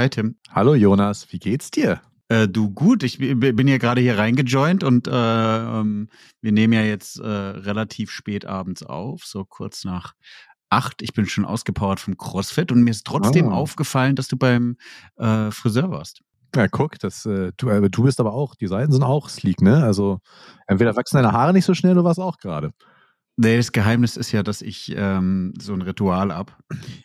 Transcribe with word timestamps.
Hi 0.00 0.08
Tim. 0.08 0.36
Hallo 0.50 0.74
Jonas, 0.74 1.30
wie 1.30 1.38
geht's 1.38 1.70
dir? 1.70 2.00
Äh, 2.28 2.48
du 2.48 2.70
gut, 2.70 3.02
ich 3.02 3.18
bin 3.18 3.68
ja 3.68 3.76
gerade 3.76 4.00
hier 4.00 4.16
reingejoint 4.16 4.82
und 4.82 5.06
äh, 5.06 5.10
ähm, 5.10 6.08
wir 6.40 6.52
nehmen 6.52 6.72
ja 6.72 6.80
jetzt 6.80 7.20
äh, 7.20 7.26
relativ 7.26 8.10
spät 8.10 8.46
abends 8.46 8.82
auf, 8.82 9.24
so 9.26 9.44
kurz 9.44 9.84
nach 9.84 10.14
acht. 10.70 11.02
Ich 11.02 11.12
bin 11.12 11.26
schon 11.26 11.44
ausgepowert 11.44 12.00
vom 12.00 12.16
CrossFit 12.16 12.72
und 12.72 12.82
mir 12.82 12.92
ist 12.92 13.06
trotzdem 13.06 13.48
oh. 13.48 13.50
aufgefallen, 13.50 14.16
dass 14.16 14.28
du 14.28 14.38
beim 14.38 14.78
äh, 15.18 15.50
Friseur 15.50 15.90
warst. 15.90 16.22
Ja, 16.56 16.66
guck, 16.66 16.98
das, 16.98 17.26
äh, 17.26 17.52
du, 17.58 17.68
äh, 17.68 17.90
du 17.90 18.02
bist 18.04 18.20
aber 18.20 18.32
auch, 18.32 18.54
die 18.54 18.68
Seiten 18.68 18.92
sind 18.92 19.02
auch 19.02 19.28
sleek, 19.28 19.60
ne? 19.60 19.84
Also 19.84 20.20
entweder 20.66 20.96
wachsen 20.96 21.16
deine 21.16 21.32
Haare 21.32 21.52
nicht 21.52 21.66
so 21.66 21.74
schnell, 21.74 21.94
du 21.94 22.04
warst 22.04 22.20
auch 22.20 22.38
gerade. 22.38 22.72
Nee, 23.42 23.56
das 23.56 23.72
Geheimnis 23.72 24.18
ist 24.18 24.32
ja, 24.32 24.42
dass 24.42 24.60
ich 24.60 24.92
ähm, 24.94 25.54
so 25.58 25.72
ein 25.72 25.80
Ritual 25.80 26.30
ab. 26.30 26.58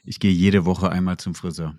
Ich 0.04 0.20
gehe 0.20 0.34
jede 0.34 0.66
Woche 0.66 0.92
einmal 0.92 1.16
zum 1.16 1.34
Friseur. 1.34 1.76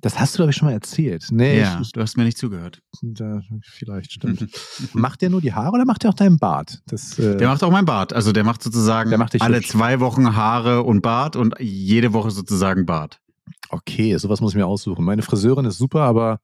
Das 0.00 0.18
hast 0.18 0.32
du, 0.32 0.38
glaube 0.38 0.50
ich, 0.50 0.56
schon 0.56 0.68
mal 0.68 0.72
erzählt. 0.72 1.26
Nee, 1.30 1.60
ja, 1.60 1.78
ich, 1.82 1.92
du 1.92 2.00
hast 2.00 2.16
mir 2.16 2.24
nicht 2.24 2.38
zugehört. 2.38 2.80
Da, 3.02 3.42
vielleicht, 3.60 4.12
stimmt. 4.12 4.48
macht 4.94 5.20
der 5.20 5.28
nur 5.28 5.42
die 5.42 5.52
Haare 5.52 5.72
oder 5.72 5.84
macht 5.84 6.04
der 6.04 6.10
auch 6.10 6.14
deinen 6.14 6.38
Bart? 6.38 6.80
Das, 6.86 7.18
äh, 7.18 7.36
der 7.36 7.48
macht 7.48 7.62
auch 7.62 7.70
meinen 7.70 7.84
Bart. 7.84 8.14
Also 8.14 8.32
der 8.32 8.44
macht 8.44 8.62
sozusagen 8.62 9.10
der 9.10 9.18
macht 9.18 9.38
alle 9.42 9.58
hübsch. 9.58 9.68
zwei 9.68 10.00
Wochen 10.00 10.34
Haare 10.34 10.84
und 10.84 11.02
Bart 11.02 11.36
und 11.36 11.56
jede 11.60 12.14
Woche 12.14 12.30
sozusagen 12.30 12.86
Bart. 12.86 13.20
Okay, 13.68 14.16
sowas 14.16 14.40
muss 14.40 14.52
ich 14.52 14.56
mir 14.56 14.66
aussuchen. 14.66 15.04
Meine 15.04 15.20
Friseurin 15.20 15.66
ist 15.66 15.76
super, 15.76 16.00
aber 16.00 16.40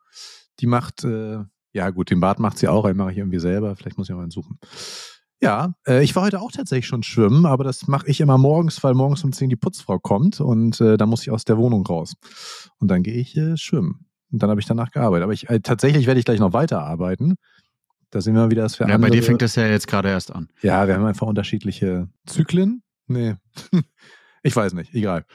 die 0.61 0.67
macht, 0.67 1.03
äh, 1.05 1.39
ja 1.73 1.89
gut, 1.89 2.11
den 2.11 2.21
Bart 2.21 2.41
macht 2.41 2.59
sie 2.59 2.69
auch, 2.69 2.87
den 2.87 2.99
mache 2.99 3.13
ich 3.13 3.17
irgendwie 3.17 3.41
selber. 3.41 3.75
Vielleicht 3.75 3.97
muss 3.97 4.11
ich 4.11 4.15
auch 4.15 4.21
einen 4.21 4.31
suchen. 4.31 4.59
Ja, 5.45 5.75
äh, 5.87 6.03
ich 6.03 6.17
war 6.17 6.25
heute 6.25 6.41
auch 6.41 6.51
tatsächlich 6.51 6.87
schon 6.87 7.03
schwimmen, 7.03 7.47
aber 7.47 7.65
das 7.65 7.87
mache 7.87 8.09
ich 8.09 8.21
immer 8.21 8.39
morgens, 8.39 8.83
weil 8.83 8.95
morgens 8.95 9.23
um 9.25 9.33
10 9.33 9.51
die 9.51 9.57
Putzfrau 9.57 9.99
kommt 9.99 10.41
und 10.41 10.81
äh, 10.81 10.97
da 10.97 11.07
muss 11.07 11.23
ich 11.23 11.31
aus 11.31 11.45
der 11.45 11.59
Wohnung 11.59 11.87
raus. 11.87 12.15
Und 12.79 12.89
dann 12.89 13.03
gehe 13.03 13.15
ich 13.15 13.37
äh, 13.37 13.57
schwimmen. 13.57 14.07
Und 14.33 14.43
dann 14.43 14.51
habe 14.51 14.61
ich 14.61 14.67
danach 14.67 14.91
gearbeitet. 14.91 15.23
Aber 15.25 15.33
ich, 15.33 15.49
äh, 15.49 15.61
tatsächlich 15.61 16.07
werde 16.07 16.19
ich 16.19 16.25
gleich 16.25 16.41
noch 16.41 16.53
weiterarbeiten. 16.53 17.37
Da 18.11 18.21
sehen 18.21 18.35
wir 18.35 18.51
wieder, 18.51 18.63
dass 18.63 18.79
wir 18.81 18.89
Ja, 18.89 18.95
andere, 18.95 19.11
bei 19.11 19.17
dir 19.17 19.23
fängt 19.23 19.43
das 19.43 19.55
ja 19.55 19.67
jetzt 19.67 19.87
gerade 19.87 20.09
erst 20.09 20.33
an. 20.33 20.49
Ja, 20.63 20.87
wir 20.89 20.95
haben 20.95 21.05
einfach 21.05 21.27
unterschiedliche 21.27 22.09
Zyklen. 22.27 22.83
Nee, 23.07 23.35
ich 24.43 24.57
weiß 24.57 24.73
nicht, 24.73 24.95
egal. 24.95 25.27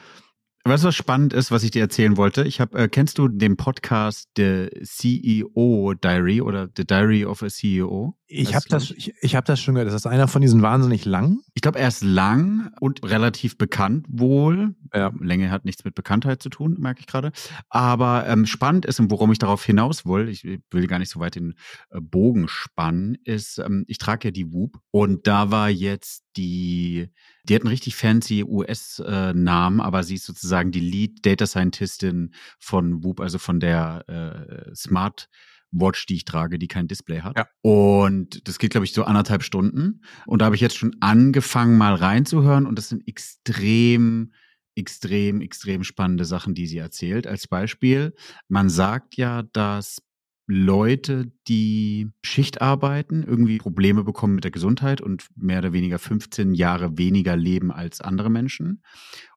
Weißt 0.64 0.84
du, 0.84 0.88
was 0.88 0.94
spannend 0.96 1.32
ist, 1.32 1.50
was 1.50 1.62
ich 1.62 1.70
dir 1.70 1.80
erzählen 1.80 2.16
wollte? 2.16 2.44
Ich 2.44 2.60
habe, 2.60 2.78
äh, 2.78 2.88
kennst 2.88 3.16
du 3.16 3.28
den 3.28 3.56
Podcast 3.56 4.28
The 4.36 4.68
CEO 4.82 5.94
Diary 5.94 6.42
oder 6.42 6.68
The 6.76 6.84
Diary 6.84 7.24
of 7.24 7.42
a 7.42 7.48
CEO? 7.48 8.16
Ich 8.32 8.54
habe 8.54 8.64
das, 8.68 8.92
ich, 8.92 9.12
ich 9.20 9.34
hab 9.34 9.44
das 9.44 9.60
schon 9.60 9.74
gehört. 9.74 9.88
Das 9.88 9.94
ist 9.94 10.06
einer 10.06 10.28
von 10.28 10.40
diesen 10.40 10.62
wahnsinnig 10.62 11.04
lang. 11.04 11.40
Ich 11.54 11.62
glaube, 11.62 11.80
er 11.80 11.88
ist 11.88 12.02
lang 12.02 12.70
und 12.78 13.02
relativ 13.02 13.58
bekannt 13.58 14.06
wohl. 14.08 14.76
Ja. 14.94 15.12
Länge 15.20 15.50
hat 15.50 15.64
nichts 15.64 15.84
mit 15.84 15.96
Bekanntheit 15.96 16.40
zu 16.40 16.48
tun, 16.48 16.76
merke 16.78 17.00
ich 17.00 17.06
gerade. 17.06 17.32
Aber 17.68 18.28
ähm, 18.28 18.46
spannend 18.46 18.86
ist 18.86 19.00
und 19.00 19.10
worum 19.10 19.32
ich 19.32 19.38
darauf 19.38 19.64
hinaus 19.64 20.06
will, 20.06 20.28
ich 20.28 20.44
will 20.44 20.86
gar 20.86 21.00
nicht 21.00 21.10
so 21.10 21.18
weit 21.18 21.34
den 21.34 21.54
äh, 21.90 22.00
Bogen 22.00 22.46
spannen, 22.46 23.16
ist, 23.24 23.58
ähm, 23.58 23.84
ich 23.88 23.98
trage 23.98 24.28
ja 24.28 24.30
die 24.30 24.52
Whoop 24.52 24.80
und 24.92 25.26
da 25.26 25.50
war 25.50 25.68
jetzt 25.68 26.24
die, 26.36 27.08
die 27.44 27.54
hat 27.56 27.62
einen 27.62 27.70
richtig 27.70 27.96
fancy 27.96 28.44
US-Namen, 28.44 29.80
äh, 29.80 29.82
aber 29.82 30.04
sie 30.04 30.14
ist 30.14 30.26
sozusagen 30.26 30.70
die 30.70 30.80
Lead 30.80 31.26
Data 31.26 31.46
Scientistin 31.46 32.32
von 32.60 33.02
Whoop, 33.02 33.20
also 33.20 33.38
von 33.38 33.58
der 33.58 34.04
äh, 34.08 34.74
Smart 34.74 35.28
Watch, 35.72 36.06
die 36.06 36.16
ich 36.16 36.24
trage, 36.24 36.58
die 36.58 36.68
kein 36.68 36.88
Display 36.88 37.20
hat. 37.20 37.36
Ja. 37.36 37.46
Und 37.62 38.46
das 38.48 38.58
geht, 38.58 38.70
glaube 38.70 38.84
ich, 38.84 38.92
so 38.92 39.04
anderthalb 39.04 39.42
Stunden. 39.42 40.02
Und 40.26 40.40
da 40.40 40.46
habe 40.46 40.54
ich 40.54 40.60
jetzt 40.60 40.76
schon 40.76 40.96
angefangen, 41.00 41.78
mal 41.78 41.94
reinzuhören. 41.94 42.66
Und 42.66 42.76
das 42.76 42.88
sind 42.88 43.06
extrem, 43.06 44.32
extrem, 44.74 45.40
extrem 45.40 45.84
spannende 45.84 46.24
Sachen, 46.24 46.54
die 46.54 46.66
sie 46.66 46.78
erzählt. 46.78 47.26
Als 47.26 47.46
Beispiel, 47.46 48.14
man 48.48 48.68
sagt 48.68 49.16
ja, 49.16 49.42
dass 49.42 50.02
Leute, 50.50 51.32
die 51.46 52.10
Schicht 52.24 52.60
arbeiten, 52.60 53.22
irgendwie 53.22 53.58
Probleme 53.58 54.02
bekommen 54.02 54.34
mit 54.34 54.42
der 54.42 54.50
Gesundheit 54.50 55.00
und 55.00 55.28
mehr 55.36 55.60
oder 55.60 55.72
weniger 55.72 56.00
15 56.00 56.54
Jahre 56.54 56.98
weniger 56.98 57.36
leben 57.36 57.70
als 57.70 58.00
andere 58.00 58.30
Menschen. 58.30 58.82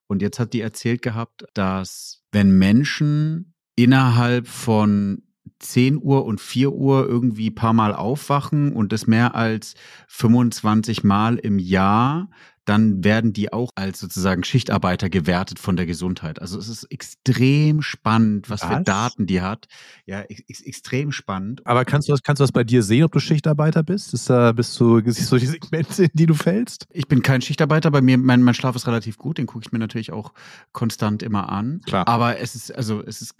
Und 0.08 0.24
jetzt 0.24 0.40
hat 0.40 0.54
die 0.54 0.62
erzählt 0.62 1.04
gehabt, 1.04 1.46
dass 1.54 2.24
wenn 2.32 2.58
Menschen 2.58 3.54
innerhalb 3.76 4.48
von 4.48 5.22
10 5.64 6.00
Uhr 6.02 6.26
und 6.26 6.42
4 6.42 6.72
Uhr 6.72 7.08
irgendwie 7.08 7.52
paar 7.52 7.74
Mal 7.74 7.94
aufwachen 7.94 8.74
und 8.74 8.92
das 8.92 9.08
mehr 9.08 9.36
als 9.36 9.76
25 10.08 11.04
Mal 11.04 11.38
im 11.38 11.60
Jahr, 11.60 12.30
dann 12.66 13.04
werden 13.04 13.34
die 13.34 13.52
auch 13.52 13.72
als 13.76 14.00
sozusagen 14.00 14.44
Schichtarbeiter 14.44 15.10
gewertet 15.10 15.60
von 15.60 15.76
der 15.76 15.86
Gesundheit. 15.86 16.40
Also 16.42 16.58
es 16.58 16.70
ist 16.70 16.86
extrem 16.86 17.82
spannend, 17.82 18.50
was, 18.50 18.62
was? 18.62 18.70
für 18.70 18.84
Daten 18.84 19.28
die 19.28 19.42
hat. 19.42 19.68
Ja, 20.06 20.22
ex 20.22 20.62
extrem 20.62 21.12
spannend. 21.12 21.66
Aber 21.66 21.84
kannst 21.84 22.08
du 22.08 22.14
das, 22.14 22.24
kannst 22.24 22.40
du 22.40 22.44
das 22.44 22.52
bei 22.52 22.64
dir 22.64 22.82
sehen, 22.82 23.04
ob 23.04 23.12
du 23.12 23.20
Schichtarbeiter 23.20 23.84
bist? 23.84 24.14
Ist 24.14 24.30
da, 24.30 24.54
bist 24.54 24.80
du, 24.80 25.02
siehst 25.06 25.32
du 25.32 25.38
die 25.38 25.46
Segmente, 25.46 26.04
in 26.04 26.12
die 26.14 26.26
du 26.26 26.36
fällst? 26.36 26.88
Ich 26.92 27.08
bin 27.08 27.22
kein 27.22 27.42
Schichtarbeiter. 27.42 27.92
Bei 27.92 28.02
mir, 28.02 28.18
mein, 28.18 28.42
mein 28.42 28.54
Schlaf 28.54 28.76
ist 28.76 28.88
relativ 28.88 29.18
gut. 29.18 29.38
Den 29.38 29.46
gucke 29.46 29.66
ich 29.66 29.72
mir 29.72 29.80
natürlich 29.80 30.14
auch 30.14 30.34
konstant 30.72 31.22
immer 31.22 31.50
an. 31.50 31.82
Klar. 31.86 32.08
Aber 32.08 32.40
es 32.40 32.56
ist, 32.56 32.74
also 32.74 33.04
es 33.06 33.22
ist 33.22 33.36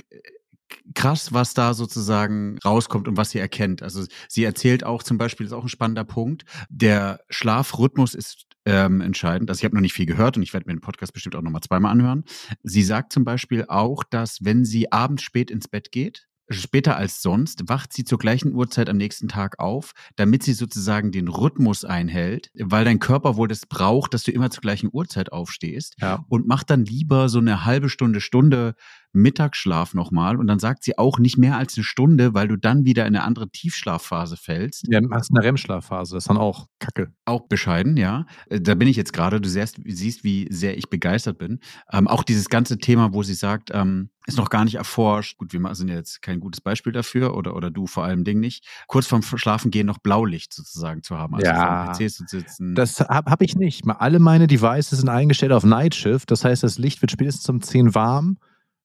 krass, 0.96 1.34
was 1.34 1.54
da 1.54 1.74
sozusagen 1.74 2.58
rauskommt 2.64 3.08
und 3.08 3.18
was 3.18 3.32
sie 3.32 3.40
erkennt. 3.40 3.82
Also 3.82 4.06
sie 4.28 4.44
erzählt 4.44 4.84
auch 4.86 5.04
zum 5.04 5.18
Beispiel, 5.18 5.46
das 5.46 5.52
ist 5.52 5.58
auch 5.58 5.64
ein 5.64 5.70
spannender 5.70 6.04
Punkt, 6.04 6.46
der 6.70 7.22
Schlafrhythmus 7.30 8.14
ist 8.14 8.46
ähm, 8.66 9.02
entscheidend. 9.02 9.50
Also 9.50 9.60
ich 9.60 9.66
habe 9.66 9.76
noch 9.76 9.82
nicht 9.82 9.94
viel 9.94 10.06
gehört 10.06 10.38
und 10.38 10.44
ich 10.44 10.54
werde 10.54 10.68
mir 10.68 10.76
den 10.76 10.82
Podcast 10.82 11.14
bestimmt 11.14 11.36
auch 11.36 11.42
nochmal 11.42 11.62
zweimal 11.62 11.92
anhören. 11.92 12.24
Sie 12.64 12.84
sagt 12.84 13.14
zum 13.14 13.26
Beispiel 13.26 13.66
auch, 13.68 14.04
dass 14.04 14.40
wenn 14.44 14.66
sie 14.66 14.92
abends 14.92 15.24
spät 15.24 15.52
ins 15.52 15.68
Bett 15.68 15.92
geht, 15.92 16.28
später 16.50 16.98
als 16.98 17.22
sonst, 17.22 17.68
wacht 17.70 17.94
sie 17.94 18.04
zur 18.04 18.18
gleichen 18.18 18.54
Uhrzeit 18.54 18.90
am 18.90 18.98
nächsten 18.98 19.28
Tag 19.28 19.60
auf, 19.60 19.94
damit 20.16 20.44
sie 20.44 20.54
sozusagen 20.54 21.12
den 21.12 21.28
Rhythmus 21.28 21.86
einhält, 21.86 22.52
weil 22.56 22.86
dein 22.86 23.00
Körper 23.00 23.38
wohl 23.38 23.48
das 23.48 23.66
braucht, 23.66 24.14
dass 24.14 24.24
du 24.24 24.32
immer 24.32 24.52
zur 24.52 24.62
gleichen 24.62 24.90
Uhrzeit 24.92 25.32
aufstehst 25.32 25.96
ja. 26.02 26.26
und 26.28 26.48
macht 26.48 26.70
dann 26.70 26.86
lieber 26.86 27.30
so 27.30 27.40
eine 27.40 27.66
halbe 27.66 27.90
Stunde, 27.90 28.22
Stunde 28.22 28.76
Mittagsschlaf 29.14 29.94
nochmal 29.94 30.38
und 30.38 30.48
dann 30.48 30.60
sagt 30.60 30.84
sie 30.84 30.98
auch 30.98 31.20
nicht 31.20 31.38
mehr 31.38 31.58
als 31.58 31.78
eine 31.78 31.84
Stunde, 31.84 32.34
weil 32.34 32.48
du 32.48 32.58
dann 32.58 32.86
wieder 32.86 33.06
in 33.06 33.16
eine 33.16 33.24
andere 33.24 33.50
Tiefschlafphase 33.50 34.38
fällst. 34.38 34.86
Ja, 34.90 35.00
hast 35.12 35.32
eine 35.32 35.46
REM-Schlafphase, 35.46 36.16
das 36.16 36.24
ist 36.24 36.30
dann 36.30 36.38
auch 36.38 36.68
Kacke. 36.80 37.14
Auch 37.26 37.48
bescheiden, 37.48 37.96
ja. 37.96 38.26
Äh, 38.50 38.60
da 38.60 38.76
bin 38.76 38.88
ich 38.88 38.98
jetzt 38.98 39.14
gerade, 39.14 39.40
du 39.40 39.48
siehst, 39.48 39.80
siehst, 39.86 40.24
wie 40.24 40.48
sehr 40.50 40.78
ich 40.78 40.90
begeistert 40.90 41.38
bin. 41.38 41.60
Ähm, 41.92 42.08
auch 42.08 42.24
dieses 42.24 42.50
ganze 42.50 42.78
Thema, 42.78 43.14
wo 43.14 43.24
sie 43.24 43.36
sagt, 43.36 43.70
ähm, 43.72 44.10
ist 44.26 44.38
noch 44.38 44.50
gar 44.50 44.64
nicht 44.64 44.76
erforscht. 44.76 45.38
Gut, 45.38 45.54
wir 45.54 45.76
sind 45.76 45.90
ja 45.90 45.96
jetzt 45.96 46.22
kein 46.22 46.40
gutes 46.40 46.62
Beispiel 46.62 46.94
dafür 46.94 47.36
oder, 47.36 47.56
oder 47.56 47.70
du 47.70 47.88
vor 47.88 48.04
allem 48.04 48.24
Ding 48.24 48.40
nicht. 48.40 48.66
Kurz 48.88 49.06
vorm 49.06 49.22
Schlafengehen 49.22 49.86
noch 49.86 49.98
Blaulicht 49.98 50.54
sozusagen 50.54 51.04
zu 51.04 51.18
haben. 51.18 51.36
Also 51.36 51.48
ja, 51.48 51.92
PC 51.92 52.10
zu 52.10 52.24
sitzen. 52.26 52.74
Das 52.74 53.00
habe 53.02 53.30
hab 53.30 53.42
ich 53.42 53.56
nicht. 53.56 53.84
Alle 53.88 54.20
meine 54.20 54.48
Devices 54.48 55.00
sind 55.00 55.10
eingestellt 55.10 55.52
auf 55.52 55.66
Night 55.66 55.94
Shift. 55.96 56.32
Das 56.32 56.46
heißt, 56.46 56.64
das 56.64 56.78
Licht 56.78 57.02
wird 57.02 57.12
spätestens 57.12 57.50
um 57.50 57.62
10 57.62 57.96
warm 57.96 58.38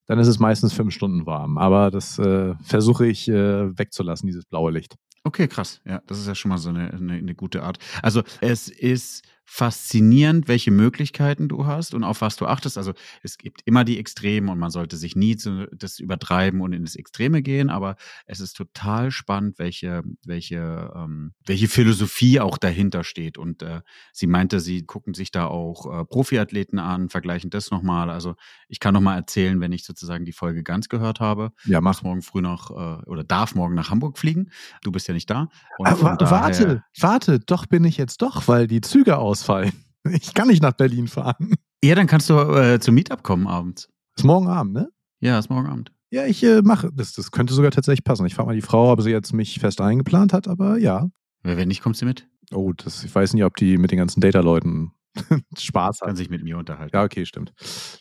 dann 0.09 0.19
ist 0.19 0.27
es 0.27 0.39
meistens 0.39 0.73
fünf 0.73 0.93
Stunden 0.93 1.27
warm. 1.27 1.59
Aber 1.59 1.91
das 1.91 2.19
äh, 2.19 2.55
versuche 2.63 3.07
ich 3.07 3.29
äh, 3.29 3.79
wegzulassen, 3.79 4.27
dieses 4.27 4.47
blaue 4.47 4.73
Licht. 4.73 4.97
Okay, 5.23 5.47
krass. 5.47 5.81
Ja, 5.85 6.01
das 6.07 6.19
ist 6.19 6.27
ja 6.27 6.35
schon 6.35 6.49
mal 6.49 6.59
so 6.59 6.71
eine, 6.71 6.91
eine, 6.93 7.13
eine 7.13 7.35
gute 7.35 7.63
Art. 7.63 7.79
Also 8.03 8.23
es 8.41 8.69
ist 8.69 9.23
faszinierend, 9.51 10.47
welche 10.47 10.71
Möglichkeiten 10.71 11.49
du 11.49 11.65
hast 11.65 11.95
und 11.95 12.05
auf 12.05 12.21
was 12.21 12.37
du 12.37 12.47
achtest. 12.47 12.77
Also 12.77 12.93
es 13.23 13.39
gibt 13.39 13.63
immer 13.65 13.83
die 13.83 13.99
Extremen 13.99 14.51
und 14.51 14.59
man 14.59 14.71
sollte 14.71 14.99
sich 14.99 15.17
nie 15.17 15.37
zu, 15.37 15.67
das 15.75 16.01
übertreiben 16.01 16.61
und 16.61 16.75
in 16.75 16.85
das 16.85 16.97
Extreme 16.97 17.41
gehen, 17.41 17.71
aber 17.71 17.97
es 18.27 18.41
ist 18.41 18.53
total 18.59 19.11
spannend, 19.11 19.59
welche, 19.59 20.03
welche, 20.27 20.93
ähm, 20.95 21.33
welche 21.47 21.67
Philosophie 21.67 22.41
auch 22.41 22.59
dahinter 22.59 23.05
steht. 23.05 23.39
Und 23.39 23.63
äh, 23.63 23.81
sie 24.13 24.27
meinte, 24.27 24.61
sie 24.61 24.85
gucken 24.85 25.15
sich 25.15 25.31
da 25.31 25.47
auch 25.47 26.01
äh, 26.01 26.05
Profiathleten 26.05 26.79
an, 26.79 27.09
vergleichen 27.09 27.49
das 27.49 27.71
nochmal. 27.71 28.11
Also 28.11 28.37
ich 28.69 28.81
kann 28.81 28.93
nochmal 28.93 29.17
erzählen, 29.17 29.61
wenn 29.61 29.73
ich 29.73 29.83
sozusagen 29.83 30.27
die 30.27 30.33
Folge 30.33 30.63
ganz 30.63 30.91
gehört 30.91 31.21
habe. 31.21 31.53
Ja, 31.65 31.81
mach 31.81 32.03
morgen 32.03 32.21
früh 32.21 32.43
noch 32.43 32.71
äh, 32.71 33.03
oder 33.07 33.25
darf 33.25 33.55
morgen 33.55 33.75
nach 33.75 33.89
Hamburg 33.89 34.19
fliegen. 34.19 34.51
Du 34.83 34.93
bist 34.93 35.09
ja 35.09 35.15
nicht 35.15 35.31
da. 35.31 35.49
Aber, 35.79 36.21
warte, 36.31 36.85
warte, 37.01 37.41
doch 37.41 37.65
bin 37.65 37.85
ich 37.85 37.97
jetzt 37.97 38.21
doch, 38.21 38.47
weil 38.47 38.67
die 38.67 38.83
Züge 38.83 39.17
aus 39.17 39.38
ausfallen. 39.39 39.73
Ich 40.11 40.33
kann 40.33 40.49
nicht 40.49 40.63
nach 40.63 40.73
Berlin 40.73 41.07
fahren. 41.07 41.53
Ja, 41.85 41.95
dann 41.95 42.07
kannst 42.07 42.31
du 42.31 42.35
äh, 42.35 42.81
zum 42.81 42.95
Meetup 42.95 43.23
kommen 43.23 43.47
abends. 43.47 43.91
Ist 44.17 44.25
morgen 44.25 44.47
Abend, 44.47 44.73
ne? 44.73 44.91
Ja, 45.21 45.39
ist 45.39 45.51
morgen 45.51 45.69
Abend. 45.69 45.93
Ja, 46.11 46.25
ich 46.25 46.43
äh, 46.45 46.63
mache. 46.63 46.91
Das, 46.95 47.13
das 47.13 47.31
könnte 47.31 47.53
sogar 47.53 47.73
tatsächlich 47.73 48.05
passen. 48.05 48.25
Ich 48.25 48.35
frage 48.35 48.47
mal 48.47 48.55
die 48.55 48.63
Frau, 48.63 48.91
ob 48.91 49.03
sie 49.03 49.11
jetzt 49.11 49.35
mich 49.35 49.59
fest 49.59 49.83
eingeplant 49.83 50.33
hat, 50.33 50.49
aber 50.49 50.79
ja. 50.79 51.11
Wenn 51.43 51.69
nicht, 51.69 51.83
kommst 51.83 52.01
du 52.01 52.07
mit? 52.07 52.27
Oh, 52.55 52.73
das, 52.73 53.05
ich 53.05 53.15
weiß 53.15 53.35
nicht, 53.35 53.45
ob 53.45 53.57
die 53.57 53.77
mit 53.77 53.91
den 53.91 53.99
ganzen 53.99 54.23
Data-Leuten 54.23 54.93
Spaß 55.59 56.01
hat. 56.01 56.09
Kann 56.09 56.17
sich 56.17 56.31
mit 56.31 56.43
mir 56.43 56.59
unterhalten. 56.59 56.97
Ja, 56.97 57.05
okay, 57.05 57.27
stimmt. 57.27 57.53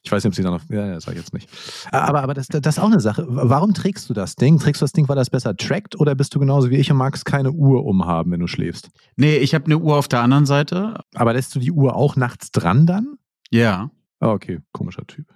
Ich 0.03 0.11
weiß 0.11 0.23
nicht, 0.23 0.31
ob 0.31 0.35
sie 0.35 0.43
da 0.43 0.51
noch. 0.51 0.61
Ja, 0.69 0.93
das 0.93 1.05
sag 1.05 1.13
ich 1.13 1.19
jetzt 1.19 1.33
nicht. 1.33 1.49
Aber, 1.91 2.21
aber 2.21 2.33
das, 2.33 2.47
das 2.47 2.77
ist 2.77 2.79
auch 2.79 2.91
eine 2.91 2.99
Sache. 2.99 3.25
Warum 3.27 3.73
trägst 3.73 4.09
du 4.09 4.13
das 4.13 4.35
Ding? 4.35 4.59
Trägst 4.59 4.81
du 4.81 4.83
das 4.83 4.93
Ding, 4.93 5.07
weil 5.09 5.15
das 5.15 5.29
besser 5.29 5.55
trackt 5.55 5.99
oder 5.99 6.15
bist 6.15 6.33
du 6.35 6.39
genauso 6.39 6.69
wie 6.69 6.77
ich 6.77 6.91
und 6.91 6.97
magst 6.97 7.25
keine 7.25 7.51
Uhr 7.51 7.85
umhaben, 7.85 8.31
wenn 8.31 8.39
du 8.39 8.47
schläfst? 8.47 8.89
Nee, 9.15 9.37
ich 9.37 9.53
habe 9.53 9.65
eine 9.65 9.77
Uhr 9.77 9.97
auf 9.97 10.07
der 10.07 10.21
anderen 10.21 10.45
Seite. 10.45 10.99
Aber 11.15 11.33
lässt 11.33 11.55
du 11.55 11.59
die 11.59 11.71
Uhr 11.71 11.95
auch 11.95 12.15
nachts 12.15 12.51
dran 12.51 12.85
dann? 12.85 13.17
Ja. 13.49 13.91
Ah, 14.19 14.31
okay, 14.31 14.59
komischer 14.71 15.05
Typ. 15.05 15.27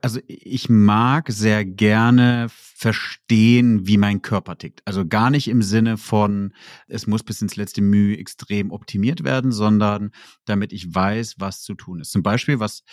Also 0.00 0.20
ich 0.26 0.68
mag 0.68 1.30
sehr 1.30 1.64
gerne 1.64 2.48
verstehen, 2.78 3.88
wie 3.88 3.96
mein 3.98 4.22
Körper 4.22 4.56
tickt. 4.56 4.82
Also 4.84 5.04
gar 5.04 5.30
nicht 5.30 5.48
im 5.48 5.62
Sinne 5.62 5.96
von, 5.96 6.54
es 6.86 7.08
muss 7.08 7.24
bis 7.24 7.42
ins 7.42 7.56
letzte 7.56 7.82
Mühe 7.82 8.16
extrem 8.16 8.70
optimiert 8.70 9.24
werden, 9.24 9.50
sondern 9.50 10.12
damit 10.44 10.72
ich 10.72 10.94
weiß, 10.94 11.34
was 11.38 11.62
zu 11.62 11.74
tun 11.74 11.98
ist. 11.98 12.12
Zum 12.12 12.22
Beispiel, 12.22 12.60
was 12.60 12.84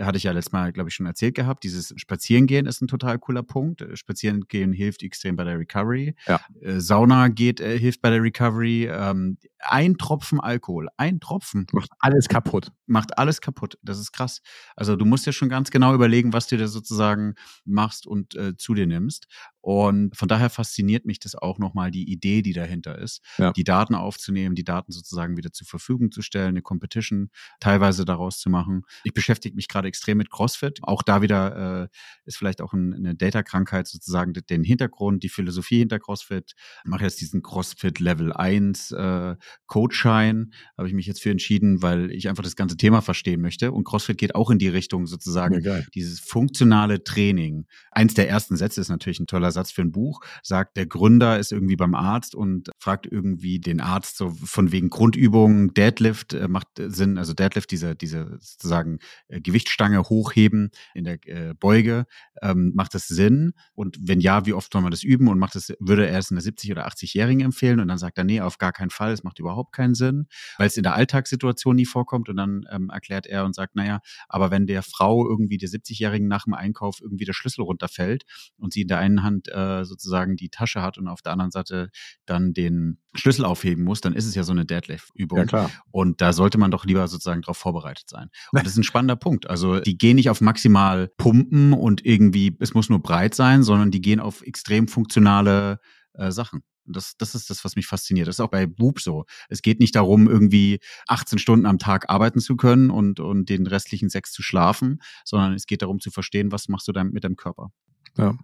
hatte 0.00 0.18
ich 0.18 0.24
ja 0.24 0.32
letztes 0.32 0.52
Mal, 0.52 0.72
glaube 0.72 0.88
ich, 0.88 0.94
schon 0.94 1.06
erzählt 1.06 1.34
gehabt. 1.34 1.64
Dieses 1.64 1.92
Spazierengehen 1.96 2.66
ist 2.66 2.80
ein 2.80 2.88
total 2.88 3.18
cooler 3.18 3.42
Punkt. 3.42 3.82
Äh, 3.82 3.96
Spazierengehen 3.96 4.72
hilft 4.72 5.02
extrem 5.02 5.36
bei 5.36 5.44
der 5.44 5.58
Recovery. 5.58 6.14
Ja. 6.26 6.40
Äh, 6.60 6.80
Sauna 6.80 7.28
geht, 7.28 7.60
äh, 7.60 7.78
hilft 7.78 8.02
bei 8.02 8.10
der 8.10 8.22
Recovery. 8.22 8.88
Ähm, 8.90 9.38
ein 9.60 9.96
Tropfen 9.96 10.40
Alkohol, 10.40 10.88
ein 10.96 11.20
Tropfen. 11.20 11.66
Macht 11.72 11.90
alles 12.00 12.28
kaputt. 12.28 12.72
Macht 12.86 13.18
alles 13.18 13.40
kaputt. 13.40 13.78
Das 13.82 13.98
ist 13.98 14.12
krass. 14.12 14.42
Also 14.76 14.96
du 14.96 15.04
musst 15.04 15.24
ja 15.26 15.32
schon 15.32 15.48
ganz 15.48 15.70
genau 15.70 15.94
überlegen, 15.94 16.32
was 16.32 16.48
du 16.48 16.56
da 16.56 16.66
sozusagen 16.66 17.34
machst 17.64 18.06
und 18.06 18.34
äh, 18.34 18.56
zu 18.56 18.74
dir 18.74 18.86
nimmst. 18.86 19.26
Und 19.60 20.16
von 20.16 20.26
daher 20.26 20.50
fasziniert 20.50 21.06
mich 21.06 21.20
das 21.20 21.36
auch 21.36 21.58
nochmal 21.58 21.92
die 21.92 22.10
Idee, 22.10 22.42
die 22.42 22.52
dahinter 22.52 22.98
ist, 22.98 23.22
ja. 23.38 23.52
die 23.52 23.62
Daten 23.62 23.94
aufzunehmen, 23.94 24.56
die 24.56 24.64
Daten 24.64 24.90
sozusagen 24.90 25.36
wieder 25.36 25.52
zur 25.52 25.68
Verfügung 25.68 26.10
zu 26.10 26.20
stellen, 26.20 26.48
eine 26.48 26.62
Competition 26.62 27.30
teilweise 27.60 28.04
daraus 28.04 28.40
zu 28.40 28.50
machen. 28.50 28.82
Ich 29.04 29.14
beschäftige 29.14 29.54
mich 29.54 29.68
gerade 29.72 29.88
extrem 29.88 30.18
mit 30.18 30.30
CrossFit. 30.30 30.78
Auch 30.82 31.02
da 31.02 31.22
wieder 31.22 31.82
äh, 31.82 31.88
ist 32.24 32.36
vielleicht 32.36 32.60
auch 32.60 32.72
ein, 32.72 32.94
eine 32.94 33.14
Data-Krankheit 33.14 33.88
sozusagen 33.88 34.32
den 34.32 34.64
Hintergrund, 34.64 35.22
die 35.22 35.28
Philosophie 35.28 35.78
hinter 35.78 35.98
CrossFit. 35.98 36.54
Ich 36.84 36.90
mache 36.90 37.04
jetzt 37.04 37.20
diesen 37.20 37.42
CrossFit 37.42 37.98
Level 37.98 38.32
1 38.32 38.92
äh, 38.92 39.36
Coach-Schein, 39.66 40.52
habe 40.76 40.88
ich 40.88 40.94
mich 40.94 41.06
jetzt 41.06 41.22
für 41.22 41.30
entschieden, 41.30 41.82
weil 41.82 42.10
ich 42.10 42.28
einfach 42.28 42.44
das 42.44 42.56
ganze 42.56 42.76
Thema 42.76 43.00
verstehen 43.00 43.40
möchte. 43.40 43.72
Und 43.72 43.84
CrossFit 43.84 44.18
geht 44.18 44.34
auch 44.34 44.50
in 44.50 44.58
die 44.58 44.68
Richtung 44.68 45.06
sozusagen 45.06 45.60
ja, 45.62 45.80
dieses 45.94 46.20
funktionale 46.20 47.02
Training. 47.02 47.66
Eins 47.90 48.14
der 48.14 48.28
ersten 48.28 48.56
Sätze 48.56 48.80
ist 48.80 48.88
natürlich 48.88 49.20
ein 49.20 49.26
toller 49.26 49.50
Satz 49.50 49.72
für 49.72 49.82
ein 49.82 49.92
Buch, 49.92 50.20
sagt, 50.42 50.76
der 50.76 50.86
Gründer 50.86 51.38
ist 51.38 51.52
irgendwie 51.52 51.76
beim 51.76 51.94
Arzt 51.94 52.34
und 52.34 52.70
fragt 52.78 53.06
irgendwie 53.10 53.58
den 53.58 53.80
Arzt 53.80 54.16
so 54.16 54.30
von 54.30 54.72
wegen 54.72 54.90
Grundübungen, 54.90 55.74
Deadlift 55.74 56.34
äh, 56.34 56.48
macht 56.48 56.68
Sinn, 56.76 57.18
also 57.18 57.32
Deadlift, 57.32 57.70
diese, 57.70 57.96
diese 57.96 58.38
sozusagen 58.40 58.98
äh, 59.28 59.40
Gewichtsstange 59.62 60.02
hochheben 60.02 60.70
in 60.94 61.04
der 61.04 61.18
äh, 61.26 61.54
Beuge, 61.54 62.06
ähm, 62.40 62.72
macht 62.74 62.94
das 62.94 63.06
Sinn? 63.06 63.52
Und 63.74 63.96
wenn 64.00 64.20
ja, 64.20 64.44
wie 64.46 64.52
oft 64.52 64.72
soll 64.72 64.82
man 64.82 64.90
das 64.90 65.02
üben? 65.02 65.28
Und 65.28 65.38
macht 65.38 65.54
das, 65.54 65.72
würde 65.78 66.06
er 66.06 66.18
es 66.18 66.30
einer 66.30 66.40
70- 66.40 66.72
oder 66.72 66.86
80-Jährigen 66.88 67.42
empfehlen? 67.42 67.80
Und 67.80 67.88
dann 67.88 67.98
sagt 67.98 68.18
er, 68.18 68.24
nee, 68.24 68.40
auf 68.40 68.58
gar 68.58 68.72
keinen 68.72 68.90
Fall, 68.90 69.12
es 69.12 69.22
macht 69.22 69.38
überhaupt 69.38 69.72
keinen 69.72 69.94
Sinn, 69.94 70.26
weil 70.58 70.66
es 70.66 70.76
in 70.76 70.82
der 70.82 70.94
Alltagssituation 70.94 71.76
nie 71.76 71.86
vorkommt. 71.86 72.28
Und 72.28 72.36
dann 72.36 72.64
ähm, 72.70 72.90
erklärt 72.90 73.26
er 73.26 73.44
und 73.44 73.54
sagt, 73.54 73.76
naja, 73.76 74.00
aber 74.28 74.50
wenn 74.50 74.66
der 74.66 74.82
Frau 74.82 75.28
irgendwie 75.28 75.58
der 75.58 75.68
70-Jährigen 75.68 76.28
nach 76.28 76.44
dem 76.44 76.54
Einkauf 76.54 77.00
irgendwie 77.00 77.24
der 77.24 77.34
Schlüssel 77.34 77.62
runterfällt 77.62 78.24
und 78.56 78.72
sie 78.72 78.82
in 78.82 78.88
der 78.88 78.98
einen 78.98 79.22
Hand 79.22 79.48
äh, 79.48 79.84
sozusagen 79.84 80.36
die 80.36 80.48
Tasche 80.48 80.82
hat 80.82 80.98
und 80.98 81.06
auf 81.06 81.22
der 81.22 81.32
anderen 81.32 81.52
Seite 81.52 81.90
dann 82.26 82.52
den 82.52 82.98
Schlüssel 83.14 83.44
aufheben 83.44 83.84
muss, 83.84 84.00
dann 84.00 84.14
ist 84.14 84.26
es 84.26 84.34
ja 84.34 84.42
so 84.42 84.52
eine 84.52 84.64
Deadlift-Übung. 84.64 85.38
Ja, 85.38 85.44
klar. 85.44 85.70
Und 85.90 86.20
da 86.20 86.32
sollte 86.32 86.58
man 86.58 86.70
doch 86.70 86.84
lieber 86.84 87.06
sozusagen 87.08 87.42
darauf 87.42 87.58
vorbereitet 87.58 88.08
sein. 88.08 88.30
Und 88.52 88.62
das 88.62 88.72
ist 88.72 88.78
ein 88.78 88.84
spannender 88.84 89.16
Punkt. 89.16 89.48
Also 89.52 89.80
die 89.80 89.98
gehen 89.98 90.16
nicht 90.16 90.30
auf 90.30 90.40
maximal 90.40 91.08
pumpen 91.18 91.74
und 91.74 92.06
irgendwie, 92.06 92.56
es 92.58 92.72
muss 92.72 92.88
nur 92.88 93.02
breit 93.02 93.34
sein, 93.34 93.62
sondern 93.62 93.90
die 93.90 94.00
gehen 94.00 94.18
auf 94.18 94.40
extrem 94.40 94.88
funktionale 94.88 95.78
äh, 96.14 96.30
Sachen. 96.30 96.62
Das, 96.86 97.18
das 97.18 97.34
ist 97.34 97.50
das, 97.50 97.62
was 97.62 97.76
mich 97.76 97.86
fasziniert. 97.86 98.26
Das 98.28 98.36
ist 98.36 98.40
auch 98.40 98.48
bei 98.48 98.64
Boop 98.64 98.98
so. 98.98 99.26
Es 99.50 99.60
geht 99.60 99.78
nicht 99.78 99.94
darum, 99.94 100.26
irgendwie 100.26 100.80
18 101.06 101.38
Stunden 101.38 101.66
am 101.66 101.78
Tag 101.78 102.08
arbeiten 102.08 102.40
zu 102.40 102.56
können 102.56 102.88
und, 102.88 103.20
und 103.20 103.50
den 103.50 103.66
restlichen 103.66 104.08
sechs 104.08 104.32
zu 104.32 104.42
schlafen, 104.42 105.02
sondern 105.22 105.52
es 105.52 105.66
geht 105.66 105.82
darum 105.82 106.00
zu 106.00 106.10
verstehen, 106.10 106.50
was 106.50 106.68
machst 106.68 106.88
du 106.88 106.92
dann 106.92 107.10
mit 107.10 107.22
deinem 107.22 107.36
Körper. 107.36 107.72
Ja. 108.16 108.38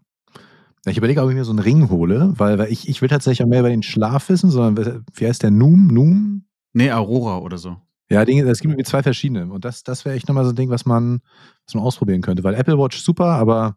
Ich 0.84 0.98
überlege, 0.98 1.22
ob 1.22 1.30
ich 1.30 1.36
mir 1.36 1.46
so 1.46 1.52
einen 1.52 1.60
Ring 1.60 1.88
hole, 1.88 2.34
weil, 2.36 2.58
weil 2.58 2.70
ich, 2.70 2.86
ich 2.86 3.00
will 3.00 3.08
tatsächlich 3.08 3.42
auch 3.42 3.48
mehr 3.48 3.60
über 3.60 3.70
den 3.70 3.82
Schlaf 3.82 4.28
wissen, 4.28 4.50
sondern 4.50 5.06
wie 5.14 5.26
heißt 5.26 5.42
der 5.42 5.52
Noom? 5.52 5.86
Noom? 5.86 6.44
Nee, 6.74 6.92
Aurora 6.92 7.38
oder 7.38 7.56
so. 7.56 7.78
Ja, 8.10 8.22
es 8.22 8.60
gibt 8.60 8.72
irgendwie 8.72 8.84
zwei 8.84 9.02
verschiedene. 9.02 9.52
Und 9.52 9.64
das, 9.64 9.82
das 9.82 10.04
wäre 10.04 10.16
echt 10.16 10.28
nochmal 10.28 10.44
so 10.44 10.50
ein 10.50 10.56
Ding, 10.56 10.70
was 10.70 10.86
man, 10.86 11.20
was 11.66 11.74
man 11.74 11.84
ausprobieren 11.84 12.22
könnte. 12.22 12.42
Weil 12.42 12.54
Apple 12.54 12.78
Watch 12.78 12.98
super, 13.00 13.26
aber 13.26 13.76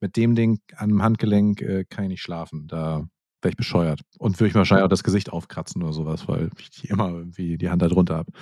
mit 0.00 0.16
dem 0.16 0.34
Ding 0.34 0.60
am 0.76 1.02
Handgelenk 1.02 1.62
äh, 1.62 1.84
kann 1.88 2.04
ich 2.04 2.10
nicht 2.10 2.22
schlafen. 2.22 2.66
Da 2.68 3.06
wäre 3.42 3.50
ich 3.50 3.56
bescheuert. 3.56 4.02
Und 4.18 4.38
würde 4.38 4.48
ich 4.48 4.54
wahrscheinlich 4.54 4.84
auch 4.84 4.90
das 4.90 5.04
Gesicht 5.04 5.32
aufkratzen 5.32 5.82
oder 5.82 5.92
sowas, 5.92 6.28
weil 6.28 6.50
ich 6.58 6.90
immer 6.90 7.08
irgendwie 7.08 7.56
die 7.56 7.70
Hand 7.70 7.80
da 7.80 7.88
drunter 7.88 8.16
habe. 8.16 8.32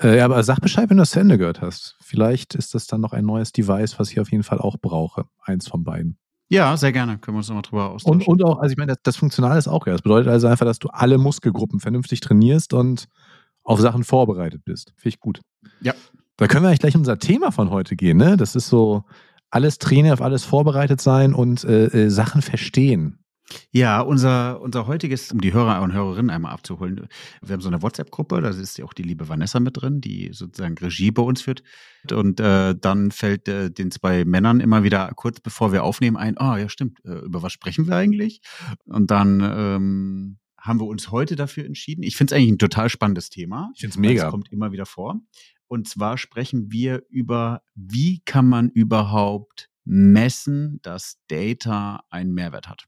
Äh, 0.00 0.18
ja, 0.18 0.24
aber 0.24 0.42
sag 0.44 0.60
Bescheid, 0.60 0.88
wenn 0.88 0.96
du 0.96 1.02
das 1.02 1.10
zu 1.10 1.20
Ende 1.20 1.36
gehört 1.36 1.60
hast. 1.60 1.96
Vielleicht 2.00 2.54
ist 2.54 2.74
das 2.74 2.86
dann 2.86 3.00
noch 3.00 3.12
ein 3.12 3.24
neues 3.24 3.52
Device, 3.52 3.98
was 3.98 4.10
ich 4.10 4.20
auf 4.20 4.30
jeden 4.30 4.44
Fall 4.44 4.58
auch 4.58 4.76
brauche. 4.80 5.26
Eins 5.42 5.68
von 5.68 5.84
beiden. 5.84 6.16
Ja, 6.48 6.76
sehr 6.76 6.92
gerne. 6.92 7.18
Können 7.18 7.36
wir 7.36 7.38
uns 7.38 7.48
nochmal 7.48 7.62
drüber 7.62 7.90
austauschen. 7.90 8.22
Und, 8.22 8.28
und 8.28 8.44
auch, 8.44 8.58
also 8.58 8.72
ich 8.72 8.78
meine, 8.78 8.92
das, 8.92 8.98
das 9.02 9.16
Funktionale 9.16 9.58
ist 9.58 9.68
auch 9.68 9.86
ja. 9.86 9.92
Das 9.92 10.02
bedeutet 10.02 10.28
also 10.28 10.46
einfach, 10.46 10.66
dass 10.66 10.78
du 10.78 10.88
alle 10.88 11.18
Muskelgruppen 11.18 11.80
vernünftig 11.80 12.20
trainierst 12.20 12.72
und 12.72 13.08
auf 13.62 13.80
Sachen 13.80 14.04
vorbereitet 14.04 14.62
bist. 14.64 14.92
Finde 14.96 15.08
ich 15.08 15.20
gut. 15.20 15.40
Ja. 15.80 15.94
Da 16.36 16.46
können 16.46 16.64
wir 16.64 16.68
eigentlich 16.68 16.80
gleich 16.80 16.96
unser 16.96 17.18
Thema 17.18 17.52
von 17.52 17.70
heute 17.70 17.96
gehen, 17.96 18.16
ne? 18.16 18.36
Das 18.36 18.56
ist 18.56 18.68
so 18.68 19.04
alles 19.50 19.78
Trainer 19.78 20.14
auf 20.14 20.22
alles 20.22 20.44
vorbereitet 20.44 21.00
sein 21.00 21.34
und 21.34 21.64
äh, 21.64 21.86
äh, 21.86 22.08
Sachen 22.08 22.40
verstehen. 22.40 23.20
Ja, 23.72 24.00
unser, 24.00 24.60
unser 24.60 24.86
heutiges, 24.86 25.32
um 25.32 25.40
die 25.40 25.52
Hörer 25.52 25.82
und 25.82 25.92
Hörerinnen 25.92 26.30
einmal 26.30 26.52
abzuholen, 26.52 27.08
wir 27.42 27.52
haben 27.52 27.60
so 27.60 27.68
eine 27.68 27.82
WhatsApp-Gruppe, 27.82 28.40
da 28.40 28.50
ist 28.50 28.78
ja 28.78 28.84
auch 28.84 28.92
die 28.92 29.02
liebe 29.02 29.28
Vanessa 29.28 29.58
mit 29.58 29.80
drin, 29.80 30.00
die 30.00 30.30
sozusagen 30.32 30.78
Regie 30.78 31.10
bei 31.10 31.22
uns 31.22 31.42
führt. 31.42 31.62
Und 32.12 32.38
äh, 32.38 32.76
dann 32.80 33.10
fällt 33.10 33.48
äh, 33.48 33.70
den 33.70 33.90
zwei 33.90 34.24
Männern 34.24 34.60
immer 34.60 34.84
wieder 34.84 35.10
kurz 35.16 35.40
bevor 35.40 35.72
wir 35.72 35.82
aufnehmen 35.82 36.16
ein, 36.16 36.38
ah 36.38 36.54
oh, 36.54 36.56
ja 36.56 36.68
stimmt, 36.68 37.04
äh, 37.04 37.24
über 37.24 37.42
was 37.42 37.52
sprechen 37.52 37.86
wir 37.88 37.96
eigentlich? 37.96 38.40
Und 38.84 39.10
dann 39.10 39.40
ähm, 39.40 40.38
haben 40.60 40.80
wir 40.80 40.86
uns 40.86 41.10
heute 41.10 41.36
dafür 41.36 41.64
entschieden. 41.64 42.02
Ich 42.02 42.16
finde 42.16 42.34
es 42.34 42.38
eigentlich 42.38 42.52
ein 42.52 42.58
total 42.58 42.88
spannendes 42.88 43.30
Thema. 43.30 43.70
Ich 43.74 43.80
finde 43.80 43.94
es 43.94 43.98
mega. 43.98 44.22
Das 44.24 44.30
kommt 44.30 44.52
immer 44.52 44.72
wieder 44.72 44.86
vor. 44.86 45.20
Und 45.68 45.88
zwar 45.88 46.18
sprechen 46.18 46.70
wir 46.70 47.02
über, 47.08 47.62
wie 47.74 48.20
kann 48.24 48.46
man 48.46 48.70
überhaupt 48.70 49.70
messen, 49.84 50.80
dass 50.82 51.18
Data 51.28 52.02
einen 52.10 52.32
Mehrwert 52.32 52.68
hat. 52.68 52.86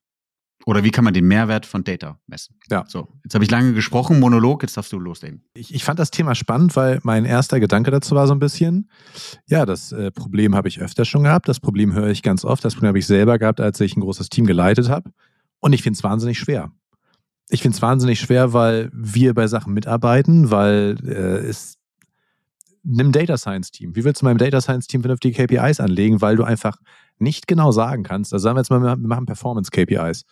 Oder 0.65 0.85
wie 0.85 0.91
kann 0.91 1.05
man 1.05 1.13
den 1.13 1.27
Mehrwert 1.27 1.67
von 1.67 1.83
Data 1.83 2.21
messen? 2.27 2.57
Ja. 2.71 2.85
So, 2.87 3.09
jetzt 3.25 3.35
habe 3.35 3.45
ich 3.45 3.51
lange 3.51 3.73
gesprochen, 3.73 4.21
Monolog, 4.21 4.63
jetzt 4.63 4.77
darfst 4.77 4.93
du 4.93 4.99
loslegen. 4.99 5.45
Ich, 5.55 5.75
ich 5.75 5.83
fand 5.83 5.99
das 5.99 6.11
Thema 6.11 6.35
spannend, 6.35 6.77
weil 6.77 7.01
mein 7.03 7.25
erster 7.25 7.59
Gedanke 7.59 7.91
dazu 7.91 8.15
war 8.15 8.29
so 8.29 8.35
ein 8.35 8.39
bisschen, 8.39 8.89
ja, 9.47 9.67
das 9.67 9.91
äh, 9.93 10.13
Problem 10.13 10.55
habe 10.55 10.69
ich 10.69 10.81
öfter 10.81 11.05
schon 11.05 11.25
gehabt, 11.25 11.49
das 11.49 11.59
Problem 11.59 11.95
höre 11.95 12.11
ich 12.11 12.23
ganz 12.23 12.45
oft, 12.45 12.65
das 12.65 12.75
Problem 12.75 12.89
habe 12.89 12.99
ich 12.99 13.07
selber 13.07 13.39
gehabt, 13.39 13.61
als 13.61 13.81
ich 13.81 13.97
ein 13.97 14.01
großes 14.01 14.29
Team 14.29 14.47
geleitet 14.47 14.89
habe. 14.89 15.11
Und 15.59 15.73
ich 15.73 15.83
finde 15.83 15.97
es 15.97 16.05
wahnsinnig 16.05 16.39
schwer. 16.39 16.71
Ich 17.53 17.61
finde 17.61 17.77
es 17.77 17.83
wahnsinnig 17.83 18.19
schwer, 18.19 18.55
weil 18.55 18.89
wir 18.95 19.35
bei 19.35 19.47
Sachen 19.47 19.75
mitarbeiten, 19.75 20.51
weil 20.51 20.97
äh, 21.05 21.47
es 21.47 21.77
nimm 22.83 23.13
Data 23.13 23.37
Science 23.37 23.71
Team. 23.71 23.95
Wie 23.95 24.05
willst 24.05 24.23
du 24.23 24.25
meinem 24.25 24.39
Data 24.39 24.63
Science 24.63 24.87
Team 24.87 25.03
vernünftige 25.03 25.47
KPIs 25.47 25.79
anlegen, 25.79 26.23
weil 26.23 26.37
du 26.37 26.45
einfach 26.45 26.79
nicht 27.19 27.47
genau 27.47 27.71
sagen 27.71 28.05
kannst. 28.05 28.33
Also 28.33 28.45
sagen 28.45 28.57
wir 28.57 28.61
jetzt 28.61 28.71
mal, 28.71 28.81
wir 28.81 28.97
machen 28.97 29.27
Performance 29.27 29.71
KPIs. 29.71 30.25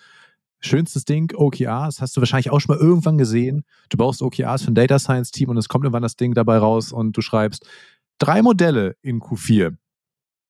Schönstes 0.61 1.05
Ding, 1.05 1.31
OKRs, 1.35 2.01
hast 2.01 2.17
du 2.17 2.23
wahrscheinlich 2.23 2.51
auch 2.51 2.61
schon 2.61 2.75
mal 2.75 2.83
irgendwann 2.83 3.19
gesehen. 3.19 3.65
Du 3.91 3.99
baust 3.99 4.23
OKRs 4.23 4.63
für 4.63 4.71
ein 4.71 4.75
Data 4.75 4.99
Science 4.99 5.31
Team 5.31 5.51
und 5.51 5.59
es 5.59 5.69
kommt 5.69 5.85
irgendwann 5.85 6.03
das 6.03 6.17
Ding 6.17 6.33
dabei 6.33 6.57
raus 6.57 6.91
und 6.91 7.15
du 7.19 7.21
schreibst 7.21 7.67
drei 8.19 8.41
Modelle 8.41 8.97
in 9.03 9.21
Q4. 9.21 9.77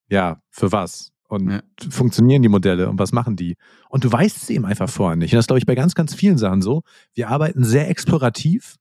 Ja, 0.09 0.41
für 0.51 0.71
was? 0.71 1.11
Und 1.31 1.49
ja. 1.49 1.61
funktionieren 1.91 2.43
die 2.43 2.49
Modelle 2.49 2.91
und 2.91 2.99
was 2.99 3.13
machen 3.13 3.37
die? 3.37 3.57
Und 3.89 4.03
du 4.03 4.11
weißt 4.11 4.37
es 4.37 4.51
eben 4.51 4.65
einfach 4.65 4.89
vorher 4.89 5.15
nicht. 5.15 5.33
Und 5.33 5.37
das 5.37 5.47
glaube 5.47 5.61
ich 5.61 5.67
bei 5.67 5.77
ganz, 5.77 5.95
ganz 5.95 6.13
vielen 6.13 6.39
Sachen 6.39 6.61
so. 6.61 6.83
Wir 7.15 7.29
arbeiten 7.29 7.63
sehr 7.63 7.89
explorativ. 7.89 8.75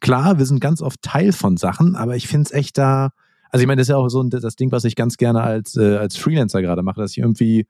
Klar, 0.00 0.38
wir 0.38 0.46
sind 0.46 0.60
ganz 0.60 0.82
oft 0.82 1.02
Teil 1.02 1.32
von 1.32 1.56
Sachen, 1.56 1.96
aber 1.96 2.14
ich 2.14 2.28
finde 2.28 2.44
es 2.44 2.52
echt 2.52 2.78
da, 2.78 3.10
also 3.50 3.60
ich 3.60 3.66
meine, 3.66 3.80
das 3.80 3.86
ist 3.86 3.90
ja 3.90 3.96
auch 3.96 4.08
so 4.08 4.22
das 4.22 4.54
Ding, 4.54 4.70
was 4.70 4.84
ich 4.84 4.94
ganz 4.94 5.16
gerne 5.16 5.42
als, 5.42 5.76
äh, 5.76 5.96
als 5.96 6.16
Freelancer 6.16 6.62
gerade 6.62 6.84
mache, 6.84 7.00
dass 7.00 7.10
ich 7.10 7.18
irgendwie 7.18 7.66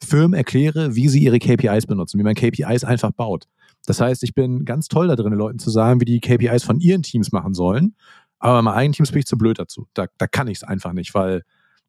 Firmen 0.00 0.34
erkläre, 0.34 0.94
wie 0.94 1.08
sie 1.08 1.20
ihre 1.24 1.40
KPIs 1.40 1.86
benutzen, 1.86 2.20
wie 2.20 2.22
man 2.22 2.36
KPIs 2.36 2.84
einfach 2.84 3.10
baut. 3.10 3.46
Das 3.86 4.00
heißt, 4.00 4.22
ich 4.22 4.34
bin 4.34 4.64
ganz 4.64 4.86
toll 4.86 5.08
da 5.08 5.16
drin, 5.16 5.32
Leuten 5.32 5.58
zu 5.58 5.70
sagen, 5.70 6.00
wie 6.00 6.04
die 6.04 6.20
KPIs 6.20 6.62
von 6.62 6.78
ihren 6.78 7.02
Teams 7.02 7.32
machen 7.32 7.54
sollen. 7.54 7.96
Aber 8.38 8.58
bei 8.58 8.62
meinen 8.62 8.74
eigenen 8.76 8.92
Teams 8.92 9.10
bin 9.10 9.18
ich 9.18 9.26
zu 9.26 9.36
blöd 9.36 9.58
dazu. 9.58 9.88
Da, 9.94 10.06
da 10.16 10.28
kann 10.28 10.46
ich 10.46 10.58
es 10.58 10.62
einfach 10.62 10.92
nicht, 10.92 11.12
weil, 11.12 11.42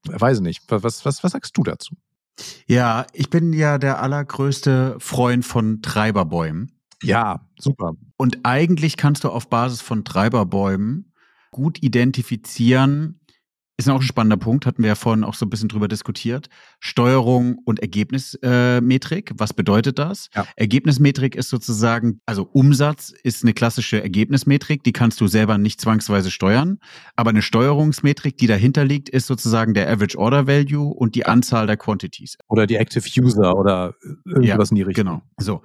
weiß 0.07 0.37
ich 0.37 0.43
nicht. 0.43 0.63
Was, 0.67 1.05
was, 1.05 1.23
was 1.23 1.31
sagst 1.31 1.57
du 1.57 1.63
dazu? 1.63 1.95
Ja, 2.67 3.05
ich 3.13 3.29
bin 3.29 3.53
ja 3.53 3.77
der 3.77 4.01
allergrößte 4.01 4.95
Freund 4.99 5.45
von 5.45 5.81
Treiberbäumen. 5.81 6.71
Ja, 7.03 7.47
super. 7.59 7.93
Und 8.17 8.39
eigentlich 8.43 8.97
kannst 8.97 9.23
du 9.23 9.29
auf 9.29 9.49
Basis 9.49 9.81
von 9.81 10.05
Treiberbäumen 10.05 11.13
gut 11.51 11.81
identifizieren, 11.83 13.19
ist 13.85 13.91
auch 13.91 13.99
ein 13.99 14.03
spannender 14.03 14.37
Punkt, 14.37 14.65
hatten 14.65 14.83
wir 14.83 14.89
ja 14.89 14.95
vorhin 14.95 15.23
auch 15.23 15.33
so 15.33 15.45
ein 15.45 15.49
bisschen 15.49 15.69
drüber 15.69 15.87
diskutiert. 15.87 16.47
Steuerung 16.79 17.57
und 17.65 17.79
Ergebnismetrik, 17.79 19.31
äh, 19.31 19.33
was 19.37 19.53
bedeutet 19.53 19.99
das? 19.99 20.29
Ja. 20.35 20.45
Ergebnismetrik 20.55 21.35
ist 21.35 21.49
sozusagen, 21.49 22.21
also 22.25 22.47
Umsatz 22.51 23.13
ist 23.23 23.43
eine 23.43 23.53
klassische 23.53 24.01
Ergebnismetrik, 24.01 24.83
die 24.83 24.93
kannst 24.93 25.21
du 25.21 25.27
selber 25.27 25.57
nicht 25.57 25.81
zwangsweise 25.81 26.31
steuern, 26.31 26.79
aber 27.15 27.29
eine 27.31 27.41
Steuerungsmetrik, 27.41 28.37
die 28.37 28.47
dahinter 28.47 28.85
liegt, 28.85 29.09
ist 29.09 29.27
sozusagen 29.27 29.73
der 29.73 29.89
Average 29.89 30.17
Order 30.17 30.47
Value 30.47 30.93
und 30.93 31.15
die 31.15 31.25
Anzahl 31.25 31.67
der 31.67 31.77
Quantities. 31.77 32.37
Oder 32.47 32.67
die 32.67 32.75
Active 32.75 33.07
User 33.21 33.57
oder 33.57 33.95
irgendwas 34.25 34.69
ja, 34.69 34.71
in 34.71 34.75
die 34.75 34.81
Richtung. 34.83 35.05
Genau, 35.05 35.21
so. 35.37 35.61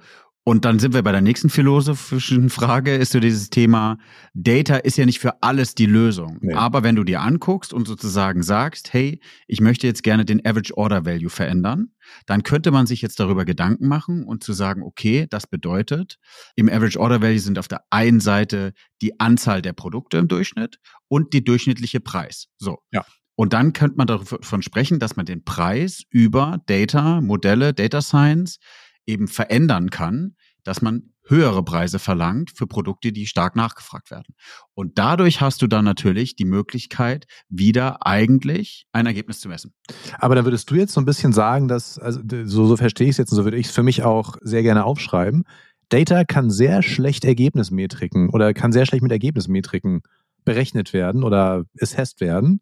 Und 0.47 0.63
dann 0.63 0.79
sind 0.79 0.93
wir 0.93 1.03
bei 1.03 1.11
der 1.11 1.19
nächsten 1.19 1.49
philosophischen 1.49 2.49
Frage, 2.49 2.95
ist 2.95 3.11
so 3.11 3.19
dieses 3.19 3.49
Thema, 3.49 3.97
Data 4.33 4.77
ist 4.77 4.97
ja 4.97 5.05
nicht 5.05 5.19
für 5.19 5.43
alles 5.43 5.75
die 5.75 5.87
Lösung. 5.87 6.37
Nee. 6.39 6.53
Aber 6.53 6.83
wenn 6.83 6.95
du 6.95 7.03
dir 7.03 7.19
anguckst 7.19 7.73
und 7.73 7.85
sozusagen 7.85 8.43
sagst, 8.43 8.93
hey, 8.93 9.19
ich 9.47 9.59
möchte 9.59 9.87
jetzt 9.87 10.03
gerne 10.03 10.23
den 10.23 10.45
Average 10.45 10.77
Order 10.77 11.05
Value 11.05 11.29
verändern, 11.29 11.89
dann 12.27 12.43
könnte 12.43 12.71
man 12.71 12.87
sich 12.87 13.01
jetzt 13.01 13.19
darüber 13.19 13.43
Gedanken 13.43 13.89
machen 13.89 14.23
und 14.23 14.41
zu 14.41 14.53
sagen, 14.53 14.83
okay, 14.83 15.27
das 15.29 15.47
bedeutet, 15.47 16.17
im 16.55 16.69
Average 16.69 16.97
Order 16.97 17.21
Value 17.21 17.39
sind 17.39 17.59
auf 17.59 17.67
der 17.67 17.81
einen 17.89 18.21
Seite 18.21 18.71
die 19.01 19.19
Anzahl 19.19 19.61
der 19.61 19.73
Produkte 19.73 20.15
im 20.17 20.29
Durchschnitt 20.29 20.77
und 21.09 21.33
die 21.33 21.43
durchschnittliche 21.43 21.99
Preis. 21.99 22.47
So. 22.57 22.77
Ja. 22.93 23.03
Und 23.35 23.51
dann 23.51 23.73
könnte 23.73 23.97
man 23.97 24.07
davon 24.07 24.61
sprechen, 24.61 24.99
dass 24.99 25.17
man 25.17 25.25
den 25.25 25.43
Preis 25.43 26.03
über 26.09 26.61
Data, 26.67 27.19
Modelle, 27.19 27.73
Data 27.73 28.01
Science 28.01 28.59
eben 29.07 29.27
verändern 29.27 29.89
kann, 29.89 30.35
dass 30.67 30.81
man 30.81 31.13
höhere 31.23 31.63
Preise 31.63 31.97
verlangt 31.97 32.51
für 32.51 32.67
Produkte, 32.67 33.13
die 33.13 33.25
stark 33.25 33.55
nachgefragt 33.55 34.11
werden. 34.11 34.35
Und 34.73 34.97
dadurch 34.97 35.39
hast 35.39 35.61
du 35.61 35.67
dann 35.67 35.85
natürlich 35.85 36.35
die 36.35 36.45
Möglichkeit, 36.45 37.25
wieder 37.47 38.05
eigentlich 38.05 38.85
ein 38.91 39.05
Ergebnis 39.05 39.39
zu 39.39 39.47
messen. 39.47 39.73
Aber 40.19 40.35
dann 40.35 40.45
würdest 40.45 40.69
du 40.69 40.75
jetzt 40.75 40.93
so 40.93 40.99
ein 40.99 41.05
bisschen 41.05 41.31
sagen, 41.31 41.69
dass, 41.69 41.97
also 41.97 42.19
so, 42.43 42.67
so 42.67 42.75
verstehe 42.75 43.07
ich 43.07 43.11
es 43.11 43.17
jetzt 43.17 43.31
und 43.31 43.37
so 43.37 43.45
würde 43.45 43.57
ich 43.57 43.67
es 43.67 43.71
für 43.71 43.83
mich 43.83 44.03
auch 44.03 44.35
sehr 44.41 44.61
gerne 44.61 44.83
aufschreiben. 44.83 45.43
Data 45.87 46.25
kann 46.25 46.49
sehr 46.49 46.83
schlecht 46.83 47.23
Ergebnismetriken 47.23 48.29
oder 48.29 48.53
kann 48.53 48.73
sehr 48.73 48.85
schlecht 48.85 49.03
mit 49.03 49.11
Ergebnismetriken 49.11 50.01
berechnet 50.43 50.91
werden 50.91 51.23
oder 51.23 51.63
assessed 51.79 52.19
werden. 52.19 52.59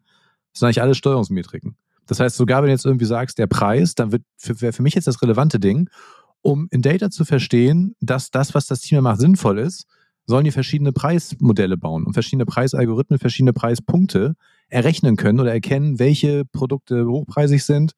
Das 0.53 0.59
sind 0.59 0.67
eigentlich 0.67 0.81
alles 0.83 0.97
Steuerungsmetriken. 0.97 1.75
Das 2.05 2.19
heißt, 2.19 2.37
sogar 2.37 2.61
wenn 2.61 2.67
du 2.67 2.73
jetzt 2.73 2.85
irgendwie 2.85 3.05
sagst, 3.05 3.39
der 3.39 3.47
Preis, 3.47 3.95
dann 3.95 4.11
wäre 4.11 4.73
für 4.73 4.83
mich 4.83 4.93
jetzt 4.93 5.07
das 5.07 5.23
relevante 5.23 5.59
Ding 5.59 5.89
um 6.45 6.67
in 6.69 6.83
Data 6.83 7.09
zu 7.09 7.25
verstehen, 7.25 7.95
dass 7.99 8.29
das, 8.29 8.53
was 8.53 8.67
das 8.67 8.79
Team 8.81 9.01
macht, 9.01 9.19
sinnvoll 9.19 9.57
ist, 9.57 9.85
sollen 10.27 10.45
die 10.45 10.51
verschiedene 10.51 10.91
Preismodelle 10.91 11.75
bauen 11.75 12.05
und 12.05 12.13
verschiedene 12.13 12.45
Preisalgorithmen, 12.45 13.19
verschiedene 13.19 13.53
Preispunkte 13.53 14.35
errechnen 14.69 15.15
können 15.15 15.39
oder 15.39 15.51
erkennen, 15.51 15.97
welche 15.97 16.45
Produkte 16.45 17.07
hochpreisig 17.07 17.63
sind. 17.63 17.93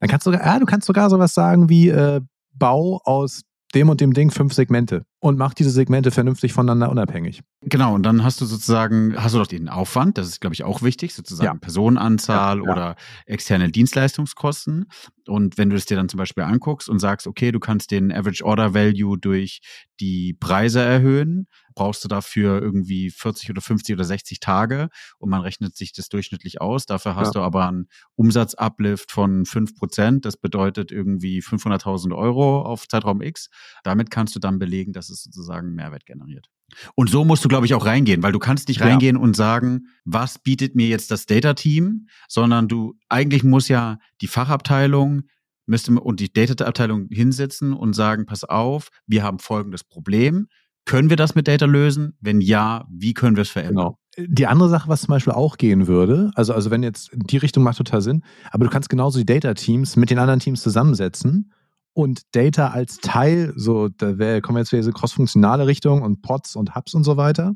Dann 0.00 0.10
kannst 0.10 0.26
du 0.26 0.32
sogar, 0.32 0.46
ja, 0.46 0.58
du 0.58 0.66
kannst 0.66 0.86
sogar 0.86 1.08
sowas 1.08 1.32
sagen 1.32 1.70
wie 1.70 1.88
äh, 1.88 2.20
Bau 2.52 3.00
aus 3.04 3.42
dem 3.74 3.88
und 3.88 4.00
dem 4.00 4.12
Ding 4.12 4.30
fünf 4.30 4.52
Segmente 4.52 5.04
und 5.20 5.38
mach 5.38 5.54
diese 5.54 5.70
Segmente 5.70 6.10
vernünftig 6.10 6.52
voneinander 6.52 6.90
unabhängig. 6.90 7.42
Genau, 7.62 7.94
und 7.94 8.02
dann 8.02 8.24
hast 8.24 8.40
du 8.40 8.44
sozusagen, 8.44 9.14
hast 9.16 9.34
du 9.34 9.38
doch 9.38 9.46
den 9.46 9.68
Aufwand, 9.68 10.18
das 10.18 10.28
ist, 10.28 10.40
glaube 10.40 10.54
ich, 10.54 10.64
auch 10.64 10.82
wichtig, 10.82 11.14
sozusagen 11.14 11.46
ja. 11.46 11.60
Personenanzahl 11.60 12.58
ja, 12.58 12.64
ja. 12.64 12.72
oder 12.72 12.96
externe 13.26 13.70
Dienstleistungskosten. 13.70 14.86
Und 15.26 15.58
wenn 15.58 15.70
du 15.70 15.76
es 15.76 15.86
dir 15.86 15.96
dann 15.96 16.08
zum 16.08 16.18
Beispiel 16.18 16.44
anguckst 16.44 16.88
und 16.88 16.98
sagst, 16.98 17.26
okay, 17.26 17.52
du 17.52 17.60
kannst 17.60 17.90
den 17.90 18.12
Average 18.12 18.44
Order 18.44 18.74
Value 18.74 19.18
durch 19.18 19.60
die 20.00 20.34
Preise 20.38 20.80
erhöhen, 20.80 21.46
brauchst 21.74 22.04
du 22.04 22.08
dafür 22.08 22.60
irgendwie 22.60 23.10
40 23.10 23.50
oder 23.50 23.60
50 23.60 23.94
oder 23.94 24.04
60 24.04 24.40
Tage 24.40 24.88
und 25.18 25.30
man 25.30 25.40
rechnet 25.40 25.76
sich 25.76 25.92
das 25.92 26.08
durchschnittlich 26.08 26.60
aus. 26.60 26.86
Dafür 26.86 27.16
hast 27.16 27.34
du 27.34 27.40
aber 27.40 27.68
einen 27.68 27.88
Umsatzuplift 28.14 29.10
von 29.10 29.44
5 29.44 29.74
Prozent. 29.74 30.24
Das 30.24 30.36
bedeutet 30.36 30.92
irgendwie 30.92 31.40
500.000 31.40 32.16
Euro 32.16 32.62
auf 32.62 32.88
Zeitraum 32.88 33.22
X. 33.22 33.48
Damit 33.82 34.10
kannst 34.10 34.34
du 34.34 34.40
dann 34.40 34.58
belegen, 34.58 34.92
dass 34.92 35.10
es 35.10 35.22
sozusagen 35.22 35.74
Mehrwert 35.74 36.06
generiert. 36.06 36.48
Und 36.94 37.10
so 37.10 37.24
musst 37.24 37.44
du, 37.44 37.48
glaube 37.48 37.66
ich, 37.66 37.74
auch 37.74 37.84
reingehen, 37.84 38.22
weil 38.22 38.32
du 38.32 38.38
kannst 38.38 38.68
nicht 38.68 38.80
reingehen 38.80 39.16
ja. 39.16 39.22
und 39.22 39.36
sagen, 39.36 39.88
was 40.04 40.38
bietet 40.38 40.74
mir 40.74 40.86
jetzt 40.86 41.10
das 41.10 41.26
Data-Team, 41.26 42.08
sondern 42.28 42.68
du, 42.68 42.94
eigentlich 43.08 43.44
muss 43.44 43.68
ja 43.68 43.98
die 44.20 44.26
Fachabteilung 44.26 45.24
müsste 45.66 45.92
und 45.92 46.20
die 46.20 46.32
Data-Abteilung 46.32 47.08
hinsetzen 47.10 47.72
und 47.72 47.94
sagen, 47.94 48.26
pass 48.26 48.44
auf, 48.44 48.88
wir 49.06 49.22
haben 49.22 49.38
folgendes 49.38 49.84
Problem. 49.84 50.48
Können 50.84 51.10
wir 51.10 51.16
das 51.16 51.34
mit 51.34 51.48
Data 51.48 51.66
lösen? 51.66 52.16
Wenn 52.20 52.40
ja, 52.40 52.86
wie 52.90 53.14
können 53.14 53.36
wir 53.36 53.42
es 53.42 53.50
verändern? 53.50 53.94
Genau. 54.16 54.26
Die 54.28 54.46
andere 54.46 54.68
Sache, 54.68 54.88
was 54.88 55.02
zum 55.02 55.08
Beispiel 55.12 55.32
auch 55.32 55.56
gehen 55.56 55.86
würde, 55.86 56.30
also, 56.34 56.52
also 56.52 56.70
wenn 56.70 56.82
jetzt 56.82 57.10
die 57.14 57.38
Richtung 57.38 57.62
macht 57.62 57.78
total 57.78 58.02
Sinn, 58.02 58.24
aber 58.50 58.64
du 58.64 58.70
kannst 58.70 58.90
genauso 58.90 59.18
die 59.18 59.24
Data-Teams 59.24 59.96
mit 59.96 60.10
den 60.10 60.18
anderen 60.18 60.40
Teams 60.40 60.62
zusammensetzen 60.62 61.52
und 61.94 62.22
Data 62.32 62.68
als 62.68 62.98
Teil, 62.98 63.54
so 63.56 63.88
da 63.88 64.18
wär, 64.18 64.42
kommen 64.42 64.56
wir 64.56 64.60
jetzt 64.60 64.72
wieder 64.72 64.82
diese 64.82 64.92
crossfunktionale 64.92 65.66
Richtung 65.66 66.02
und 66.02 66.20
Pods 66.20 66.56
und 66.56 66.74
Hubs 66.74 66.94
und 66.94 67.04
so 67.04 67.16
weiter, 67.16 67.54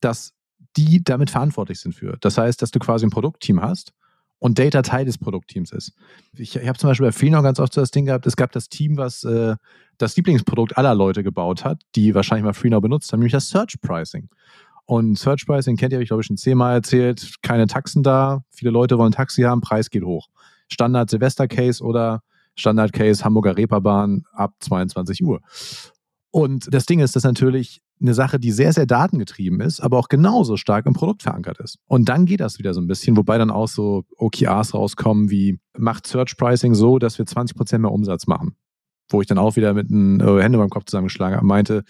dass 0.00 0.32
die 0.76 1.02
damit 1.02 1.30
verantwortlich 1.30 1.80
sind 1.80 1.94
für. 1.94 2.16
Das 2.20 2.38
heißt, 2.38 2.60
dass 2.62 2.70
du 2.70 2.78
quasi 2.78 3.06
ein 3.06 3.10
Produktteam 3.10 3.60
hast 3.60 3.92
und 4.38 4.58
Data 4.58 4.82
Teil 4.82 5.04
des 5.04 5.18
Produktteams 5.18 5.72
ist. 5.72 5.92
Ich, 6.36 6.56
ich 6.56 6.68
habe 6.68 6.78
zum 6.78 6.90
Beispiel 6.90 7.06
bei 7.06 7.12
Freenor 7.12 7.42
ganz 7.42 7.58
oft 7.58 7.72
so 7.72 7.80
das 7.80 7.90
Ding 7.90 8.06
gehabt, 8.06 8.26
es 8.26 8.36
gab 8.36 8.52
das 8.52 8.68
Team, 8.68 8.96
was 8.96 9.24
äh, 9.24 9.56
das 9.98 10.16
Lieblingsprodukt 10.16 10.76
aller 10.76 10.94
Leute 10.94 11.22
gebaut 11.22 11.64
hat, 11.64 11.82
die 11.94 12.14
wahrscheinlich 12.14 12.44
mal 12.44 12.52
Freenor 12.52 12.80
benutzt 12.80 13.12
haben, 13.12 13.20
nämlich 13.20 13.32
das 13.32 13.48
Search 13.48 13.80
Pricing. 13.80 14.28
Und 14.84 15.18
Search 15.18 15.46
Pricing 15.46 15.76
kennt 15.76 15.92
ihr, 15.92 15.96
habe 15.96 16.02
ich 16.04 16.08
glaube 16.08 16.22
ich 16.22 16.26
schon 16.26 16.36
zehnmal 16.36 16.74
erzählt, 16.74 17.36
keine 17.42 17.66
Taxen 17.66 18.02
da, 18.02 18.42
viele 18.50 18.70
Leute 18.70 18.98
wollen 18.98 19.12
Taxi 19.12 19.42
haben, 19.42 19.60
Preis 19.60 19.90
geht 19.90 20.04
hoch. 20.04 20.28
Standard 20.68 21.10
Silvester 21.10 21.48
Case 21.48 21.82
oder 21.82 22.22
Standard-Case 22.56 23.24
Hamburger 23.24 23.56
Reeperbahn 23.56 24.24
ab 24.32 24.54
22 24.60 25.22
Uhr. 25.22 25.40
Und 26.30 26.72
das 26.72 26.86
Ding 26.86 27.00
ist, 27.00 27.16
dass 27.16 27.24
natürlich 27.24 27.80
eine 28.00 28.14
Sache, 28.14 28.38
die 28.38 28.52
sehr, 28.52 28.72
sehr 28.72 28.86
datengetrieben 28.86 29.60
ist, 29.60 29.80
aber 29.80 29.98
auch 29.98 30.08
genauso 30.08 30.56
stark 30.56 30.86
im 30.86 30.92
Produkt 30.92 31.22
verankert 31.22 31.58
ist. 31.60 31.78
Und 31.86 32.08
dann 32.08 32.26
geht 32.26 32.40
das 32.40 32.58
wieder 32.58 32.74
so 32.74 32.80
ein 32.80 32.86
bisschen, 32.86 33.16
wobei 33.16 33.38
dann 33.38 33.50
auch 33.50 33.68
so 33.68 34.04
OKRs 34.18 34.74
rauskommen 34.74 35.30
wie, 35.30 35.58
macht 35.76 36.06
Search 36.06 36.36
Pricing 36.36 36.74
so, 36.74 36.98
dass 36.98 37.18
wir 37.18 37.24
20% 37.24 37.78
mehr 37.78 37.92
Umsatz 37.92 38.26
machen. 38.26 38.56
Wo 39.08 39.20
ich 39.20 39.26
dann 39.26 39.38
auch 39.38 39.56
wieder 39.56 39.72
mit 39.72 39.88
den 39.88 40.20
äh, 40.20 40.42
Hände 40.42 40.58
beim 40.58 40.68
Kopf 40.68 40.84
zusammengeschlagen 40.86 41.36
habe, 41.36 41.46
meinte, 41.46 41.84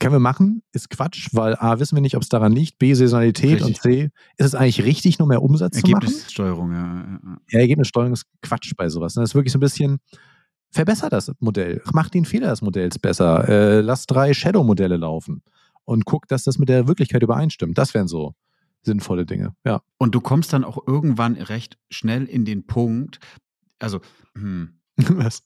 können 0.00 0.14
wir 0.14 0.20
machen, 0.20 0.62
ist 0.72 0.90
Quatsch, 0.90 1.28
weil 1.32 1.56
A, 1.56 1.78
wissen 1.78 1.96
wir 1.96 2.02
nicht, 2.02 2.16
ob 2.16 2.22
es 2.22 2.28
daran 2.28 2.52
liegt, 2.52 2.78
B, 2.78 2.94
Saisonalität 2.94 3.64
richtig. 3.64 3.66
und 3.66 3.80
C, 3.80 4.10
ist 4.36 4.46
es 4.46 4.54
eigentlich 4.54 4.84
richtig, 4.84 5.18
nur 5.18 5.28
mehr 5.28 5.42
Umsatz 5.42 5.80
zu 5.80 5.90
machen? 5.90 6.04
Ergebnissteuerung, 6.04 6.72
ja, 6.72 6.78
ja. 6.78 7.36
Ja, 7.50 7.60
Ergebnissteuerung 7.60 8.12
ist 8.12 8.26
Quatsch 8.42 8.72
bei 8.76 8.88
sowas. 8.88 9.14
Das 9.14 9.30
ist 9.30 9.34
wirklich 9.34 9.52
so 9.52 9.58
ein 9.58 9.60
bisschen, 9.60 9.98
verbessert 10.74 11.12
das 11.12 11.32
Modell, 11.38 11.82
mach 11.92 12.10
den 12.10 12.24
Fehler 12.24 12.48
des 12.48 12.60
Modells 12.60 12.98
besser, 12.98 13.48
äh, 13.48 13.80
lass 13.80 14.06
drei 14.06 14.34
Shadow-Modelle 14.34 14.96
laufen 14.96 15.42
und 15.84 16.04
guck, 16.04 16.28
dass 16.28 16.44
das 16.44 16.58
mit 16.58 16.68
der 16.68 16.88
Wirklichkeit 16.88 17.22
übereinstimmt. 17.22 17.78
Das 17.78 17.94
wären 17.94 18.08
so 18.08 18.34
sinnvolle 18.82 19.24
Dinge, 19.24 19.54
ja. 19.64 19.80
Und 19.98 20.14
du 20.14 20.20
kommst 20.20 20.52
dann 20.52 20.64
auch 20.64 20.78
irgendwann 20.86 21.36
recht 21.36 21.78
schnell 21.90 22.24
in 22.24 22.44
den 22.44 22.66
Punkt, 22.66 23.20
also, 23.78 24.00
hm. 24.34 24.80
Was? 24.96 25.42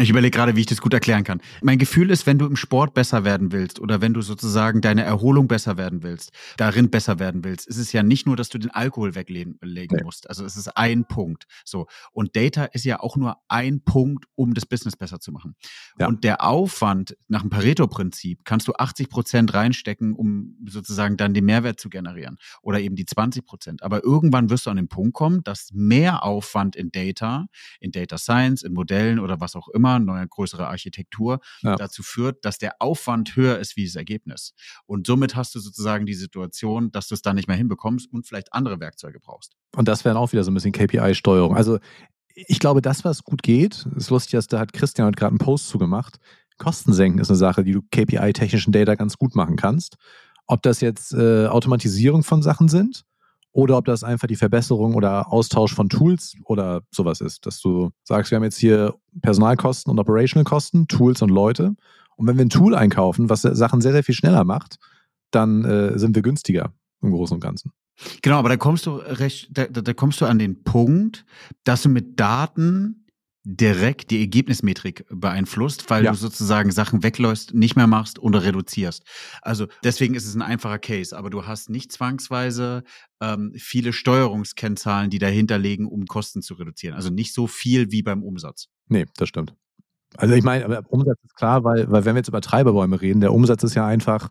Ich 0.00 0.10
überlege 0.10 0.36
gerade, 0.36 0.56
wie 0.56 0.60
ich 0.60 0.66
das 0.66 0.80
gut 0.80 0.92
erklären 0.92 1.22
kann. 1.22 1.40
Mein 1.62 1.78
Gefühl 1.78 2.10
ist, 2.10 2.26
wenn 2.26 2.36
du 2.36 2.46
im 2.46 2.56
Sport 2.56 2.94
besser 2.94 3.24
werden 3.24 3.52
willst 3.52 3.78
oder 3.78 4.00
wenn 4.00 4.12
du 4.12 4.22
sozusagen 4.22 4.80
deine 4.80 5.04
Erholung 5.04 5.46
besser 5.46 5.76
werden 5.76 6.02
willst, 6.02 6.32
darin 6.56 6.90
besser 6.90 7.20
werden 7.20 7.44
willst, 7.44 7.68
ist 7.68 7.78
es 7.78 7.92
ja 7.92 8.02
nicht 8.02 8.26
nur, 8.26 8.34
dass 8.34 8.48
du 8.48 8.58
den 8.58 8.72
Alkohol 8.72 9.14
weglegen 9.14 9.56
nee. 9.62 9.86
musst. 10.02 10.28
Also 10.28 10.44
es 10.44 10.56
ist 10.56 10.76
ein 10.76 11.04
Punkt. 11.04 11.44
So. 11.64 11.86
Und 12.10 12.34
Data 12.34 12.64
ist 12.64 12.84
ja 12.84 12.98
auch 12.98 13.16
nur 13.16 13.36
ein 13.46 13.84
Punkt, 13.84 14.24
um 14.34 14.52
das 14.54 14.66
Business 14.66 14.96
besser 14.96 15.20
zu 15.20 15.30
machen. 15.30 15.54
Ja. 15.96 16.08
Und 16.08 16.24
der 16.24 16.42
Aufwand 16.42 17.16
nach 17.28 17.42
dem 17.42 17.50
Pareto-Prinzip 17.50 18.44
kannst 18.44 18.66
du 18.66 18.72
80 18.72 19.08
Prozent 19.08 19.54
reinstecken, 19.54 20.14
um 20.14 20.56
sozusagen 20.68 21.16
dann 21.16 21.34
den 21.34 21.44
Mehrwert 21.44 21.78
zu 21.78 21.88
generieren. 21.88 22.38
Oder 22.62 22.80
eben 22.80 22.96
die 22.96 23.06
20 23.06 23.46
Prozent. 23.46 23.84
Aber 23.84 24.02
irgendwann 24.02 24.50
wirst 24.50 24.66
du 24.66 24.70
an 24.70 24.76
den 24.76 24.88
Punkt 24.88 25.14
kommen, 25.14 25.44
dass 25.44 25.70
mehr 25.72 26.24
Aufwand 26.24 26.74
in 26.74 26.90
Data, 26.90 27.46
in 27.78 27.92
Data 27.92 28.18
Science, 28.18 28.62
in 28.62 28.72
Modellen 28.72 29.20
oder 29.20 29.40
was 29.40 29.54
auch 29.54 29.68
immer, 29.68 29.83
immer, 29.84 29.98
neue 29.98 30.26
größere 30.26 30.66
Architektur, 30.66 31.40
ja. 31.62 31.76
dazu 31.76 32.02
führt, 32.02 32.44
dass 32.44 32.58
der 32.58 32.76
Aufwand 32.80 33.36
höher 33.36 33.58
ist 33.58 33.76
wie 33.76 33.84
das 33.84 33.96
Ergebnis. 33.96 34.54
Und 34.86 35.06
somit 35.06 35.36
hast 35.36 35.54
du 35.54 35.60
sozusagen 35.60 36.06
die 36.06 36.14
Situation, 36.14 36.90
dass 36.90 37.08
du 37.08 37.14
es 37.14 37.22
dann 37.22 37.36
nicht 37.36 37.48
mehr 37.48 37.56
hinbekommst 37.56 38.10
und 38.12 38.26
vielleicht 38.26 38.52
andere 38.52 38.80
Werkzeuge 38.80 39.20
brauchst. 39.20 39.52
Und 39.76 39.88
das 39.88 40.04
wäre 40.04 40.18
auch 40.18 40.32
wieder 40.32 40.42
so 40.42 40.50
ein 40.50 40.54
bisschen 40.54 40.72
KPI-Steuerung. 40.72 41.54
Also 41.54 41.78
ich 42.34 42.58
glaube, 42.58 42.80
das, 42.80 43.04
was 43.04 43.22
gut 43.22 43.42
geht, 43.42 43.86
ist 43.94 44.10
lustig, 44.10 44.32
dass 44.32 44.46
da 44.46 44.58
hat 44.58 44.72
Christian 44.72 45.06
heute 45.06 45.16
gerade 45.16 45.32
einen 45.32 45.38
Post 45.38 45.68
zugemacht. 45.68 46.18
Kosten 46.56 46.92
senken 46.92 47.18
ist 47.18 47.30
eine 47.30 47.36
Sache, 47.36 47.64
die 47.64 47.72
du 47.72 47.82
KPI-technischen 47.82 48.72
Data 48.72 48.94
ganz 48.94 49.18
gut 49.18 49.34
machen 49.34 49.56
kannst. 49.56 49.96
Ob 50.46 50.62
das 50.62 50.80
jetzt 50.80 51.12
äh, 51.12 51.46
Automatisierung 51.46 52.22
von 52.22 52.42
Sachen 52.42 52.68
sind 52.68 53.04
oder 53.54 53.78
ob 53.78 53.84
das 53.84 54.02
einfach 54.02 54.26
die 54.26 54.36
Verbesserung 54.36 54.94
oder 54.94 55.32
Austausch 55.32 55.72
von 55.72 55.88
Tools 55.88 56.34
oder 56.44 56.82
sowas 56.90 57.20
ist, 57.20 57.46
dass 57.46 57.60
du 57.60 57.90
sagst, 58.02 58.32
wir 58.32 58.36
haben 58.36 58.42
jetzt 58.42 58.58
hier 58.58 58.94
Personalkosten 59.22 59.92
und 59.92 59.98
Operational 60.00 60.44
Kosten, 60.44 60.88
Tools 60.88 61.22
und 61.22 61.30
Leute. 61.30 61.76
Und 62.16 62.26
wenn 62.26 62.36
wir 62.36 62.44
ein 62.44 62.50
Tool 62.50 62.74
einkaufen, 62.74 63.30
was 63.30 63.42
Sachen 63.42 63.80
sehr, 63.80 63.92
sehr 63.92 64.02
viel 64.02 64.14
schneller 64.14 64.42
macht, 64.44 64.78
dann 65.30 65.64
äh, 65.64 65.96
sind 65.96 66.16
wir 66.16 66.22
günstiger 66.22 66.72
im 67.00 67.12
Großen 67.12 67.36
und 67.36 67.40
Ganzen. 67.40 67.70
Genau, 68.22 68.38
aber 68.38 68.48
da 68.48 68.56
kommst 68.56 68.86
du 68.86 68.96
recht, 68.96 69.48
da, 69.52 69.66
da 69.66 69.92
kommst 69.94 70.20
du 70.20 70.26
an 70.26 70.40
den 70.40 70.64
Punkt, 70.64 71.24
dass 71.62 71.82
du 71.82 71.88
mit 71.88 72.18
Daten 72.18 73.03
direkt 73.44 74.10
die 74.10 74.20
Ergebnismetrik 74.20 75.04
beeinflusst, 75.10 75.90
weil 75.90 76.04
ja. 76.04 76.12
du 76.12 76.16
sozusagen 76.16 76.72
Sachen 76.72 77.02
wegläufst, 77.02 77.52
nicht 77.52 77.76
mehr 77.76 77.86
machst 77.86 78.18
oder 78.18 78.42
reduzierst. 78.42 79.04
Also 79.42 79.66
deswegen 79.84 80.14
ist 80.14 80.26
es 80.26 80.34
ein 80.34 80.42
einfacher 80.42 80.78
Case, 80.78 81.16
aber 81.16 81.28
du 81.28 81.46
hast 81.46 81.68
nicht 81.68 81.92
zwangsweise 81.92 82.84
ähm, 83.20 83.52
viele 83.56 83.92
Steuerungskennzahlen, 83.92 85.10
die 85.10 85.18
dahinter 85.18 85.58
liegen, 85.58 85.86
um 85.86 86.06
Kosten 86.06 86.40
zu 86.40 86.54
reduzieren. 86.54 86.94
Also 86.94 87.10
nicht 87.10 87.34
so 87.34 87.46
viel 87.46 87.92
wie 87.92 88.02
beim 88.02 88.22
Umsatz. 88.22 88.68
Nee, 88.88 89.04
das 89.16 89.28
stimmt. 89.28 89.54
Also 90.16 90.34
ich 90.34 90.44
meine, 90.44 90.82
Umsatz 90.88 91.18
ist 91.22 91.36
klar, 91.36 91.64
weil, 91.64 91.90
weil 91.90 92.04
wenn 92.04 92.14
wir 92.14 92.20
jetzt 92.20 92.28
über 92.28 92.40
Treiberbäume 92.40 93.00
reden, 93.00 93.20
der 93.20 93.34
Umsatz 93.34 93.62
ist 93.62 93.74
ja 93.74 93.86
einfach 93.86 94.30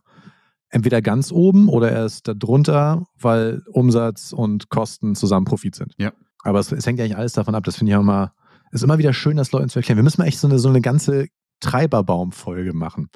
entweder 0.70 1.03
ganz 1.03 1.32
oben 1.32 1.70
oder 1.70 1.91
er 1.91 2.05
ist 2.05 2.27
da 2.27 2.34
drunter, 2.34 3.05
weil 3.20 3.62
Umsatz 3.67 4.34
und 4.34 4.70
Kosten 4.70 5.13
zusammen 5.13 5.46
Profit 5.46 5.75
sind. 5.75 5.93
Ja. 6.00 6.13
Aber 6.41 6.60
es, 6.60 6.72
es 6.72 6.88
hängt 6.88 6.98
ja 6.98 7.05
nicht 7.05 7.15
alles 7.15 7.34
davon 7.34 7.53
ab. 7.53 7.63
Das 7.63 7.75
finde 7.75 7.91
ich 7.91 7.96
auch 7.96 8.01
immer 8.01 8.34
ist 8.74 8.84
immer 8.84 8.98
wieder 8.98 9.13
schön, 9.13 9.38
das 9.38 9.51
Leuten 9.51 9.70
zu 9.70 9.80
erklären. 9.80 9.98
Wir 9.98 10.03
müssen 10.03 10.22
mal 10.22 10.27
echt 10.27 10.39
so 10.39 10.48
eine, 10.48 10.60
so 10.60 10.70
eine 10.70 10.82
ganze 10.82 11.27
Treiberbaum-Folge 11.60 12.74
machen. 12.74 13.10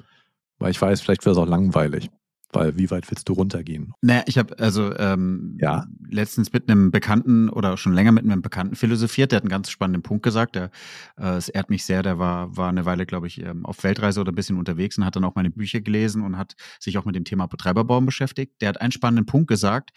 Weil 0.58 0.70
ich 0.70 0.80
weiß, 0.80 1.00
vielleicht 1.00 1.24
wäre 1.24 1.32
es 1.32 1.38
auch 1.38 1.46
langweilig. 1.46 2.10
Weil 2.50 2.78
wie 2.78 2.90
weit 2.90 3.10
willst 3.10 3.28
du 3.28 3.34
runtergehen? 3.34 3.92
Naja, 4.00 4.22
ich 4.26 4.38
habe 4.38 4.58
also 4.58 4.96
ähm, 4.96 5.58
ja. 5.60 5.84
letztens 6.08 6.50
mit 6.50 6.70
einem 6.70 6.90
Bekannten 6.90 7.50
oder 7.50 7.76
schon 7.76 7.92
länger 7.92 8.10
mit 8.10 8.24
einem 8.24 8.40
Bekannten 8.40 8.74
philosophiert. 8.74 9.32
Der 9.32 9.36
hat 9.36 9.42
einen 9.42 9.50
ganz 9.50 9.68
spannenden 9.68 10.02
Punkt 10.02 10.22
gesagt. 10.22 10.54
Der, 10.54 10.70
äh, 11.18 11.36
es 11.36 11.50
ehrt 11.50 11.68
mich 11.68 11.84
sehr. 11.84 12.02
Der 12.02 12.18
war, 12.18 12.56
war 12.56 12.70
eine 12.70 12.86
Weile, 12.86 13.04
glaube 13.04 13.26
ich, 13.26 13.42
ähm, 13.42 13.66
auf 13.66 13.84
Weltreise 13.84 14.20
oder 14.20 14.32
ein 14.32 14.34
bisschen 14.34 14.56
unterwegs 14.56 14.96
und 14.96 15.04
hat 15.04 15.14
dann 15.16 15.24
auch 15.24 15.34
meine 15.34 15.50
Bücher 15.50 15.82
gelesen 15.82 16.22
und 16.22 16.38
hat 16.38 16.54
sich 16.80 16.96
auch 16.96 17.04
mit 17.04 17.14
dem 17.14 17.24
Thema 17.24 17.46
Betreiberbaum 17.46 18.06
beschäftigt. 18.06 18.54
Der 18.62 18.70
hat 18.70 18.80
einen 18.80 18.92
spannenden 18.92 19.26
Punkt 19.26 19.48
gesagt 19.48 19.90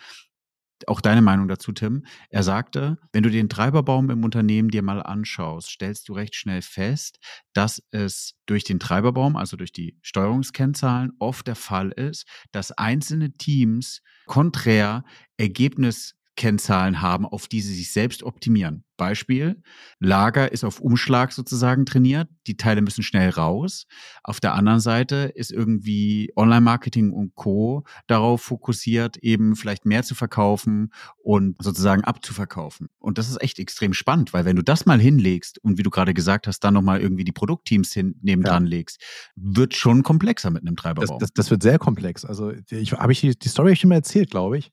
auch 0.88 1.02
deine 1.02 1.22
Meinung 1.22 1.48
dazu, 1.48 1.72
Tim. 1.72 2.06
Er 2.30 2.44
sagte, 2.44 2.98
wenn 3.14 3.24
du 3.24 3.30
den 3.30 3.50
Treiberbaum 3.50 4.10
im 4.10 4.24
Unternehmen 4.24 4.70
dir 4.70 4.82
mal 4.82 5.02
anschaust, 5.02 5.70
stellst 5.70 6.10
du 6.10 6.14
recht 6.14 6.36
schnell 6.36 6.62
fest, 6.62 7.20
dass 7.54 7.82
es 7.92 8.36
durch 8.46 8.64
den 8.64 8.80
Treiberbaum, 8.80 9.36
also 9.36 9.58
durch 9.58 9.72
die 9.72 9.98
Steuerungskennzahlen, 10.02 11.12
oft 11.20 11.48
der 11.48 11.56
Fall 11.56 11.92
ist, 11.92 12.28
dass 12.52 12.72
einzelne 12.72 13.32
Teams 13.34 14.02
konträr 14.26 15.04
Ergebnis 15.38 16.16
Kennzahlen 16.36 17.02
haben, 17.02 17.26
auf 17.26 17.48
die 17.48 17.62
sie 17.62 17.74
sich 17.74 17.92
selbst 17.92 18.24
optimieren. 18.24 18.84
Beispiel, 18.96 19.62
Lager 20.00 20.52
ist 20.52 20.64
auf 20.64 20.80
Umschlag 20.80 21.32
sozusagen 21.32 21.88
trainiert, 21.88 22.30
die 22.46 22.56
Teile 22.56 22.82
müssen 22.82 23.04
schnell 23.04 23.30
raus. 23.30 23.88
Auf 24.24 24.40
der 24.40 24.54
anderen 24.54 24.80
Seite 24.80 25.32
ist 25.34 25.52
irgendwie 25.52 26.32
Online-Marketing 26.36 27.12
und 27.12 27.34
Co. 27.36 27.84
darauf 28.06 28.44
fokussiert, 28.44 29.18
eben 29.18 29.56
vielleicht 29.56 29.86
mehr 29.86 30.04
zu 30.04 30.14
verkaufen 30.14 30.94
und 31.18 31.56
sozusagen 31.62 32.04
abzuverkaufen. 32.04 32.90
Und 33.00 33.18
das 33.18 33.28
ist 33.28 33.42
echt 33.42 33.58
extrem 33.58 33.94
spannend, 33.94 34.34
weil 34.34 34.46
wenn 34.46 34.56
du 34.56 34.64
das 34.64 34.86
mal 34.86 35.00
hinlegst 35.00 35.58
und 35.64 35.80
wie 35.80 35.84
du 35.84 35.90
gerade 35.90 36.14
gesagt 36.14 36.46
hast, 36.46 36.60
dann 36.60 36.76
nochmal 36.76 37.02
irgendwie 37.02 37.24
die 37.24 37.32
Produktteams 37.32 37.92
hin, 37.94 38.16
nebendran 38.22 38.66
ja. 38.66 38.70
legst, 38.70 39.02
wird 39.36 39.74
schon 39.74 40.04
komplexer 40.04 40.52
mit 40.52 40.62
einem 40.62 40.76
Treiberbaum. 40.76 41.18
Das, 41.18 41.30
das, 41.30 41.34
das 41.34 41.52
wird 41.52 41.64
sehr 41.64 41.80
komplex. 41.80 42.24
Also 42.24 42.54
ich, 42.70 42.94
habe 42.94 43.12
ich 43.12 43.22
die, 43.22 43.38
die 43.38 43.50
Story 43.50 43.76
schon 43.76 43.90
mal 43.90 43.96
erzählt, 43.96 44.30
glaube 44.30 44.60
ich 44.60 44.72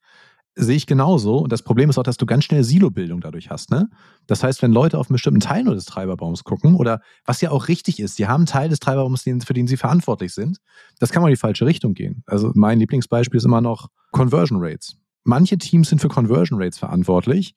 sehe 0.59 0.77
ich 0.77 0.87
genauso. 0.87 1.39
Und 1.39 1.53
das 1.53 1.63
Problem 1.63 1.89
ist 1.89 1.99
auch, 1.99 2.03
dass 2.03 2.17
du 2.17 2.27
ganz 2.27 2.45
schnell 2.45 2.65
Silobildung 2.65 3.21
dadurch 3.21 3.49
hast. 3.51 3.71
Ne? 3.71 3.89
Das 4.27 4.43
heißt, 4.43 4.61
wenn 4.63 4.73
Leute 4.73 4.99
auf 4.99 5.09
einen 5.09 5.15
bestimmten 5.15 5.41
Teil 5.41 5.63
nur 5.63 5.75
des 5.75 5.85
Treiberbaums 5.85 6.45
gucken, 6.45 6.75
oder 6.75 7.01
was 7.25 7.41
ja 7.41 7.51
auch 7.51 7.69
richtig 7.69 8.01
ist, 8.01 8.19
die 8.19 8.27
haben 8.27 8.41
einen 8.41 8.47
Teil 8.47 8.69
des 8.69 8.81
Treiberbaums, 8.81 9.23
für 9.23 9.55
den 9.55 9.67
sie 9.67 9.77
verantwortlich 9.77 10.35
sind, 10.35 10.59
das 10.99 11.13
kann 11.13 11.23
mal 11.23 11.29
in 11.29 11.35
die 11.35 11.41
falsche 11.41 11.65
Richtung 11.65 11.95
gehen. 11.95 12.23
Also 12.27 12.53
mein 12.55 12.81
Lieblingsbeispiel 12.81 13.39
ist 13.39 13.45
immer 13.45 13.61
noch 13.61 13.89
Conversion 14.11 14.59
Rates. 14.61 14.97
Manche 15.25 15.59
Teams 15.59 15.89
sind 15.89 16.01
für 16.01 16.09
Conversion 16.09 16.61
Rates 16.61 16.79
verantwortlich, 16.79 17.55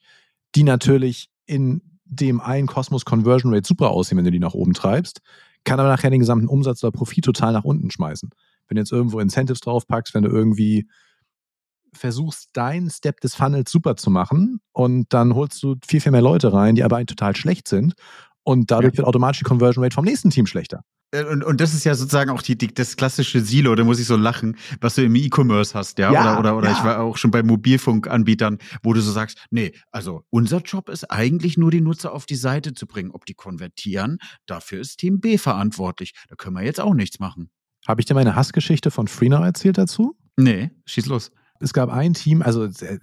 die 0.55 0.63
natürlich 0.63 1.29
in 1.45 1.81
dem 2.05 2.39
einen 2.41 2.67
Kosmos 2.67 3.05
Conversion 3.05 3.53
Rate 3.53 3.67
super 3.67 3.89
aussehen, 3.89 4.17
wenn 4.17 4.25
du 4.25 4.31
die 4.31 4.39
nach 4.39 4.53
oben 4.53 4.73
treibst, 4.73 5.21
kann 5.63 5.79
aber 5.79 5.89
nachher 5.89 6.09
den 6.09 6.19
gesamten 6.19 6.47
Umsatz 6.47 6.83
oder 6.83 6.91
Profit 6.91 7.25
total 7.25 7.53
nach 7.53 7.63
unten 7.63 7.89
schmeißen. 7.89 8.29
Wenn 8.67 8.75
du 8.75 8.81
jetzt 8.81 8.91
irgendwo 8.91 9.19
Incentives 9.19 9.61
draufpackst, 9.61 10.13
wenn 10.13 10.23
du 10.23 10.29
irgendwie 10.29 10.87
versuchst, 11.93 12.49
deinen 12.53 12.89
Step 12.89 13.19
des 13.21 13.35
Funnels 13.35 13.71
super 13.71 13.95
zu 13.95 14.09
machen 14.09 14.59
und 14.71 15.13
dann 15.13 15.35
holst 15.35 15.61
du 15.63 15.75
viel, 15.85 16.01
viel 16.01 16.11
mehr 16.11 16.21
Leute 16.21 16.53
rein, 16.53 16.75
die 16.75 16.83
aber 16.83 16.97
eigentlich 16.97 17.17
total 17.17 17.35
schlecht 17.35 17.67
sind 17.67 17.93
und 18.43 18.71
dadurch 18.71 18.93
ja. 18.93 18.99
wird 18.99 19.07
automatisch 19.07 19.39
die 19.39 19.45
Conversion 19.45 19.83
Rate 19.83 19.95
vom 19.95 20.05
nächsten 20.05 20.29
Team 20.29 20.45
schlechter. 20.45 20.83
Äh, 21.11 21.25
und, 21.25 21.43
und 21.43 21.61
das 21.61 21.73
ist 21.73 21.83
ja 21.83 21.93
sozusagen 21.95 22.29
auch 22.29 22.41
die, 22.41 22.57
die, 22.57 22.73
das 22.73 22.95
klassische 22.95 23.41
Silo, 23.41 23.75
da 23.75 23.83
muss 23.83 23.99
ich 23.99 24.07
so 24.07 24.15
lachen, 24.15 24.57
was 24.79 24.95
du 24.95 25.03
im 25.03 25.15
E-Commerce 25.15 25.73
hast, 25.77 25.99
ja. 25.99 26.11
ja 26.11 26.21
oder 26.21 26.39
oder, 26.39 26.57
oder 26.57 26.69
ja. 26.69 26.77
ich 26.77 26.83
war 26.83 27.01
auch 27.01 27.17
schon 27.17 27.31
bei 27.31 27.43
Mobilfunkanbietern, 27.43 28.57
wo 28.83 28.93
du 28.93 29.01
so 29.01 29.11
sagst, 29.11 29.45
nee, 29.51 29.73
also 29.91 30.23
unser 30.29 30.61
Job 30.61 30.89
ist 30.89 31.11
eigentlich 31.11 31.57
nur 31.57 31.71
die 31.71 31.81
Nutzer 31.81 32.13
auf 32.13 32.25
die 32.25 32.35
Seite 32.35 32.73
zu 32.73 32.87
bringen. 32.87 33.11
Ob 33.11 33.25
die 33.25 33.33
konvertieren, 33.33 34.17
dafür 34.45 34.79
ist 34.81 34.97
Team 34.97 35.19
B 35.19 35.37
verantwortlich. 35.37 36.13
Da 36.29 36.35
können 36.35 36.55
wir 36.55 36.63
jetzt 36.63 36.79
auch 36.79 36.93
nichts 36.93 37.19
machen. 37.19 37.51
Habe 37.87 38.01
ich 38.01 38.05
dir 38.05 38.13
meine 38.13 38.35
Hassgeschichte 38.35 38.91
von 38.91 39.07
Freenow 39.07 39.43
erzählt 39.43 39.77
dazu? 39.77 40.15
Nee, 40.37 40.71
schieß 40.85 41.07
los 41.07 41.31
es 41.61 41.73
gab 41.73 41.89
ein 41.89 42.13
Team, 42.13 42.41
also 42.41 42.65
äh, 42.65 42.99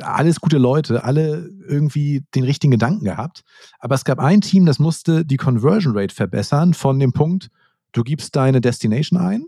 alles 0.00 0.40
gute 0.40 0.58
Leute, 0.58 1.04
alle 1.04 1.50
irgendwie 1.66 2.24
den 2.34 2.44
richtigen 2.44 2.70
Gedanken 2.70 3.04
gehabt. 3.04 3.42
Aber 3.78 3.94
es 3.94 4.04
gab 4.04 4.18
ein 4.18 4.40
Team, 4.40 4.66
das 4.66 4.78
musste 4.78 5.24
die 5.24 5.36
Conversion 5.36 5.96
Rate 5.96 6.14
verbessern 6.14 6.74
von 6.74 6.98
dem 6.98 7.12
Punkt, 7.12 7.48
du 7.92 8.04
gibst 8.04 8.36
deine 8.36 8.60
Destination 8.60 9.18
ein 9.18 9.46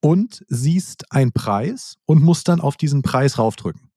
und 0.00 0.44
siehst 0.48 1.10
einen 1.12 1.32
Preis 1.32 1.96
und 2.06 2.22
musst 2.22 2.48
dann 2.48 2.60
auf 2.60 2.76
diesen 2.76 3.02
Preis 3.02 3.38
raufdrücken. 3.38 3.90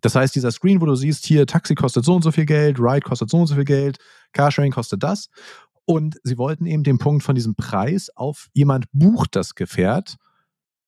Das 0.00 0.14
heißt, 0.14 0.34
dieser 0.34 0.50
Screen, 0.50 0.80
wo 0.80 0.86
du 0.86 0.94
siehst, 0.94 1.24
hier 1.26 1.46
Taxi 1.46 1.74
kostet 1.74 2.04
so 2.04 2.14
und 2.14 2.22
so 2.22 2.32
viel 2.32 2.46
Geld, 2.46 2.78
Ride 2.80 3.02
kostet 3.02 3.30
so 3.30 3.38
und 3.38 3.46
so 3.46 3.54
viel 3.54 3.64
Geld, 3.64 3.98
Carsharing 4.32 4.72
kostet 4.72 5.02
das. 5.02 5.28
Und 5.84 6.18
sie 6.22 6.38
wollten 6.38 6.66
eben 6.66 6.84
den 6.84 6.98
Punkt 6.98 7.22
von 7.22 7.34
diesem 7.34 7.54
Preis 7.54 8.10
auf 8.14 8.48
jemand 8.52 8.86
bucht 8.92 9.36
das 9.36 9.54
Gefährt 9.54 10.16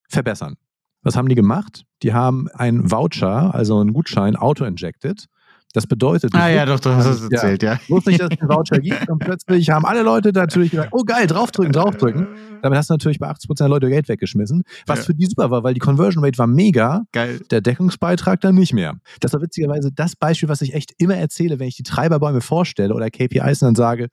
verbessern. 0.09 0.57
Was 1.02 1.16
haben 1.16 1.28
die 1.28 1.35
gemacht? 1.35 1.85
Die 2.05 2.12
haben 2.12 2.49
einen 2.53 2.90
Voucher, 2.90 3.55
also 3.55 3.81
einen 3.81 3.95
Gutschein, 3.95 4.37
auto-injected. 4.37 5.25
Das 5.73 5.87
bedeutet. 5.87 6.35
Ah 6.35 6.51
ja, 6.51 6.67
doch, 6.67 6.79
du 6.79 6.90
hast 6.90 7.07
es 7.07 7.23
erzählt, 7.31 7.62
ja. 7.62 7.73
ja. 7.73 7.81
Wusste 7.88 8.11
nicht, 8.11 8.21
dass 8.21 8.29
es 8.31 8.40
einen 8.40 8.51
Voucher 8.51 8.79
gibt 8.79 9.09
und 9.09 9.19
plötzlich 9.19 9.71
haben 9.71 9.87
alle 9.87 10.03
Leute 10.03 10.31
natürlich 10.31 10.71
gesagt, 10.71 10.90
oh 10.93 11.03
geil, 11.03 11.27
draufdrücken, 11.27 11.73
draufdrücken. 11.73 12.29
Damit 12.62 12.79
hast 12.79 12.90
du 12.90 12.95
natürlich 12.95 13.19
bei 13.19 13.29
80% 13.29 13.57
der 13.59 13.69
Leute 13.69 13.88
Geld 13.88 14.09
weggeschmissen. 14.09 14.62
Was 14.87 15.01
ja. 15.01 15.05
für 15.07 15.14
die 15.14 15.25
super 15.25 15.51
war, 15.51 15.64
weil 15.64 15.73
die 15.73 15.81
Conversion 15.81 16.23
Rate 16.23 16.38
war 16.38 16.47
mega. 16.47 17.05
Geil. 17.11 17.40
Der 17.51 17.62
Deckungsbeitrag 17.62 18.40
dann 18.43 18.55
nicht 18.55 18.75
mehr. 18.75 18.99
Das 19.21 19.33
war 19.33 19.40
witzigerweise 19.40 19.90
das 19.93 20.14
Beispiel, 20.14 20.51
was 20.51 20.61
ich 20.61 20.75
echt 20.75 20.93
immer 20.99 21.17
erzähle, 21.17 21.59
wenn 21.59 21.69
ich 21.69 21.77
die 21.77 21.83
Treiberbäume 21.85 22.43
vorstelle 22.43 22.95
oder 22.95 23.11
KPIs 23.11 23.62
und 23.62 23.69
dann 23.69 23.75
sage, 23.75 24.09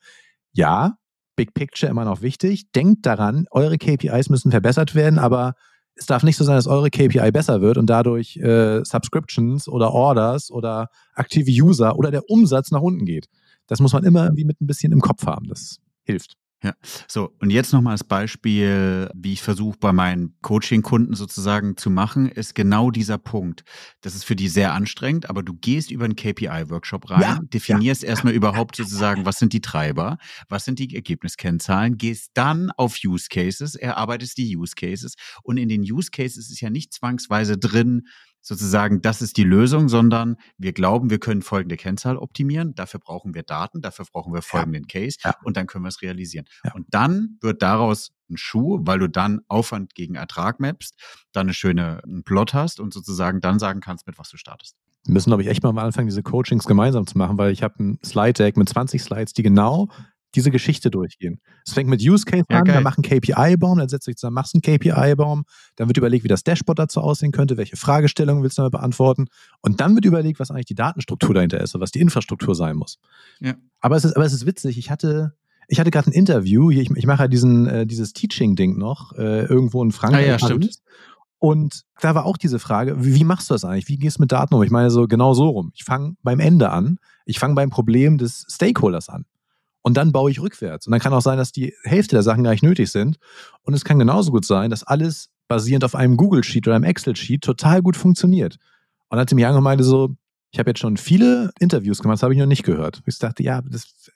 ja, 0.53 0.95
Big 1.35 1.53
Picture 1.53 1.91
immer 1.91 2.05
noch 2.05 2.21
wichtig. 2.21 2.71
Denkt 2.71 3.05
daran, 3.05 3.45
eure 3.51 3.77
KPIs 3.77 4.29
müssen 4.29 4.49
verbessert 4.49 4.95
werden, 4.95 5.19
aber 5.19 5.53
es 6.01 6.07
darf 6.07 6.23
nicht 6.23 6.35
so 6.35 6.43
sein, 6.43 6.55
dass 6.55 6.65
eure 6.65 6.89
KPI 6.89 7.31
besser 7.31 7.61
wird 7.61 7.77
und 7.77 7.85
dadurch 7.85 8.35
äh, 8.37 8.83
Subscriptions 8.83 9.67
oder 9.67 9.93
Orders 9.93 10.49
oder 10.49 10.89
aktive 11.13 11.51
User 11.51 11.95
oder 11.95 12.09
der 12.09 12.27
Umsatz 12.27 12.71
nach 12.71 12.81
unten 12.81 13.05
geht. 13.05 13.27
Das 13.67 13.79
muss 13.79 13.93
man 13.93 14.03
immer 14.03 14.23
irgendwie 14.23 14.45
mit 14.45 14.59
ein 14.59 14.65
bisschen 14.65 14.91
im 14.91 14.99
Kopf 14.99 15.27
haben. 15.27 15.47
Das 15.47 15.77
hilft. 16.01 16.37
Ja, 16.63 16.75
so 17.07 17.35
und 17.39 17.49
jetzt 17.49 17.73
nochmal 17.73 17.93
als 17.93 18.03
Beispiel, 18.03 19.09
wie 19.15 19.33
ich 19.33 19.41
versuche 19.41 19.79
bei 19.79 19.91
meinen 19.91 20.35
Coaching-Kunden 20.41 21.15
sozusagen 21.15 21.75
zu 21.75 21.89
machen, 21.89 22.29
ist 22.29 22.53
genau 22.53 22.91
dieser 22.91 23.17
Punkt. 23.17 23.63
Das 24.01 24.13
ist 24.13 24.25
für 24.25 24.35
die 24.35 24.47
sehr 24.47 24.73
anstrengend, 24.73 25.27
aber 25.27 25.41
du 25.41 25.55
gehst 25.55 25.89
über 25.89 26.05
einen 26.05 26.15
KPI-Workshop 26.15 27.09
rein, 27.09 27.21
ja, 27.21 27.39
definierst 27.41 28.03
ja, 28.03 28.09
erstmal 28.09 28.33
überhaupt 28.33 28.75
sozusagen, 28.75 29.25
was 29.25 29.39
sind 29.39 29.53
die 29.53 29.61
Treiber, 29.61 30.19
was 30.49 30.63
sind 30.63 30.77
die 30.77 30.93
Ergebniskennzahlen, 30.93 31.97
gehst 31.97 32.29
dann 32.35 32.69
auf 32.77 32.95
Use 33.03 33.27
Cases, 33.29 33.73
erarbeitest 33.73 34.37
die 34.37 34.55
Use 34.55 34.75
Cases 34.75 35.15
und 35.41 35.57
in 35.57 35.67
den 35.67 35.81
Use 35.81 36.11
Cases 36.11 36.51
ist 36.51 36.61
ja 36.61 36.69
nicht 36.69 36.93
zwangsweise 36.93 37.57
drin, 37.57 38.03
sozusagen, 38.41 39.01
das 39.01 39.21
ist 39.21 39.37
die 39.37 39.43
Lösung, 39.43 39.87
sondern 39.89 40.37
wir 40.57 40.73
glauben, 40.73 41.09
wir 41.09 41.19
können 41.19 41.41
folgende 41.41 41.77
Kennzahl 41.77 42.17
optimieren. 42.17 42.73
Dafür 42.75 42.99
brauchen 42.99 43.33
wir 43.33 43.43
Daten, 43.43 43.81
dafür 43.81 44.05
brauchen 44.11 44.33
wir 44.33 44.41
folgenden 44.41 44.85
ja. 44.89 45.01
Case 45.01 45.17
ja. 45.23 45.35
und 45.43 45.57
dann 45.57 45.67
können 45.67 45.83
wir 45.85 45.89
es 45.89 46.01
realisieren. 46.01 46.45
Ja. 46.63 46.73
Und 46.73 46.87
dann 46.89 47.37
wird 47.41 47.61
daraus 47.61 48.11
ein 48.29 48.37
Schuh, 48.37 48.79
weil 48.81 48.99
du 48.99 49.07
dann 49.07 49.41
Aufwand 49.47 49.93
gegen 49.93 50.15
Ertrag 50.15 50.59
mappst, 50.59 50.95
dann 51.31 51.47
eine 51.47 51.53
schöne 51.53 52.01
einen 52.03 52.23
Plot 52.23 52.53
hast 52.53 52.79
und 52.79 52.93
sozusagen 52.93 53.41
dann 53.41 53.59
sagen 53.59 53.81
kannst, 53.81 54.07
mit 54.07 54.17
was 54.17 54.29
du 54.29 54.37
startest. 54.37 54.75
Wir 55.05 55.13
müssen, 55.13 55.29
glaube 55.29 55.43
ich, 55.43 55.49
echt 55.49 55.63
mal 55.63 55.69
am 55.69 55.77
Anfang 55.79 56.05
diese 56.05 56.23
Coachings 56.23 56.65
gemeinsam 56.65 57.07
zu 57.07 57.17
machen, 57.17 57.37
weil 57.37 57.51
ich 57.51 57.63
habe 57.63 57.83
ein 57.83 57.99
Slide-Deck 58.05 58.55
mit 58.55 58.69
20 58.69 59.01
Slides, 59.01 59.33
die 59.33 59.43
genau 59.43 59.89
diese 60.35 60.51
Geschichte 60.51 60.89
durchgehen. 60.89 61.39
Es 61.65 61.73
fängt 61.73 61.89
mit 61.89 62.01
Use 62.01 62.25
Case 62.25 62.45
ja, 62.49 62.59
an, 62.59 62.65
geil. 62.65 62.75
dann 62.75 62.83
mach 62.83 62.97
einen 62.97 63.03
KPI-Baum, 63.03 63.79
dann 63.79 63.89
setzt 63.89 64.07
du 64.07 64.11
dich 64.11 64.17
zusammen, 64.17 64.35
machst 64.35 64.55
einen 64.55 64.61
KPI-Baum, 64.61 65.43
dann 65.75 65.87
wird 65.87 65.97
überlegt, 65.97 66.23
wie 66.23 66.29
das 66.29 66.43
Dashboard 66.43 66.79
dazu 66.79 67.01
aussehen 67.01 67.31
könnte, 67.31 67.57
welche 67.57 67.77
Fragestellungen 67.77 68.43
willst 68.43 68.57
du 68.57 68.61
damit 68.61 68.71
beantworten 68.71 69.27
und 69.61 69.81
dann 69.81 69.95
wird 69.95 70.05
überlegt, 70.05 70.39
was 70.39 70.51
eigentlich 70.51 70.65
die 70.65 70.75
Datenstruktur 70.75 71.33
dahinter 71.33 71.59
ist 71.59 71.75
und 71.75 71.81
was 71.81 71.91
die 71.91 71.99
Infrastruktur 71.99 72.55
sein 72.55 72.75
muss. 72.75 72.99
Ja. 73.39 73.55
Aber 73.79 73.95
es 73.95 74.05
ist, 74.05 74.15
aber 74.15 74.25
es 74.25 74.33
ist 74.33 74.45
witzig, 74.45 74.77
ich 74.77 74.89
hatte, 74.89 75.33
ich 75.67 75.79
hatte 75.79 75.91
gerade 75.91 76.09
ein 76.09 76.13
Interview, 76.13 76.71
ich, 76.71 76.89
ich 76.89 77.05
mache 77.05 77.23
ja 77.23 77.27
diesen, 77.27 77.67
äh, 77.67 77.85
dieses 77.85 78.13
Teaching-Ding 78.13 78.77
noch, 78.77 79.13
äh, 79.17 79.45
irgendwo 79.45 79.83
in 79.83 79.91
Frankreich. 79.91 80.25
Ah, 80.25 80.31
ja, 80.31 80.39
stimmt. 80.39 80.81
Und 81.43 81.85
da 81.99 82.13
war 82.13 82.25
auch 82.27 82.37
diese 82.37 82.59
Frage, 82.59 83.03
wie, 83.03 83.15
wie 83.15 83.23
machst 83.23 83.49
du 83.49 83.55
das 83.55 83.65
eigentlich? 83.65 83.87
Wie 83.87 83.97
gehst 83.97 84.19
du 84.19 84.21
mit 84.21 84.31
Daten 84.31 84.53
um? 84.53 84.61
Ich 84.61 84.69
meine 84.69 84.91
so 84.91 85.07
genau 85.07 85.33
so 85.33 85.49
rum. 85.49 85.71
Ich 85.73 85.83
fange 85.83 86.13
beim 86.21 86.39
Ende 86.39 86.69
an. 86.69 86.99
Ich 87.25 87.39
fange 87.39 87.55
beim 87.55 87.71
Problem 87.71 88.19
des 88.19 88.45
Stakeholders 88.47 89.09
an. 89.09 89.25
Und 89.81 89.97
dann 89.97 90.11
baue 90.11 90.29
ich 90.29 90.41
rückwärts. 90.41 90.85
Und 90.85 90.91
dann 90.91 90.99
kann 90.99 91.13
auch 91.13 91.21
sein, 91.21 91.37
dass 91.37 91.51
die 91.51 91.73
Hälfte 91.83 92.15
der 92.15 92.23
Sachen 92.23 92.43
gar 92.43 92.51
nicht 92.51 92.63
nötig 92.63 92.91
sind. 92.91 93.17
Und 93.63 93.73
es 93.73 93.83
kann 93.83 93.99
genauso 93.99 94.31
gut 94.31 94.45
sein, 94.45 94.69
dass 94.69 94.83
alles 94.83 95.29
basierend 95.47 95.83
auf 95.83 95.95
einem 95.95 96.17
Google-Sheet 96.17 96.67
oder 96.67 96.75
einem 96.75 96.85
Excel-Sheet 96.85 97.41
total 97.41 97.81
gut 97.81 97.97
funktioniert. 97.97 98.57
Und 99.09 99.17
dann 99.17 99.21
hat 99.21 99.33
mir 99.33 99.49
angemeint 99.49 99.83
so, 99.83 100.15
ich 100.51 100.59
habe 100.59 100.69
jetzt 100.69 100.79
schon 100.79 100.97
viele 100.97 101.51
Interviews 101.59 101.99
gemacht, 101.99 102.15
das 102.15 102.23
habe 102.23 102.33
ich 102.33 102.39
noch 102.39 102.45
nicht 102.45 102.63
gehört. 102.63 103.01
Ich 103.05 103.17
dachte, 103.17 103.43
ja, 103.43 103.61
das, 103.61 104.11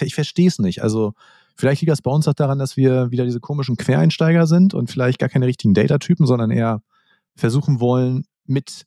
ich 0.00 0.14
verstehe 0.14 0.48
es 0.48 0.58
nicht. 0.58 0.82
Also 0.82 1.14
vielleicht 1.56 1.80
liegt 1.80 1.90
das 1.90 2.02
bei 2.02 2.10
uns 2.10 2.26
auch 2.26 2.34
daran, 2.34 2.58
dass 2.58 2.76
wir 2.76 3.10
wieder 3.10 3.24
diese 3.24 3.40
komischen 3.40 3.76
Quereinsteiger 3.76 4.46
sind 4.46 4.74
und 4.74 4.90
vielleicht 4.90 5.18
gar 5.18 5.28
keine 5.28 5.46
richtigen 5.46 5.74
Data-Typen, 5.74 6.26
sondern 6.26 6.50
eher 6.50 6.82
versuchen 7.36 7.80
wollen, 7.80 8.24
mit 8.44 8.84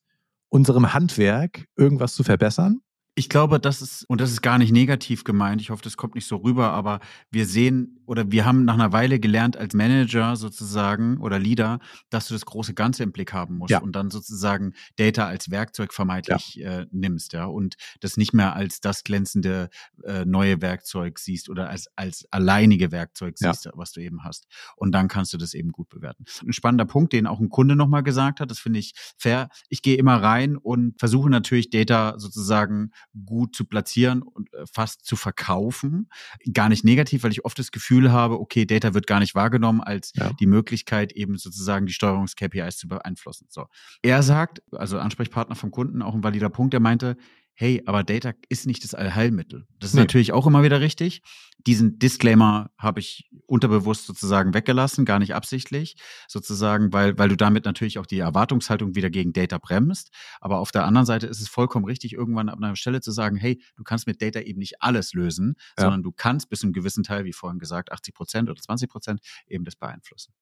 unserem 0.49 0.93
Handwerk 0.93 1.65
irgendwas 1.77 2.13
zu 2.13 2.23
verbessern. 2.23 2.81
Ich 3.15 3.29
glaube, 3.29 3.59
das 3.59 3.81
ist, 3.81 4.05
und 4.09 4.21
das 4.21 4.31
ist 4.31 4.41
gar 4.41 4.57
nicht 4.57 4.71
negativ 4.71 5.23
gemeint, 5.23 5.61
ich 5.61 5.69
hoffe, 5.69 5.83
das 5.83 5.97
kommt 5.97 6.15
nicht 6.15 6.27
so 6.27 6.37
rüber, 6.37 6.71
aber 6.71 7.01
wir 7.29 7.45
sehen 7.45 8.00
oder 8.11 8.29
wir 8.29 8.43
haben 8.45 8.65
nach 8.65 8.73
einer 8.73 8.91
Weile 8.91 9.21
gelernt 9.21 9.55
als 9.55 9.73
Manager 9.73 10.35
sozusagen 10.35 11.17
oder 11.21 11.39
Leader, 11.39 11.79
dass 12.09 12.27
du 12.27 12.33
das 12.33 12.45
große 12.45 12.73
Ganze 12.73 13.03
im 13.03 13.13
Blick 13.13 13.31
haben 13.31 13.57
musst 13.57 13.71
Ja. 13.71 13.79
und 13.79 13.93
dann 13.95 14.11
sozusagen 14.11 14.73
Data 14.97 15.27
als 15.27 15.49
Werkzeug 15.49 15.93
vermeintlich 15.93 16.59
äh, 16.61 16.87
nimmst, 16.91 17.31
ja, 17.31 17.45
und 17.45 17.75
das 18.01 18.17
nicht 18.17 18.33
mehr 18.33 18.53
als 18.53 18.81
das 18.81 19.05
glänzende 19.05 19.69
äh, 20.03 20.25
neue 20.25 20.61
Werkzeug 20.61 21.19
siehst 21.19 21.47
oder 21.49 21.69
als, 21.69 21.87
als 21.95 22.25
alleinige 22.31 22.91
Werkzeug 22.91 23.35
Ja. 23.39 23.53
siehst, 23.53 23.69
was 23.75 23.93
du 23.93 24.01
eben 24.01 24.25
hast. 24.25 24.45
Und 24.75 24.91
dann 24.91 25.07
kannst 25.07 25.31
du 25.31 25.37
das 25.37 25.53
eben 25.53 25.71
gut 25.71 25.87
bewerten. 25.87 26.25
Ein 26.45 26.51
spannender 26.51 26.83
Punkt, 26.85 27.13
den 27.13 27.27
auch 27.27 27.39
ein 27.39 27.47
Kunde 27.47 27.77
nochmal 27.77 28.03
gesagt 28.03 28.41
hat, 28.41 28.51
das 28.51 28.59
finde 28.59 28.79
ich 28.79 28.93
fair. 29.17 29.47
Ich 29.69 29.81
gehe 29.83 29.95
immer 29.95 30.21
rein 30.21 30.57
und 30.57 30.99
versuche 30.99 31.29
natürlich 31.29 31.69
Data 31.69 32.15
sozusagen 32.19 32.91
gut 33.25 33.55
zu 33.55 33.63
platzieren 33.63 34.21
und 34.21 34.53
äh, 34.53 34.65
fast 34.69 35.05
zu 35.05 35.15
verkaufen. 35.15 36.09
Gar 36.51 36.67
nicht 36.67 36.83
negativ, 36.83 37.23
weil 37.23 37.31
ich 37.31 37.45
oft 37.45 37.57
das 37.57 37.71
Gefühl 37.71 38.00
habe, 38.09 38.39
okay, 38.39 38.65
Data 38.65 38.93
wird 38.93 39.05
gar 39.05 39.19
nicht 39.19 39.35
wahrgenommen 39.35 39.81
als 39.81 40.13
Ja. 40.15 40.31
die 40.39 40.47
Möglichkeit, 40.47 41.11
eben 41.11 41.37
sozusagen 41.37 41.85
die 41.85 41.93
Steuerungs-KPIs 41.93 42.77
zu 42.77 42.87
beeinflussen. 42.87 43.47
So. 43.49 43.67
Er 44.01 44.23
sagt, 44.23 44.63
also 44.71 44.97
Ansprechpartner 44.97 45.55
vom 45.55 45.69
Kunden, 45.69 46.01
auch 46.01 46.15
ein 46.15 46.23
valider 46.23 46.49
Punkt, 46.49 46.73
der 46.73 46.79
meinte, 46.79 47.17
hey, 47.61 47.83
aber 47.85 48.03
Data 48.03 48.31
ist 48.49 48.65
nicht 48.65 48.83
das 48.83 48.95
Allheilmittel. 48.95 49.67
Das 49.79 49.91
ist 49.91 49.93
Nee. 49.93 50.01
natürlich 50.01 50.33
auch 50.33 50.47
immer 50.47 50.63
wieder 50.63 50.81
richtig. 50.81 51.21
Diesen 51.67 51.99
Disclaimer 51.99 52.71
habe 52.75 52.99
ich 53.01 53.29
unterbewusst 53.45 54.07
sozusagen 54.07 54.55
weggelassen, 54.55 55.05
gar 55.05 55.19
nicht 55.19 55.35
absichtlich, 55.35 55.95
sozusagen, 56.27 56.91
weil, 56.91 57.19
weil 57.19 57.29
du 57.29 57.37
damit 57.37 57.65
natürlich 57.65 57.99
auch 57.99 58.07
die 58.07 58.17
Erwartungshaltung 58.17 58.95
wieder 58.95 59.11
gegen 59.11 59.31
Data 59.31 59.59
bremst. 59.59 60.09
Aber 60.39 60.57
auf 60.57 60.71
der 60.71 60.85
anderen 60.85 61.05
Seite 61.05 61.27
ist 61.27 61.39
es 61.39 61.49
vollkommen 61.49 61.85
richtig, 61.85 62.13
irgendwann 62.13 62.49
ab 62.49 62.57
einer 62.57 62.75
Stelle 62.75 62.99
zu 62.99 63.11
sagen, 63.11 63.35
hey, 63.37 63.61
du 63.75 63.83
kannst 63.83 64.07
mit 64.07 64.23
Data 64.23 64.39
eben 64.39 64.57
nicht 64.57 64.81
alles 64.81 65.13
lösen, 65.13 65.53
Ja. 65.77 65.83
sondern 65.83 66.01
du 66.01 66.11
kannst 66.11 66.49
bis 66.49 66.61
zu 66.61 66.65
einem 66.65 66.73
gewissen 66.73 67.03
Teil, 67.03 67.25
wie 67.25 67.33
vorhin 67.33 67.59
gesagt, 67.59 67.91
80 67.91 68.15
Prozent 68.15 68.49
oder 68.49 68.59
20 68.59 68.89
Prozent 68.89 69.21
eben 69.45 69.63
das 69.65 69.75
beeinflussen. 69.75 70.33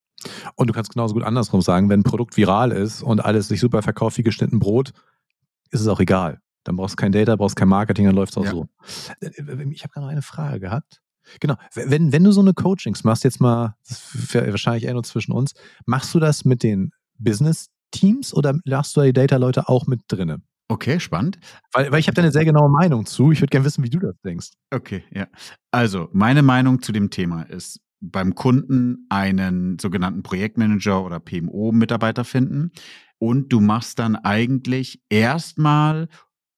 Und 0.56 0.68
du 0.68 0.74
kannst 0.74 0.94
genauso 0.94 1.14
gut 1.16 1.24
andersrum 1.24 1.62
sagen, 1.62 1.90
wenn 1.90 2.00
ein 2.00 2.04
Produkt 2.04 2.38
viral 2.38 2.72
ist 2.72 3.02
und 3.04 3.20
alles 3.20 3.50
sich 3.50 3.60
super 3.60 3.82
verkauft 3.82 4.18
wie 4.18 4.24
geschnitten 4.24 4.60
Brot, 4.60 4.94
ist 5.72 5.82
es 5.82 5.88
auch 5.88 6.00
egal. 6.00 6.40
Dann 6.70 6.76
brauchst 6.76 6.94
du 6.94 6.98
kein 6.98 7.12
Data, 7.12 7.36
brauchst 7.36 7.56
kein 7.56 7.68
Marketing, 7.68 8.06
dann 8.06 8.14
läuft 8.14 8.34
es 8.34 8.38
auch 8.38 8.46
Ja. 8.46 8.52
so. 8.52 8.68
Äh, 9.22 9.30
Ich 9.72 9.82
habe 9.82 9.92
gerade 9.92 10.02
noch 10.06 10.12
eine 10.12 10.22
Frage 10.22 10.60
gehabt. 10.60 11.02
Genau, 11.40 11.56
wenn, 11.74 12.12
wenn 12.12 12.24
du 12.24 12.32
so 12.32 12.42
eine 12.42 12.54
Coachings 12.54 13.04
machst, 13.04 13.24
jetzt 13.24 13.42
mal, 13.42 13.76
das 13.88 14.34
wäre 14.34 14.52
wahrscheinlich 14.52 14.84
eher 14.84 14.94
nur 14.94 15.02
zwischen 15.04 15.32
uns, 15.32 15.54
machst 15.88 16.14
du 16.14 16.20
das 16.20 16.46
mit 16.46 16.62
den 16.62 16.92
Business-Teams 17.18 18.36
oder 18.36 18.60
lässt 18.66 18.96
du 18.96 19.02
die 19.02 19.14
Data-Leute 19.14 19.68
auch 19.68 19.88
mit 19.88 20.02
drinne? 20.10 20.42
Okay, 20.68 21.00
spannend. 21.00 21.40
Weil, 21.74 21.92
weil 21.92 22.00
ich 22.00 22.06
habe 22.08 22.14
da 22.14 22.22
eine 22.22 22.32
sehr 22.32 22.46
genaue 22.46 22.70
Meinung 22.70 23.08
zu. 23.08 23.32
Ich 23.32 23.42
würde 23.42 23.50
gerne 23.50 23.66
wissen, 23.66 23.84
wie 23.84 23.90
du 23.90 23.98
das 23.98 24.16
denkst. 24.24 24.50
Okay, 24.72 25.04
ja. 25.12 25.26
Also, 25.72 26.08
meine 26.14 26.44
Meinung 26.44 26.84
zu 26.84 26.92
dem 26.92 27.10
Thema 27.10 27.42
ist, 27.42 27.80
beim 28.00 28.36
Kunden 28.36 29.08
einen 29.10 29.80
sogenannten 29.80 30.22
Projektmanager 30.22 31.04
oder 31.04 31.20
PMO-Mitarbeiter 31.20 32.24
finden 32.26 32.72
und 33.18 33.52
du 33.52 33.60
machst 33.60 33.98
dann 34.00 34.16
eigentlich 34.16 35.02
erstmal, 35.10 36.08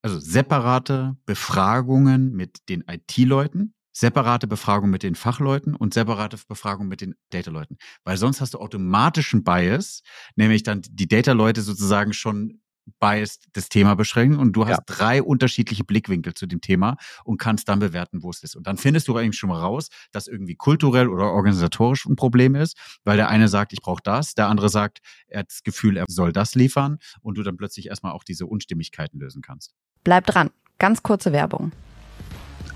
also 0.02 0.20
separate 0.20 1.16
Befragungen 1.26 2.34
mit 2.34 2.70
den 2.70 2.84
IT-Leuten, 2.88 3.74
separate 3.94 4.48
Befragung 4.48 4.90
mit 4.90 5.04
den 5.04 5.16
Fachleuten 5.16 5.76
und 5.76 5.94
separate 5.94 6.38
Befragung 6.48 6.88
mit 6.88 7.02
den 7.02 7.16
Data-Leuten. 7.30 7.78
Weil 8.04 8.18
sonst 8.18 8.42
hast 8.42 8.54
du 8.54 8.60
automatischen 8.60 9.44
Bias, 9.44 10.02
nämlich 10.36 10.64
dann 10.64 10.82
die 10.90 11.08
Data-Leute 11.08 11.62
sozusagen 11.62 12.14
schon 12.14 12.62
biased 13.00 13.46
das 13.54 13.70
Thema 13.70 13.96
beschränken 13.96 14.40
und 14.40 14.54
du 14.54 14.66
hast 14.66 14.72
Ja. 14.72 14.84
drei 14.88 15.22
unterschiedliche 15.22 15.84
Blickwinkel 15.84 16.34
zu 16.34 16.48
dem 16.48 16.62
Thema 16.62 16.98
und 17.24 17.38
kannst 17.38 17.70
dann 17.70 17.78
bewerten, 17.80 18.24
wo 18.24 18.32
es 18.32 18.42
ist. 18.42 18.56
Und 18.56 18.66
dann 18.66 18.78
findest 18.78 19.08
du 19.08 19.16
eigentlich 19.16 19.38
schon 19.38 19.50
mal 19.50 19.60
raus, 19.60 19.90
dass 20.12 20.28
irgendwie 20.28 20.56
kulturell 20.56 21.08
oder 21.08 21.32
organisatorisch 21.32 22.06
ein 22.06 22.16
Problem 22.16 22.56
ist, 22.56 22.78
weil 23.04 23.18
der 23.18 23.30
eine 23.30 23.48
sagt, 23.50 23.74
ich 23.74 23.82
brauche 23.82 24.02
das, 24.04 24.34
der 24.34 24.48
andere 24.48 24.70
sagt, 24.70 25.00
er 25.28 25.42
hat 25.42 25.50
das 25.50 25.62
Gefühl, 25.64 25.96
er 25.98 26.06
soll 26.10 26.32
das 26.34 26.56
liefern 26.56 26.98
und 27.22 27.38
du 27.38 27.44
dann 27.44 27.56
plötzlich 27.56 27.88
erstmal 27.88 28.14
auch 28.14 28.24
diese 28.24 28.48
Unstimmigkeiten 28.48 29.20
lösen 29.20 29.42
kannst. 29.44 29.74
Bleibt 30.04 30.34
dran. 30.34 30.50
Ganz 30.80 31.04
kurze 31.04 31.32
Werbung. 31.32 31.72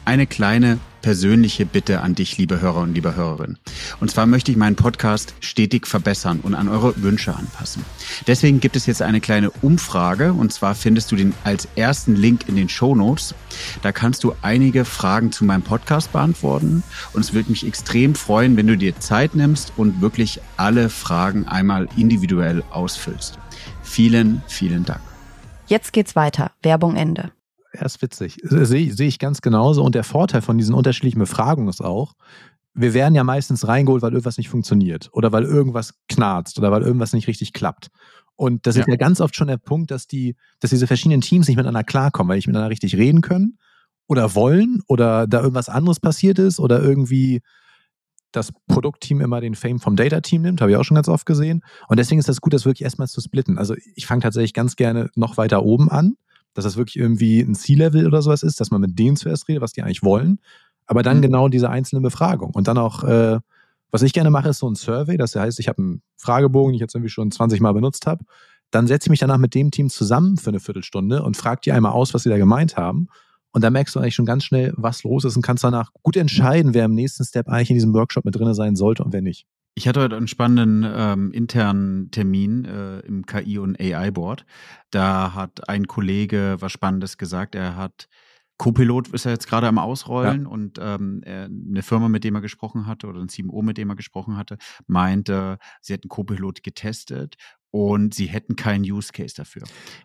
Eine 0.05 0.27
kleine 0.27 0.77
persönliche 1.05 1.67
Bitte 1.67 2.01
an 2.01 2.15
dich, 2.15 2.39
liebe 2.39 2.61
Hörer 2.61 2.81
und 2.81 2.95
liebe 2.95 3.15
Hörerinnen. 3.15 3.59
Und 3.99 4.09
zwar 4.09 4.25
möchte 4.25 4.49
ich 4.49 4.57
meinen 4.57 4.75
Podcast 4.75 5.35
stetig 5.39 5.85
verbessern 5.85 6.39
und 6.41 6.55
an 6.55 6.67
eure 6.67 6.99
Wünsche 7.03 7.35
anpassen. 7.35 7.85
Deswegen 8.25 8.59
gibt 8.59 8.75
es 8.75 8.87
jetzt 8.87 9.03
eine 9.03 9.21
kleine 9.21 9.51
Umfrage 9.61 10.33
und 10.33 10.51
zwar 10.51 10.73
findest 10.73 11.11
du 11.11 11.15
den 11.15 11.35
als 11.43 11.67
ersten 11.75 12.15
Link 12.15 12.47
in 12.47 12.55
den 12.55 12.69
Show 12.69 12.95
Notes. 12.95 13.35
Da 13.83 13.91
kannst 13.91 14.23
du 14.23 14.33
einige 14.41 14.83
Fragen 14.83 15.31
zu 15.31 15.45
meinem 15.45 15.61
Podcast 15.61 16.11
beantworten 16.11 16.81
und 17.13 17.21
es 17.21 17.33
würde 17.33 17.51
mich 17.51 17.67
extrem 17.67 18.15
freuen, 18.15 18.57
wenn 18.57 18.65
du 18.65 18.75
dir 18.75 18.99
Zeit 18.99 19.35
nimmst 19.35 19.73
und 19.77 20.01
wirklich 20.01 20.41
alle 20.57 20.89
Fragen 20.89 21.47
einmal 21.47 21.87
individuell 21.97 22.63
ausfüllst. 22.71 23.37
Vielen, 23.83 24.41
vielen 24.47 24.85
Dank. 24.85 25.01
Jetzt 25.67 25.93
geht's 25.93 26.15
weiter. 26.15 26.51
Werbung 26.61 26.95
Ende. 26.95 27.31
Ja, 27.73 27.81
ist 27.85 28.01
witzig. 28.01 28.37
Sehe 28.43 28.93
sehe 28.93 29.07
ich 29.07 29.19
ganz 29.19 29.41
genauso. 29.41 29.83
Und 29.83 29.95
der 29.95 30.03
Vorteil 30.03 30.41
von 30.41 30.57
diesen 30.57 30.73
unterschiedlichen 30.75 31.19
Befragungen 31.19 31.69
ist 31.69 31.81
auch, 31.81 32.13
wir 32.73 32.93
werden 32.93 33.15
ja 33.15 33.23
meistens 33.23 33.67
reingeholt, 33.67 34.01
weil 34.01 34.11
irgendwas 34.11 34.37
nicht 34.37 34.49
funktioniert 34.49 35.09
oder 35.13 35.31
weil 35.31 35.43
irgendwas 35.43 35.93
knarzt 36.09 36.57
oder 36.59 36.71
weil 36.71 36.83
irgendwas 36.83 37.13
nicht 37.13 37.27
richtig 37.27 37.53
klappt. 37.53 37.87
Und 38.35 38.67
das 38.67 38.75
ist 38.75 38.87
Ja. 38.87 38.93
ja 38.93 38.97
ganz 38.97 39.21
oft 39.21 39.35
schon 39.35 39.47
der 39.47 39.57
Punkt, 39.57 39.91
dass 39.91 40.07
die, 40.07 40.35
dass 40.59 40.71
diese 40.71 40.87
verschiedenen 40.87 41.21
Teams 41.21 41.47
nicht 41.47 41.55
miteinander 41.55 41.83
klarkommen, 41.83 42.29
weil 42.29 42.35
nicht 42.37 42.47
miteinander 42.47 42.69
richtig 42.69 42.95
reden 42.97 43.21
können 43.21 43.57
oder 44.07 44.35
wollen 44.35 44.81
oder 44.87 45.25
da 45.25 45.41
irgendwas 45.41 45.69
anderes 45.69 45.99
passiert 46.01 46.37
ist 46.37 46.59
oder 46.59 46.81
irgendwie 46.81 47.41
das 48.35 48.51
Produktteam 48.67 49.21
immer 49.21 49.41
den 49.41 49.55
Fame 49.55 49.79
vom 49.79 49.95
Data-Team 49.95 50.41
nimmt, 50.41 50.61
habe 50.61 50.71
ich 50.71 50.77
auch 50.77 50.83
schon 50.83 50.95
ganz 50.95 51.07
oft 51.07 51.25
gesehen. 51.25 51.63
Und 51.87 51.97
deswegen 51.97 52.19
ist 52.19 52.29
das 52.29 52.41
gut, 52.41 52.53
das 52.53 52.65
wirklich 52.65 52.83
erstmal 52.83 53.07
zu 53.07 53.21
splitten. 53.21 53.57
Also 53.57 53.75
ich 53.95 54.05
fange 54.05 54.21
tatsächlich 54.21 54.53
ganz 54.53 54.75
gerne 54.75 55.09
noch 55.15 55.37
weiter 55.37 55.63
oben 55.63 55.89
an, 55.89 56.15
dass 56.53 56.63
das 56.65 56.77
wirklich 56.77 56.97
irgendwie 56.97 57.41
ein 57.41 57.55
C-Level 57.55 58.07
oder 58.07 58.21
sowas 58.21 58.43
ist, 58.43 58.59
dass 58.59 58.71
man 58.71 58.81
mit 58.81 58.97
denen 58.97 59.15
zuerst 59.17 59.47
redet, 59.47 59.61
was 59.61 59.73
die 59.73 59.81
eigentlich 59.83 60.03
wollen. 60.03 60.39
Aber 60.87 61.03
dann 61.03 61.17
Mhm. 61.17 61.21
genau 61.23 61.47
diese 61.49 61.69
einzelne 61.69 62.01
Befragung. 62.01 62.51
Und 62.51 62.67
dann 62.67 62.77
auch, 62.77 63.03
äh, 63.03 63.39
was 63.91 64.01
ich 64.01 64.13
gerne 64.13 64.29
mache, 64.29 64.49
ist 64.49 64.59
so 64.59 64.69
ein 64.69 64.75
Survey. 64.75 65.17
Das 65.17 65.35
heißt, 65.35 65.59
ich 65.59 65.67
habe 65.67 65.81
einen 65.81 66.01
Fragebogen, 66.17 66.71
den 66.71 66.75
ich 66.75 66.81
jetzt 66.81 66.95
irgendwie 66.95 67.09
schon 67.09 67.31
20 67.31 67.59
Mal 67.61 67.73
benutzt 67.73 68.07
habe. 68.07 68.23
Dann 68.71 68.87
setze 68.87 69.07
ich 69.07 69.09
mich 69.09 69.19
danach 69.19 69.37
mit 69.37 69.55
dem 69.55 69.71
Team 69.71 69.89
zusammen 69.89 70.37
für 70.37 70.49
eine 70.49 70.59
Viertelstunde 70.59 71.23
und 71.23 71.37
frage 71.37 71.61
die 71.63 71.71
einmal 71.71 71.93
aus, 71.93 72.13
was 72.13 72.23
sie 72.23 72.29
da 72.29 72.37
gemeint 72.37 72.77
haben. 72.77 73.07
Und 73.55 73.61
da 73.61 73.69
merkst 73.69 73.95
du 73.95 74.01
eigentlich 74.01 74.15
schon 74.15 74.25
ganz 74.25 74.43
schnell, 74.43 74.73
was 74.75 75.03
los 75.03 75.23
ist 75.23 75.37
und 75.37 75.41
kannst 75.41 75.63
danach 75.63 75.93
gut 76.03 76.17
entscheiden, 76.17 76.73
wer 76.73 76.83
im 76.83 76.93
nächsten 76.93 77.23
Step 77.23 77.47
eigentlich 77.47 77.69
in 77.69 77.77
diesem 77.77 77.93
Workshop 77.93 78.25
mit 78.25 78.35
drin 78.35 78.53
sein 78.53 78.75
sollte 78.75 79.01
und 79.01 79.13
wer 79.13 79.21
nicht. 79.21 79.47
Ich 79.75 79.87
hatte 79.87 80.01
heute 80.01 80.17
einen 80.17 80.27
spannenden 80.27 80.85
ähm, 80.93 81.31
internen 81.31 82.11
Termin 82.11 82.65
äh, 82.65 82.99
im 82.99 83.25
KI- 83.25 83.59
und 83.59 83.79
AI-Board. 83.79 84.45
Da 84.91 85.35
hat 85.35 85.69
ein 85.69 85.87
Kollege 85.87 86.57
was 86.59 86.73
Spannendes 86.73 87.17
gesagt. 87.17 87.55
Er 87.55 87.77
hat 87.77 88.09
Copilot 88.57 89.09
ist 89.09 89.25
er 89.25 89.33
jetzt 89.33 89.47
gerade 89.47 89.67
am 89.67 89.77
Ausrollen 89.77 90.47
und 90.47 90.79
ähm, 90.81 91.21
eine 91.25 91.83
Firma, 91.83 92.07
mit 92.07 92.23
dem 92.23 92.35
er 92.35 92.41
gesprochen 92.41 92.87
hatte 92.87 93.07
oder 93.07 93.19
ein 93.19 93.27
CMO, 93.27 93.61
mit 93.61 93.77
dem 93.77 93.89
er 93.89 93.95
gesprochen 93.95 94.37
hatte, 94.37 94.57
meinte, 94.87 95.57
sie 95.81 95.93
hätten 95.93 96.07
Copilot 96.07 96.63
getestet 96.63 97.35
und 97.71 98.13
sie 98.13 98.27
hätten 98.27 98.55
keinen 98.55 98.85
Use 98.85 99.11
Case 99.11 99.35
dafür. 99.35 99.63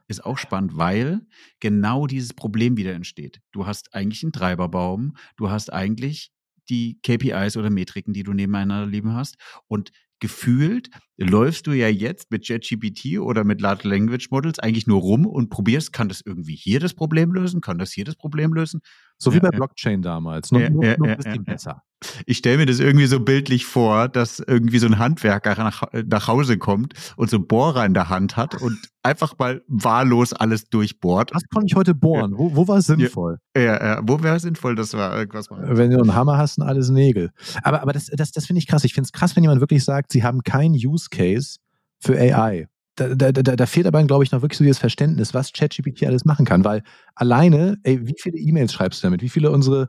Ist 0.08 0.24
auch 0.24 0.38
spannend, 0.38 0.76
weil 0.76 1.20
genau 1.60 2.08
dieses 2.08 2.34
Problem 2.34 2.76
wieder 2.76 2.94
entsteht. 2.94 3.40
Du 3.52 3.66
hast 3.66 3.94
eigentlich 3.94 4.24
einen 4.24 4.32
Treiberbaum, 4.32 5.14
du 5.36 5.50
hast 5.50 5.72
eigentlich 5.72 6.32
die 6.68 6.98
KPIs 7.02 7.56
oder 7.56 7.70
Metriken, 7.70 8.12
die 8.12 8.24
du 8.24 8.32
nebeneinander 8.32 8.86
liegen 8.86 9.14
hast 9.14 9.36
und 9.68 9.92
gefühlt 10.18 10.90
läufst 11.20 11.66
du 11.66 11.72
ja 11.72 11.88
jetzt 11.88 12.30
mit 12.30 12.48
JetGPT 12.48 13.18
oder 13.18 13.44
mit 13.44 13.60
Large 13.60 13.86
Language 13.88 14.28
Models 14.30 14.58
eigentlich 14.58 14.86
nur 14.86 15.00
rum 15.00 15.26
und 15.26 15.50
probierst, 15.50 15.92
kann 15.92 16.08
das 16.08 16.22
irgendwie 16.24 16.54
hier 16.54 16.80
das 16.80 16.94
Problem 16.94 17.32
lösen, 17.32 17.60
kann 17.60 17.78
das 17.78 17.92
hier 17.92 18.04
das 18.04 18.16
Problem 18.16 18.54
lösen? 18.54 18.80
So 19.18 19.32
wie 19.32 19.36
ja, 19.36 19.42
bei 19.42 19.50
Blockchain 19.50 20.00
damals, 20.00 20.50
nur, 20.50 20.62
ja, 20.62 20.70
nur, 20.70 20.84
nur 20.96 21.08
ein 21.08 21.16
bisschen 21.18 21.44
besser. 21.44 21.82
Ich 22.24 22.38
stelle 22.38 22.56
mir 22.56 22.66
das 22.66 22.80
irgendwie 22.80 23.04
so 23.04 23.20
bildlich 23.20 23.66
vor, 23.66 24.08
dass 24.08 24.38
irgendwie 24.38 24.78
so 24.78 24.86
ein 24.86 24.98
Handwerker 24.98 25.54
nach, 25.56 25.82
nach 26.06 26.28
Hause 26.28 26.56
kommt 26.56 26.94
und 27.16 27.28
so 27.28 27.36
einen 27.36 27.46
Bohrer 27.46 27.84
in 27.84 27.92
der 27.92 28.08
Hand 28.08 28.38
hat 28.38 28.54
und 28.54 28.78
einfach 29.02 29.36
mal 29.38 29.62
wahllos 29.68 30.32
alles 30.32 30.64
durchbohrt. 30.70 31.34
Was 31.34 31.42
konnte 31.52 31.66
ich 31.66 31.76
heute 31.76 31.94
bohren? 31.94 32.38
Wo, 32.38 32.56
wo 32.56 32.66
war 32.66 32.78
es 32.78 32.86
sinnvoll? 32.86 33.38
Ja, 33.54 34.00
wo 34.02 34.22
wäre 34.22 34.36
es 34.36 34.42
sinnvoll, 34.42 34.76
das 34.76 34.94
war 34.94 35.14
irgendwas 35.18 35.50
mal. 35.50 35.76
Wenn 35.76 35.90
du 35.90 36.00
einen 36.00 36.14
Hammer 36.14 36.38
hast 36.38 36.58
und 36.58 36.64
alles 36.64 36.88
Nägel. 36.88 37.30
Aber, 37.62 37.82
aber 37.82 37.92
das, 37.92 38.06
das, 38.06 38.32
das 38.32 38.46
finde 38.46 38.60
ich 38.60 38.66
krass. 38.66 38.84
Ich 38.84 38.94
finde 38.94 39.06
es 39.06 39.12
krass, 39.12 39.36
wenn 39.36 39.42
jemand 39.42 39.60
wirklich 39.60 39.84
sagt, 39.84 40.12
sie 40.12 40.24
haben 40.24 40.42
keinen 40.42 40.74
Use 40.74 41.08
Case 41.10 41.58
für 41.98 42.18
AI. 42.18 42.66
Da, 42.96 43.14
da, 43.14 43.32
da, 43.32 43.56
da 43.56 43.66
fehlt 43.66 43.86
aber, 43.86 44.02
glaube 44.04 44.24
ich, 44.24 44.32
noch 44.32 44.42
wirklich 44.42 44.58
so 44.58 44.64
dieses 44.64 44.78
Verständnis, 44.78 45.32
was 45.32 45.52
ChatGPT 45.52 46.04
alles 46.04 46.24
machen 46.24 46.44
kann. 46.44 46.64
Weil 46.64 46.82
alleine, 47.14 47.78
ey, 47.82 48.06
wie 48.06 48.14
viele 48.18 48.38
E-Mails 48.38 48.72
schreibst 48.72 49.02
du 49.02 49.06
damit? 49.06 49.22
Wie 49.22 49.28
viele 49.28 49.50
unsere, 49.50 49.88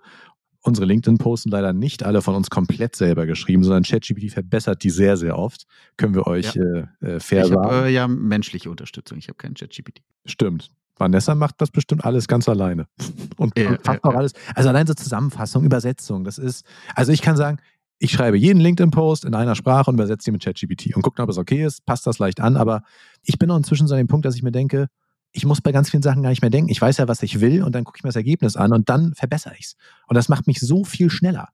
unsere 0.62 0.86
LinkedIn-Posten 0.86 1.49
leider 1.49 1.73
nicht 1.73 2.03
alle 2.03 2.21
von 2.21 2.36
uns 2.36 2.49
komplett 2.49 2.95
selber 2.95 3.25
geschrieben, 3.25 3.63
sondern 3.63 3.84
ChatGPT 3.84 4.31
verbessert 4.31 4.84
die 4.84 4.91
sehr, 4.91 5.17
sehr 5.17 5.38
oft. 5.38 5.65
Können 5.97 6.15
wir 6.15 6.27
euch 6.27 6.53
ja. 6.53 6.63
äh, 6.63 7.15
äh 7.15 7.19
fair 7.19 7.43
ich 7.43 7.49
sagen. 7.49 7.63
Ich 7.65 7.71
habe 7.71 7.88
äh, 7.88 7.93
ja 7.93 8.07
menschliche 8.07 8.69
Unterstützung. 8.69 9.17
Ich 9.17 9.27
habe 9.27 9.38
keinen 9.38 9.55
ChatGPT. 9.55 10.01
Stimmt. 10.25 10.69
Vanessa 10.97 11.34
macht 11.36 11.55
das 11.60 11.71
bestimmt 11.71 12.05
alles 12.05 12.27
ganz 12.27 12.47
alleine. 12.47 12.88
Und, 13.38 13.57
ja, 13.57 13.71
und 13.71 13.84
fast 13.84 14.03
auch 14.03 14.13
alles. 14.13 14.34
Also 14.53 14.69
allein 14.69 14.86
so 14.86 14.93
Zusammenfassung, 14.93 15.65
Übersetzung, 15.65 16.23
das 16.23 16.38
ist, 16.38 16.63
also 16.95 17.12
ich 17.12 17.23
kann 17.23 17.36
sagen, 17.36 17.57
ich 18.02 18.12
schreibe 18.12 18.36
jeden 18.36 18.60
LinkedIn-Post 18.60 19.26
in 19.26 19.36
einer 19.36 19.54
Sprache 19.54 19.92
und 19.92 19.96
übersetze 19.96 20.32
ihn 20.32 20.34
mit 20.34 20.44
ChatGPT 20.44 20.96
und 20.96 21.04
gucke, 21.04 21.22
ob 21.22 21.30
es 21.30 21.38
okay 21.38 21.64
ist, 21.64 21.86
passt 21.86 22.08
das 22.08 22.18
leicht 22.18 22.42
an. 22.42 22.58
Aber 22.58 22.82
ich 23.22 23.38
bin 23.38 23.52
auch 23.52 23.58
inzwischen 23.58 23.86
so 23.86 23.94
an 23.94 24.00
dem 24.00 24.08
Punkt, 24.08 24.26
dass 24.26 24.36
ich 24.36 24.42
mir 24.42 24.52
denke, 24.52 24.88
ich 25.32 25.46
muss 25.46 25.62
bei 25.62 25.72
ganz 25.72 25.92
vielen 25.92 26.02
Sachen 26.02 26.24
gar 26.24 26.32
nicht 26.32 26.42
mehr 26.42 26.50
denken. 26.50 26.72
Ich 26.72 26.82
weiß 26.82 26.98
ja, 26.98 27.08
was 27.08 27.22
ich 27.22 27.42
will 27.42 27.62
und 27.62 27.76
dann 27.76 27.84
gucke 27.84 28.00
ich 28.00 28.04
mir 28.04 28.10
das 28.10 28.16
Ergebnis 28.16 28.56
an 28.56 28.74
und 28.74 28.90
dann 28.90 29.14
verbessere 29.14 29.54
ich 29.54 29.66
es. 29.66 29.76
Und 30.08 30.16
das 30.16 30.30
macht 30.30 30.48
mich 30.48 30.60
so 30.60 30.84
viel 30.84 31.12
schneller. 31.12 31.50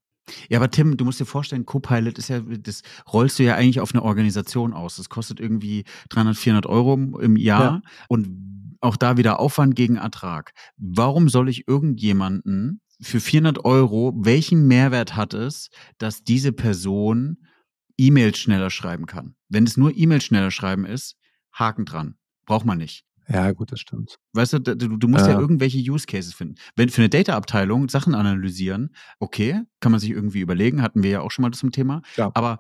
Ja, 0.48 0.60
aber 0.60 0.72
Tim, 0.72 0.96
du 0.96 1.04
musst 1.04 1.20
dir 1.20 1.26
vorstellen, 1.26 1.66
Copilot 1.66 2.18
ist 2.18 2.30
ja, 2.30 2.40
das 2.40 2.82
rollst 3.12 3.40
du 3.40 3.44
ja 3.44 3.56
eigentlich 3.56 3.82
auf 3.82 3.94
eine 3.94 4.04
Organisation 4.04 4.74
aus. 4.74 4.96
Das 4.96 5.10
kostet 5.10 5.42
irgendwie 5.42 5.84
300, 6.10 6.38
400 6.38 6.66
Euro 6.66 6.94
im 7.20 7.36
Jahr 7.36 7.62
ja. 7.62 7.82
und 8.08 8.30
auch 8.80 8.96
da 8.96 9.18
wieder 9.18 9.42
Aufwand 9.42 9.76
gegen 9.76 9.98
Ertrag. 9.98 10.54
Warum 10.78 11.28
soll 11.28 11.50
ich 11.50 11.68
irgendjemanden 11.68 12.80
für 13.02 13.20
400 13.20 13.66
Euro, 13.66 14.14
welchen 14.18 14.68
Mehrwert 14.68 15.16
hat 15.16 15.34
es, 15.34 15.70
dass 15.98 16.24
diese 16.24 16.52
Person 16.52 17.38
E-Mails 17.98 18.38
schneller 18.38 18.70
schreiben 18.70 19.06
kann? 19.06 19.36
Wenn 19.50 19.66
es 19.66 19.78
nur 19.78 19.96
E-Mails 19.96 20.24
schneller 20.24 20.52
schreiben 20.52 20.86
ist, 20.86 21.16
Haken 21.54 21.86
dran. 21.86 22.16
Braucht 22.46 22.66
man 22.66 22.78
nicht. 22.78 23.04
Ja, 23.30 23.52
gut, 23.52 23.72
das 23.72 23.82
stimmt. 23.82 24.18
Weißt 24.34 24.54
du, 24.54 24.60
du, 24.60 24.76
du 24.76 25.08
musst 25.08 25.26
ja. 25.26 25.34
ja. 25.34 25.40
irgendwelche 25.40 25.80
Use 25.80 26.06
Cases 26.06 26.34
finden. 26.34 26.56
Wenn 26.76 26.90
für 26.90 27.02
eine 27.02 27.10
Data-Abteilung 27.10 27.90
Sachen 27.90 28.16
analysieren, 28.16 28.96
okay, 29.20 29.64
kann 29.82 29.92
man 29.92 30.00
sich 30.00 30.12
irgendwie 30.12 30.40
überlegen, 30.40 30.82
hatten 30.82 31.04
wir 31.04 31.10
ja 31.10 31.22
auch 31.22 31.32
schon 31.32 31.44
mal 31.44 31.52
zum 31.52 31.72
Thema. 31.72 32.02
Ja. 32.16 32.32
Aber 32.34 32.60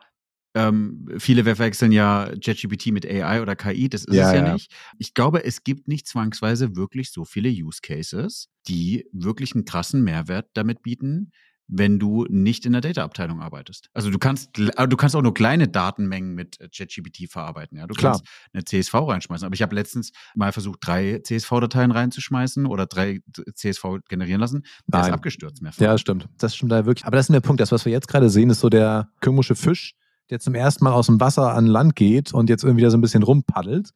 ähm, 0.57 1.07
viele 1.19 1.43
verwechseln 1.43 1.91
ja 1.91 2.31
ChatGPT 2.43 2.87
mit 2.87 3.05
AI 3.05 3.41
oder 3.41 3.55
KI, 3.55 3.89
das 3.89 4.05
ist 4.05 4.15
ja, 4.15 4.27
es 4.27 4.37
ja, 4.37 4.45
ja, 4.45 4.53
nicht. 4.53 4.73
Ich 4.97 5.13
glaube, 5.13 5.43
es 5.43 5.63
gibt 5.63 5.87
nicht 5.87 6.07
zwangsweise 6.07 6.75
wirklich 6.75 7.11
so 7.11 7.25
viele 7.25 7.49
Use 7.49 7.79
Cases, 7.83 8.49
die 8.67 9.05
wirklich 9.11 9.53
einen 9.53 9.65
krassen 9.65 10.03
Mehrwert 10.03 10.49
damit 10.53 10.81
bieten, 10.81 11.31
wenn 11.67 11.99
du 11.99 12.25
nicht 12.29 12.65
in 12.65 12.71
der 12.71 12.81
Data-Abteilung 12.81 13.41
arbeitest. 13.41 13.89
Also 13.93 14.09
du 14.09 14.17
kannst, 14.17 14.57
du 14.57 14.97
kannst 14.97 15.15
auch 15.15 15.21
nur 15.21 15.33
kleine 15.33 15.67
Datenmengen 15.67 16.33
mit 16.33 16.57
ChatGPT 16.75 17.29
verarbeiten. 17.29 17.77
Ja, 17.77 17.85
du 17.87 17.93
Klar. 17.93 18.13
kannst 18.13 18.25
eine 18.53 18.63
CSV 18.63 18.93
reinschmeißen. 18.93 19.45
Aber 19.45 19.53
ich 19.53 19.61
habe 19.61 19.75
letztens 19.75 20.11
mal 20.33 20.51
versucht, 20.53 20.79
drei 20.81 21.19
CSV-Dateien 21.19 21.91
reinzuschmeißen 21.91 22.65
oder 22.65 22.85
drei 22.85 23.19
CSV 23.53 23.99
generieren 24.07 24.39
lassen. 24.39 24.63
Der 24.87 25.01
Nein. 25.01 25.09
ist 25.09 25.13
abgestürzt 25.13 25.61
mehrfach. 25.61 25.81
Ja, 25.81 25.97
stimmt. 25.97 26.29
Das 26.37 26.55
stimmt 26.55 26.71
da 26.71 26.85
wirklich. 26.85 27.05
Aber 27.05 27.17
das 27.17 27.29
ist 27.29 27.33
der 27.33 27.41
Punkt. 27.41 27.59
Das, 27.59 27.71
was 27.71 27.83
wir 27.83 27.91
jetzt 27.91 28.07
gerade 28.07 28.29
sehen, 28.29 28.49
ist 28.49 28.61
so 28.61 28.69
der 28.69 29.09
komische 29.21 29.55
Fisch, 29.55 29.93
der 30.29 30.39
zum 30.39 30.55
ersten 30.55 30.83
Mal 30.83 30.93
aus 30.93 31.07
dem 31.07 31.19
Wasser 31.19 31.53
an 31.53 31.65
Land 31.65 31.95
geht 31.95 32.33
und 32.33 32.49
jetzt 32.49 32.63
irgendwie 32.63 32.83
da 32.83 32.89
so 32.89 32.97
ein 32.97 33.01
bisschen 33.01 33.23
rumpaddelt. 33.23 33.91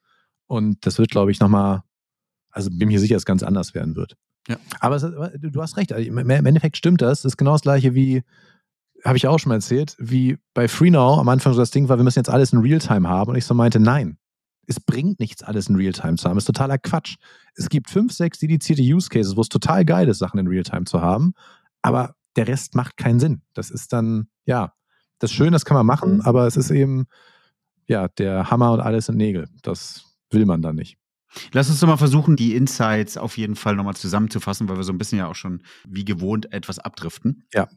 Und 0.48 0.86
das 0.86 0.98
wird, 0.98 1.12
glaube 1.12 1.32
ich, 1.32 1.40
nochmal, 1.40 1.84
also 2.52 2.70
bin 2.72 2.88
mir 2.88 3.00
sicher, 3.00 3.16
dass 3.16 3.22
es 3.22 3.26
ganz 3.26 3.44
anders 3.44 3.74
werden 3.74 3.96
wird. 3.96 4.16
Ja. 4.48 4.58
Aber 4.80 4.96
es, 4.96 5.02
du 5.04 5.62
hast 5.62 5.78
recht, 5.78 5.92
im 5.92 6.18
Endeffekt 6.18 6.78
stimmt 6.78 7.02
das. 7.02 7.22
Das 7.22 7.34
ist 7.34 7.38
genau 7.38 7.54
das 7.54 7.62
gleiche 7.62 7.94
wie, 7.94 8.24
habe 9.06 9.18
ich 9.18 9.28
auch 9.28 9.40
schon 9.40 9.50
mal 9.50 9.56
erzählt, 9.56 9.96
wie 10.00 10.38
bei 10.54 10.68
FreeNow 10.68 11.20
am 11.20 11.30
Anfang 11.30 11.54
so 11.54 11.60
das 11.60 11.72
Ding 11.72 11.90
war, 11.90 11.98
wir 11.98 12.04
müssen 12.04 12.20
jetzt 12.20 12.30
alles 12.30 12.54
in 12.54 12.60
Realtime 12.60 13.08
haben. 13.08 13.32
Und 13.32 13.38
ich 13.38 13.46
so 13.46 13.54
meinte, 13.54 13.80
nein, 13.80 14.18
es 14.68 14.80
bringt 14.80 15.20
nichts, 15.20 15.44
alles 15.44 15.70
in 15.70 15.76
Realtime 15.76 16.18
zu 16.18 16.30
haben. 16.30 16.36
Das 16.36 16.44
ist 16.44 16.48
totaler 16.48 16.78
Quatsch. 16.78 17.18
Es 17.56 17.70
gibt 17.70 17.90
fünf, 17.90 18.14
sechs 18.14 18.40
dedizierte 18.40 18.82
Use 18.82 19.10
Cases, 19.10 19.36
wo 19.36 19.42
es 19.42 19.50
total 19.50 19.86
geil 19.86 20.08
ist, 20.08 20.20
Sachen 20.20 20.40
in 20.40 20.48
Realtime 20.48 20.86
zu 20.86 21.02
haben. 21.02 21.34
Aber 21.82 22.16
der 22.36 22.48
Rest 22.48 22.76
macht 22.76 22.98
keinen 22.98 23.20
Sinn. 23.20 23.42
Das 23.54 23.72
ist 23.72 23.92
dann, 23.92 24.28
ja, 24.46 24.74
das 25.22 25.30
ist 25.30 25.38
schön, 25.38 25.54
das 25.54 25.66
kann 25.66 25.78
man 25.78 25.86
machen, 25.86 26.16
mhm. 26.16 26.22
aber 26.22 26.48
es 26.48 26.58
ist 26.58 26.72
eben, 26.72 27.06
ja, 27.86 28.08
der 28.08 28.50
Hammer 28.50 28.74
und 28.74 28.80
alles 28.80 29.06
sind 29.06 29.18
Nägel. 29.18 29.48
Das 29.62 30.04
will 30.32 30.46
man 30.46 30.64
dann 30.64 30.76
nicht. 30.76 30.98
Lass 31.54 31.70
uns 31.70 31.80
doch 31.80 31.88
mal 31.88 31.98
versuchen, 31.98 32.36
die 32.36 32.56
Insights 32.56 33.18
auf 33.18 33.38
jeden 33.38 33.56
Fall 33.56 33.76
nochmal 33.76 33.96
zusammenzufassen, 33.96 34.68
weil 34.68 34.78
wir 34.78 34.84
so 34.84 34.92
ein 34.92 34.98
bisschen 34.98 35.20
ja 35.20 35.28
auch 35.28 35.36
schon 35.36 35.62
wie 35.88 36.04
gewohnt 36.04 36.52
etwas 36.52 36.80
abdriften. 36.80 37.44
Ja, 37.54 37.70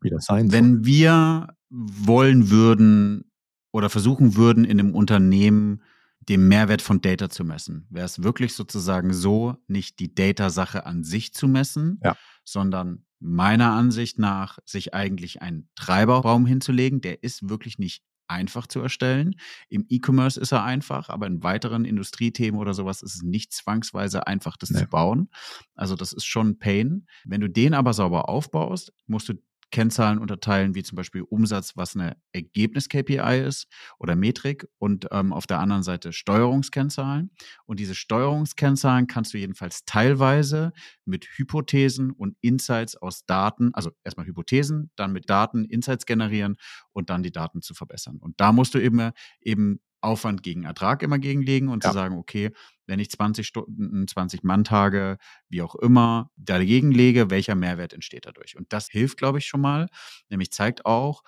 wie 0.00 0.10
das 0.10 0.26
sein 0.26 0.48
soll. 0.48 0.58
Wenn 0.58 0.84
wir 0.84 1.48
wollen 1.68 2.50
würden 2.50 3.30
oder 3.72 3.90
versuchen 3.90 4.36
würden, 4.36 4.64
in 4.64 4.78
einem 4.78 4.94
Unternehmen 4.94 5.82
den 6.20 6.46
Mehrwert 6.46 6.82
von 6.82 7.00
Data 7.00 7.28
zu 7.28 7.44
messen, 7.44 7.86
wäre 7.90 8.06
es 8.06 8.22
wirklich 8.22 8.54
sozusagen 8.54 9.12
so, 9.12 9.56
nicht 9.66 9.98
die 9.98 10.14
Data-Sache 10.14 10.86
an 10.86 11.02
sich 11.02 11.34
zu 11.34 11.48
messen, 11.48 12.00
ja. 12.02 12.16
sondern 12.44 13.05
meiner 13.18 13.72
Ansicht 13.72 14.18
nach 14.18 14.58
sich 14.64 14.94
eigentlich 14.94 15.42
einen 15.42 15.68
Treiberraum 15.74 16.46
hinzulegen. 16.46 17.00
Der 17.00 17.22
ist 17.22 17.48
wirklich 17.48 17.78
nicht 17.78 18.02
einfach 18.28 18.66
zu 18.66 18.80
erstellen. 18.80 19.36
Im 19.68 19.86
E-Commerce 19.88 20.40
ist 20.40 20.52
er 20.52 20.64
einfach, 20.64 21.08
aber 21.08 21.26
in 21.26 21.42
weiteren 21.42 21.84
Industriethemen 21.84 22.60
oder 22.60 22.74
sowas 22.74 23.02
ist 23.02 23.14
es 23.16 23.22
nicht 23.22 23.52
zwangsweise 23.52 24.26
einfach, 24.26 24.56
das 24.56 24.70
nee. 24.70 24.80
zu 24.80 24.86
bauen. 24.86 25.30
Also 25.74 25.94
das 25.94 26.12
ist 26.12 26.26
schon 26.26 26.58
Pain. 26.58 27.06
Wenn 27.24 27.40
du 27.40 27.48
den 27.48 27.74
aber 27.74 27.92
sauber 27.92 28.28
aufbaust, 28.28 28.92
musst 29.06 29.28
du 29.28 29.34
Kennzahlen 29.70 30.18
unterteilen, 30.18 30.74
wie 30.74 30.82
zum 30.82 30.96
Beispiel 30.96 31.22
Umsatz, 31.22 31.76
was 31.76 31.96
eine 31.96 32.16
Ergebnis-KPI 32.32 33.44
ist 33.46 33.66
oder 33.98 34.16
Metrik 34.16 34.66
und 34.78 35.08
ähm, 35.10 35.32
auf 35.32 35.46
der 35.46 35.58
anderen 35.58 35.82
Seite 35.82 36.12
Steuerungskennzahlen. 36.12 37.30
Und 37.66 37.80
diese 37.80 37.94
Steuerungskennzahlen 37.94 39.06
kannst 39.06 39.34
du 39.34 39.38
jedenfalls 39.38 39.84
teilweise 39.84 40.72
mit 41.04 41.26
Hypothesen 41.36 42.10
und 42.10 42.36
Insights 42.40 42.96
aus 42.96 43.26
Daten, 43.26 43.70
also 43.74 43.90
erstmal 44.04 44.26
Hypothesen, 44.26 44.90
dann 44.96 45.12
mit 45.12 45.28
Daten 45.28 45.64
Insights 45.64 46.06
generieren 46.06 46.56
und 46.92 47.10
dann 47.10 47.22
die 47.22 47.32
Daten 47.32 47.62
zu 47.62 47.74
verbessern. 47.74 48.18
Und 48.18 48.40
da 48.40 48.52
musst 48.52 48.74
du 48.74 48.78
eben, 48.78 49.10
eben 49.40 49.80
Aufwand 50.06 50.42
gegen 50.42 50.64
Ertrag 50.64 51.02
immer 51.02 51.18
gegenlegen 51.18 51.68
und 51.68 51.84
ja. 51.84 51.90
zu 51.90 51.94
sagen, 51.94 52.16
okay, 52.16 52.52
wenn 52.86 53.00
ich 53.00 53.10
20 53.10 53.46
Stunden, 53.46 54.06
20 54.06 54.44
Manntage, 54.44 55.18
wie 55.48 55.62
auch 55.62 55.74
immer, 55.74 56.30
dagegen 56.36 56.92
lege, 56.92 57.30
welcher 57.30 57.56
Mehrwert 57.56 57.92
entsteht 57.92 58.26
dadurch? 58.26 58.56
Und 58.56 58.72
das 58.72 58.88
hilft, 58.88 59.18
glaube 59.18 59.38
ich, 59.38 59.46
schon 59.46 59.60
mal. 59.60 59.88
Nämlich 60.30 60.52
zeigt 60.52 60.86
auch, 60.86 61.22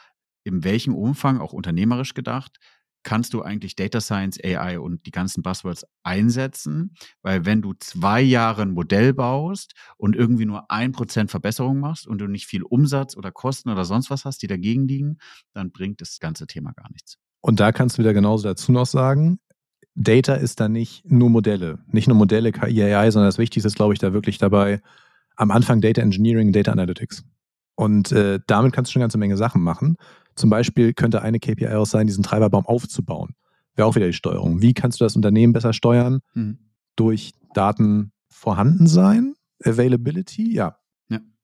in 0.45 0.65
welchem 0.65 0.95
Umfang, 0.95 1.41
auch 1.41 1.53
unternehmerisch 1.53 2.15
gedacht, 2.15 2.59
kannst 3.03 3.35
du 3.35 3.43
eigentlich 3.43 3.75
Data 3.75 4.01
Science, 4.01 4.39
AI 4.43 4.79
und 4.79 5.07
die 5.07 5.11
ganzen 5.11 5.43
Buzzwords 5.43 5.85
einsetzen? 6.03 6.95
Weil 7.23 7.45
wenn 7.45 7.63
du 7.63 7.75
zwei 7.75 8.21
Jahre 8.21 8.63
ein 8.63 8.71
Modell 8.71 9.13
baust 9.13 9.75
und 9.97 10.15
irgendwie 10.15 10.47
nur 10.47 10.71
ein 10.71 10.93
Prozent 10.93 11.31
Verbesserung 11.31 11.81
machst 11.81 12.07
und 12.07 12.19
du 12.19 12.27
nicht 12.27 12.47
viel 12.47 12.63
Umsatz 12.63 13.17
oder 13.17 13.33
Kosten 13.33 13.71
oder 13.71 13.85
sonst 13.85 14.11
was 14.11 14.25
hast, 14.25 14.43
die 14.43 14.47
dagegen 14.47 14.87
liegen, 14.87 15.19
dann 15.53 15.73
bringt 15.73 16.01
das 16.01 16.19
ganze 16.21 16.47
Thema 16.47 16.73
gar 16.73 16.91
nichts. 16.91 17.19
Und 17.41 17.61
da 17.61 17.73
kannst 17.73 17.97
du 17.99 18.03
wieder 18.03 18.15
genauso 18.15 18.49
dazu 18.49 18.73
noch 18.73 18.87
sagen, 18.87 19.39
Data 19.95 20.35
ist 20.35 20.61
da 20.61 20.69
nicht 20.69 21.11
nur 21.11 21.29
Modelle, 21.29 21.79
nicht 21.89 22.07
nur 22.07 22.17
Modelle 22.17 22.53
KI, 22.53 22.83
AI, 22.83 23.11
sondern 23.11 23.29
das 23.29 23.39
Wichtigste 23.39 23.67
ist, 23.67 23.77
glaube 23.77 23.95
ich, 23.95 23.99
da 23.99 24.13
wirklich 24.13 24.39
dabei 24.39 24.81
am 25.37 25.51
Anfang 25.51 25.81
Data 25.81 26.01
Engineering, 26.01 26.53
Data 26.53 26.73
Analytics. 26.73 27.25
Und 27.75 28.13
äh, 28.13 28.41
damit 28.47 28.73
kannst 28.73 28.91
du 28.91 28.93
schon 28.93 29.01
eine 29.01 29.05
ganze 29.05 29.19
Menge 29.19 29.37
Sachen 29.37 29.63
machen. 29.63 29.97
Zum 30.35 30.51
Beispiel 30.51 30.95
könnte 30.95 31.23
eine 31.23 31.41
KPI 31.41 31.69
auch 31.69 31.87
sein, 31.87 32.07
diesen 32.07 32.23
Treiberbaum 32.23 32.67
aufzubauen. 32.67 33.35
Wäre 33.75 33.87
auch 33.87 33.95
wieder 33.95 34.07
die 34.07 34.13
Steuerung. 34.13 34.63
Wie 34.63 34.75
kannst 34.75 35.01
du 35.01 35.05
das 35.05 35.17
Unternehmen 35.17 35.53
besser 35.53 35.73
steuern? 35.73 36.21
Mhm. 36.35 36.59
Durch 36.97 37.35
Daten 37.55 38.13
vorhanden 38.29 38.87
sein? 38.89 39.35
Availability? 39.65 40.53
Ja. 40.53 40.77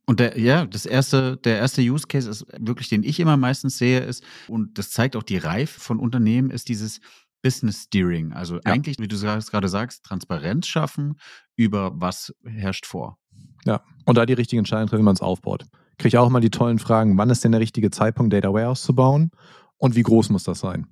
Ja. 0.05 0.11
Und 0.11 0.21
der, 0.21 0.39
ja, 0.39 0.67
das 0.67 0.87
erste, 0.87 1.39
der 1.39 1.59
erste 1.59 1.81
Use 1.81 2.07
Case 2.07 2.29
ist 2.29 2.47
wirklich, 2.59 2.89
den 2.89 3.03
ich 3.03 3.21
immer 3.21 3.37
meistens 3.37 3.79
sehe, 3.79 4.01
ist, 4.01 4.23
und 4.49 4.79
das 4.79 4.91
zeigt 4.91 5.17
auch 5.17 5.23
die 5.23 5.39
Reife 5.39 5.81
von 5.81 5.99
Unternehmen, 5.99 6.51
ist 6.51 6.69
dieses, 6.69 7.01
Business 7.45 7.83
Steering. 7.83 8.33
Also 8.33 8.55
ja. 8.55 8.63
eigentlich, 8.65 8.99
wie 8.99 9.07
du 9.07 9.19
gerade 9.19 9.69
sagst, 9.69 10.03
Transparenz 10.03 10.67
schaffen 10.67 11.19
über 11.57 11.93
was 11.95 12.35
herrscht 12.43 12.87
vor. 12.87 13.19
Ja, 13.67 13.83
und 14.07 14.17
da 14.17 14.25
die 14.25 14.33
richtigen 14.33 14.61
Entscheidungen 14.61 14.89
treffen, 14.89 15.03
wie 15.03 15.05
man 15.05 15.15
es 15.15 15.21
aufbaut. 15.21 15.67
Kriege 15.99 16.09
ich 16.09 16.17
auch 16.17 16.31
mal 16.31 16.41
die 16.41 16.49
tollen 16.49 16.79
Fragen, 16.79 17.19
wann 17.19 17.29
ist 17.29 17.45
denn 17.45 17.53
der 17.53 17.61
richtige 17.61 17.91
Zeitpunkt, 17.91 18.33
Data 18.33 18.51
Warehouse 18.51 18.81
zu 18.83 18.95
bauen 18.95 19.31
und 19.77 19.95
wie 19.95 20.03
groß 20.03 20.31
muss 20.31 20.45
das 20.45 20.61
sein? 20.61 20.87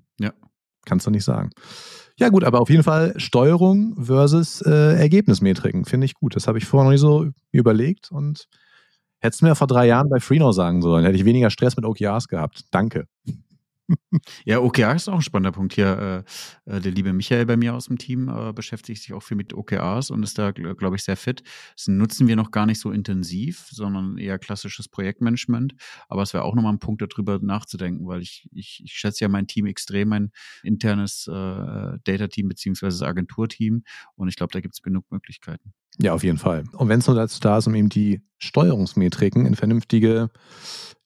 Kannst 0.84 1.06
du 1.06 1.10
nicht 1.10 1.24
sagen. 1.24 1.50
Ja, 2.16 2.28
gut, 2.28 2.44
aber 2.44 2.60
auf 2.60 2.68
jeden 2.68 2.82
Fall 2.82 3.14
Steuerung 3.16 3.96
versus 4.04 4.60
äh, 4.62 4.98
Ergebnismetriken 4.98 5.84
finde 5.84 6.04
ich 6.06 6.14
gut. 6.14 6.36
Das 6.36 6.48
habe 6.48 6.58
ich 6.58 6.64
vorher 6.64 6.84
noch 6.84 6.90
nicht 6.90 7.00
so 7.00 7.30
überlegt 7.52 8.10
und 8.10 8.48
hättest 9.22 9.40
du 9.40 9.46
mir 9.46 9.54
vor 9.54 9.66
drei 9.66 9.86
Jahren 9.86 10.08
bei 10.08 10.20
Freenode 10.20 10.52
sagen 10.52 10.82
sollen, 10.82 11.04
hätte 11.04 11.16
ich 11.16 11.24
weniger 11.24 11.50
Stress 11.50 11.76
mit 11.76 11.86
OKRs 11.86 12.28
gehabt. 12.28 12.64
Danke. 12.70 13.06
Ja, 14.44 14.60
OKR 14.60 14.94
ist 14.94 15.08
auch 15.08 15.14
ein 15.14 15.22
spannender 15.22 15.52
Punkt 15.52 15.74
hier. 15.74 16.24
Äh, 16.66 16.76
äh, 16.76 16.80
der 16.80 16.92
liebe 16.92 17.12
Michael 17.12 17.46
bei 17.46 17.56
mir 17.56 17.74
aus 17.74 17.86
dem 17.86 17.98
Team 17.98 18.28
äh, 18.28 18.52
beschäftigt 18.52 19.02
sich 19.02 19.12
auch 19.12 19.22
viel 19.22 19.36
mit 19.36 19.54
OKRs 19.54 20.10
und 20.10 20.22
ist 20.22 20.38
da, 20.38 20.50
glaube 20.52 20.96
ich, 20.96 21.04
sehr 21.04 21.16
fit. 21.16 21.42
Das 21.76 21.88
nutzen 21.88 22.26
wir 22.28 22.36
noch 22.36 22.50
gar 22.50 22.66
nicht 22.66 22.80
so 22.80 22.90
intensiv, 22.90 23.68
sondern 23.70 24.18
eher 24.18 24.38
klassisches 24.38 24.88
Projektmanagement. 24.88 25.74
Aber 26.08 26.22
es 26.22 26.34
wäre 26.34 26.44
auch 26.44 26.54
nochmal 26.54 26.72
ein 26.72 26.78
Punkt, 26.78 27.02
darüber 27.02 27.38
nachzudenken, 27.40 28.06
weil 28.06 28.22
ich, 28.22 28.48
ich, 28.52 28.82
ich 28.84 28.92
schätze 28.92 29.24
ja 29.24 29.28
mein 29.28 29.46
Team 29.46 29.66
extrem, 29.66 30.08
mein 30.08 30.30
internes 30.62 31.24
Data-Team 31.24 32.48
beziehungsweise 32.48 33.06
Agenturteam. 33.06 33.82
Und 34.14 34.28
ich 34.28 34.36
glaube, 34.36 34.52
da 34.52 34.60
gibt 34.60 34.74
es 34.74 34.82
genug 34.82 35.10
Möglichkeiten. 35.10 35.72
Ja, 35.98 36.14
auf 36.14 36.22
jeden 36.22 36.38
Fall. 36.38 36.64
Und 36.72 36.88
wenn 36.88 37.00
es 37.00 37.06
nur 37.06 37.16
dazu 37.16 37.40
da 37.40 37.58
ist, 37.58 37.66
um 37.66 37.74
eben 37.74 37.88
die 37.88 38.22
Steuerungsmetriken 38.38 39.46
in 39.46 39.54
vernünftige 39.54 40.30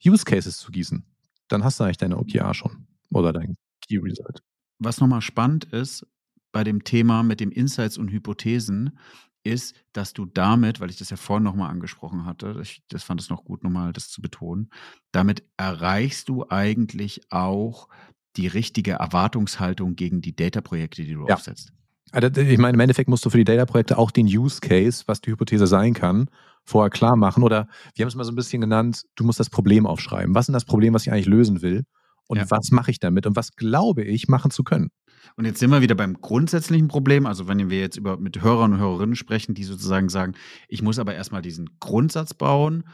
Use 0.04 0.24
Cases 0.24 0.58
zu 0.58 0.70
gießen 0.70 1.04
dann 1.48 1.64
hast 1.64 1.80
du 1.80 1.84
eigentlich 1.84 1.98
deine 1.98 2.18
OKR 2.18 2.54
schon 2.54 2.86
oder 3.10 3.32
dein 3.32 3.56
Key 3.86 3.98
Result. 3.98 4.42
Was 4.78 5.00
nochmal 5.00 5.22
spannend 5.22 5.64
ist 5.64 6.06
bei 6.52 6.64
dem 6.64 6.84
Thema 6.84 7.22
mit 7.22 7.40
dem 7.40 7.50
Insights 7.50 7.98
und 7.98 8.10
Hypothesen, 8.10 8.98
ist, 9.46 9.76
dass 9.92 10.12
du 10.12 10.26
damit, 10.26 10.80
weil 10.80 10.90
ich 10.90 10.96
das 10.96 11.10
ja 11.10 11.16
vorhin 11.16 11.44
nochmal 11.44 11.70
angesprochen 11.70 12.26
hatte, 12.26 12.58
ich 12.60 12.82
das 12.88 13.04
fand 13.04 13.20
es 13.20 13.30
noch 13.30 13.44
gut, 13.44 13.62
nochmal 13.62 13.92
das 13.92 14.10
zu 14.10 14.20
betonen, 14.20 14.70
damit 15.12 15.44
erreichst 15.56 16.28
du 16.28 16.48
eigentlich 16.48 17.30
auch 17.30 17.88
die 18.36 18.48
richtige 18.48 18.92
Erwartungshaltung 18.92 19.96
gegen 19.96 20.20
die 20.20 20.34
Data-Projekte, 20.34 21.04
die 21.04 21.14
du 21.14 21.26
ja. 21.26 21.34
aufsetzt. 21.34 21.72
Also, 22.12 22.28
ich 22.40 22.58
meine, 22.58 22.74
im 22.74 22.80
Endeffekt 22.80 23.08
musst 23.08 23.24
du 23.24 23.30
für 23.30 23.38
die 23.38 23.44
Data-Projekte 23.44 23.98
auch 23.98 24.10
den 24.10 24.26
Use 24.26 24.60
Case, 24.60 25.04
was 25.06 25.20
die 25.20 25.30
Hypothese 25.30 25.66
sein 25.66 25.94
kann, 25.94 26.28
vorher 26.66 26.90
klar 26.90 27.16
machen. 27.16 27.42
Oder 27.42 27.68
wir 27.94 28.04
haben 28.04 28.08
es 28.08 28.14
mal 28.14 28.24
so 28.24 28.32
ein 28.32 28.36
bisschen 28.36 28.60
genannt, 28.60 29.04
du 29.14 29.24
musst 29.24 29.40
das 29.40 29.48
Problem 29.48 29.86
aufschreiben. 29.86 30.34
Was 30.34 30.42
ist 30.42 30.46
denn 30.48 30.54
das 30.54 30.64
Problem, 30.64 30.92
was 30.92 31.06
ich 31.06 31.12
eigentlich 31.12 31.26
lösen 31.26 31.62
will? 31.62 31.84
Und 32.28 32.38
ja. 32.38 32.50
was 32.50 32.70
mache 32.72 32.90
ich 32.90 32.98
damit? 32.98 33.26
Und 33.26 33.36
was 33.36 33.52
glaube 33.52 34.02
ich, 34.02 34.28
machen 34.28 34.50
zu 34.50 34.64
können? 34.64 34.90
Und 35.36 35.44
jetzt 35.44 35.58
sind 35.58 35.70
wir 35.70 35.80
wieder 35.80 35.94
beim 35.94 36.20
grundsätzlichen 36.20 36.88
Problem. 36.88 37.26
Also, 37.26 37.48
wenn 37.48 37.70
wir 37.70 37.80
jetzt 37.80 37.96
über 37.96 38.16
mit 38.16 38.42
Hörern 38.42 38.74
und 38.74 38.78
Hörerinnen 38.78 39.16
sprechen, 39.16 39.54
die 39.54 39.64
sozusagen 39.64 40.08
sagen, 40.08 40.34
ich 40.68 40.82
muss 40.82 40.98
aber 40.98 41.14
erstmal 41.14 41.42
diesen 41.42 41.78
Grundsatz 41.80 42.34
bauen. 42.34 42.84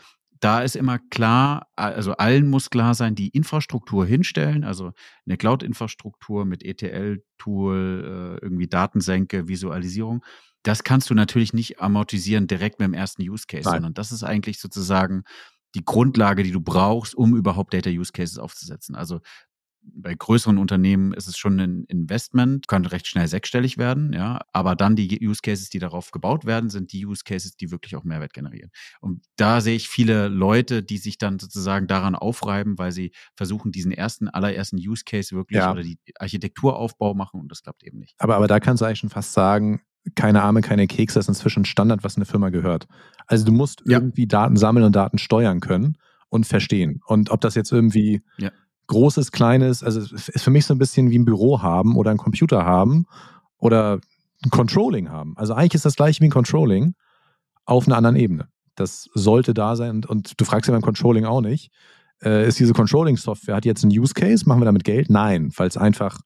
Da 0.40 0.62
ist 0.62 0.74
immer 0.74 0.98
klar, 0.98 1.68
also 1.76 2.14
allen 2.14 2.48
muss 2.48 2.68
klar 2.68 2.94
sein, 2.94 3.14
die 3.14 3.28
Infrastruktur 3.28 4.04
hinstellen, 4.04 4.64
also 4.64 4.90
eine 5.24 5.36
Cloud-Infrastruktur 5.36 6.44
mit 6.44 6.64
ETL-Tool, 6.64 8.38
äh, 8.40 8.44
irgendwie 8.44 8.66
Datensenke, 8.66 9.46
Visualisierung 9.46 10.24
das 10.62 10.84
kannst 10.84 11.10
du 11.10 11.14
natürlich 11.14 11.52
nicht 11.52 11.80
amortisieren 11.80 12.46
direkt 12.46 12.78
mit 12.78 12.86
dem 12.86 12.94
ersten 12.94 13.22
Use 13.22 13.46
Case, 13.46 13.64
Nein. 13.64 13.76
sondern 13.76 13.94
das 13.94 14.12
ist 14.12 14.22
eigentlich 14.22 14.60
sozusagen 14.60 15.24
die 15.74 15.84
Grundlage, 15.84 16.42
die 16.42 16.52
du 16.52 16.60
brauchst, 16.60 17.14
um 17.14 17.36
überhaupt 17.36 17.74
Data 17.74 17.90
Use 17.90 18.12
Cases 18.12 18.38
aufzusetzen. 18.38 18.94
Also 18.94 19.20
bei 19.84 20.14
größeren 20.14 20.58
Unternehmen 20.58 21.12
ist 21.12 21.26
es 21.26 21.36
schon 21.36 21.58
ein 21.58 21.84
Investment, 21.88 22.68
kann 22.68 22.86
recht 22.86 23.06
schnell 23.06 23.26
sechsstellig 23.26 23.78
werden, 23.78 24.12
ja. 24.12 24.40
Aber 24.52 24.76
dann 24.76 24.94
die 24.94 25.26
Use 25.26 25.40
Cases, 25.42 25.68
die 25.70 25.80
darauf 25.80 26.12
gebaut 26.12 26.44
werden, 26.44 26.70
sind 26.70 26.92
die 26.92 27.04
Use 27.04 27.24
Cases, 27.24 27.56
die 27.56 27.70
wirklich 27.70 27.96
auch 27.96 28.04
Mehrwert 28.04 28.32
generieren. 28.32 28.70
Und 29.00 29.24
da 29.36 29.60
sehe 29.60 29.74
ich 29.74 29.88
viele 29.88 30.28
Leute, 30.28 30.82
die 30.82 30.98
sich 30.98 31.18
dann 31.18 31.38
sozusagen 31.38 31.88
daran 31.88 32.14
aufreiben, 32.14 32.78
weil 32.78 32.92
sie 32.92 33.12
versuchen, 33.34 33.72
diesen 33.72 33.92
ersten, 33.92 34.28
allerersten 34.28 34.76
Use 34.76 35.02
Case 35.04 35.34
wirklich 35.34 35.58
ja. 35.58 35.72
oder 35.72 35.82
die 35.82 35.98
Architekturaufbau 36.16 37.14
machen 37.14 37.40
und 37.40 37.50
das 37.50 37.62
klappt 37.62 37.82
eben 37.82 37.98
nicht. 37.98 38.14
Aber, 38.18 38.36
aber 38.36 38.46
da 38.46 38.60
kannst 38.60 38.82
du 38.82 38.84
eigentlich 38.84 39.00
schon 39.00 39.10
fast 39.10 39.32
sagen, 39.32 39.82
keine 40.14 40.42
Arme, 40.42 40.60
keine 40.60 40.86
Kekse, 40.86 41.18
das 41.18 41.26
ist 41.26 41.36
inzwischen 41.36 41.64
Standard, 41.64 42.04
was 42.04 42.16
eine 42.16 42.24
Firma 42.24 42.50
gehört. 42.50 42.86
Also 43.26 43.44
du 43.44 43.52
musst 43.52 43.82
ja. 43.86 43.98
irgendwie 43.98 44.26
Daten 44.26 44.56
sammeln 44.56 44.84
und 44.84 44.96
Daten 44.96 45.18
steuern 45.18 45.60
können 45.60 45.96
und 46.28 46.46
verstehen. 46.46 47.00
Und 47.06 47.30
ob 47.30 47.40
das 47.40 47.54
jetzt 47.54 47.72
irgendwie 47.72 48.22
ja. 48.38 48.50
großes, 48.88 49.32
kleines, 49.32 49.82
also 49.82 50.00
ist 50.00 50.42
für 50.42 50.50
mich 50.50 50.66
so 50.66 50.74
ein 50.74 50.78
bisschen 50.78 51.10
wie 51.10 51.18
ein 51.18 51.24
Büro 51.24 51.62
haben 51.62 51.96
oder 51.96 52.10
ein 52.10 52.16
Computer 52.16 52.64
haben 52.64 53.06
oder 53.58 54.00
ein 54.44 54.50
Controlling 54.50 55.10
haben. 55.10 55.36
Also 55.36 55.54
eigentlich 55.54 55.74
ist 55.74 55.84
das 55.84 55.96
gleiche 55.96 56.20
wie 56.20 56.26
ein 56.26 56.30
Controlling 56.30 56.94
auf 57.64 57.86
einer 57.86 57.96
anderen 57.96 58.16
Ebene. 58.16 58.48
Das 58.74 59.08
sollte 59.14 59.54
da 59.54 59.76
sein 59.76 59.90
und, 59.90 60.06
und 60.06 60.40
du 60.40 60.44
fragst 60.44 60.68
ja 60.68 60.72
beim 60.72 60.82
Controlling 60.82 61.26
auch 61.26 61.42
nicht, 61.42 61.70
äh, 62.22 62.46
ist 62.46 62.58
diese 62.58 62.72
Controlling-Software, 62.72 63.56
hat 63.56 63.64
jetzt 63.64 63.84
einen 63.84 63.96
Use 63.96 64.14
Case, 64.14 64.48
machen 64.48 64.60
wir 64.60 64.66
damit 64.66 64.84
Geld? 64.84 65.10
Nein, 65.10 65.52
weil 65.56 65.68
es 65.68 65.76
einfach 65.76 66.20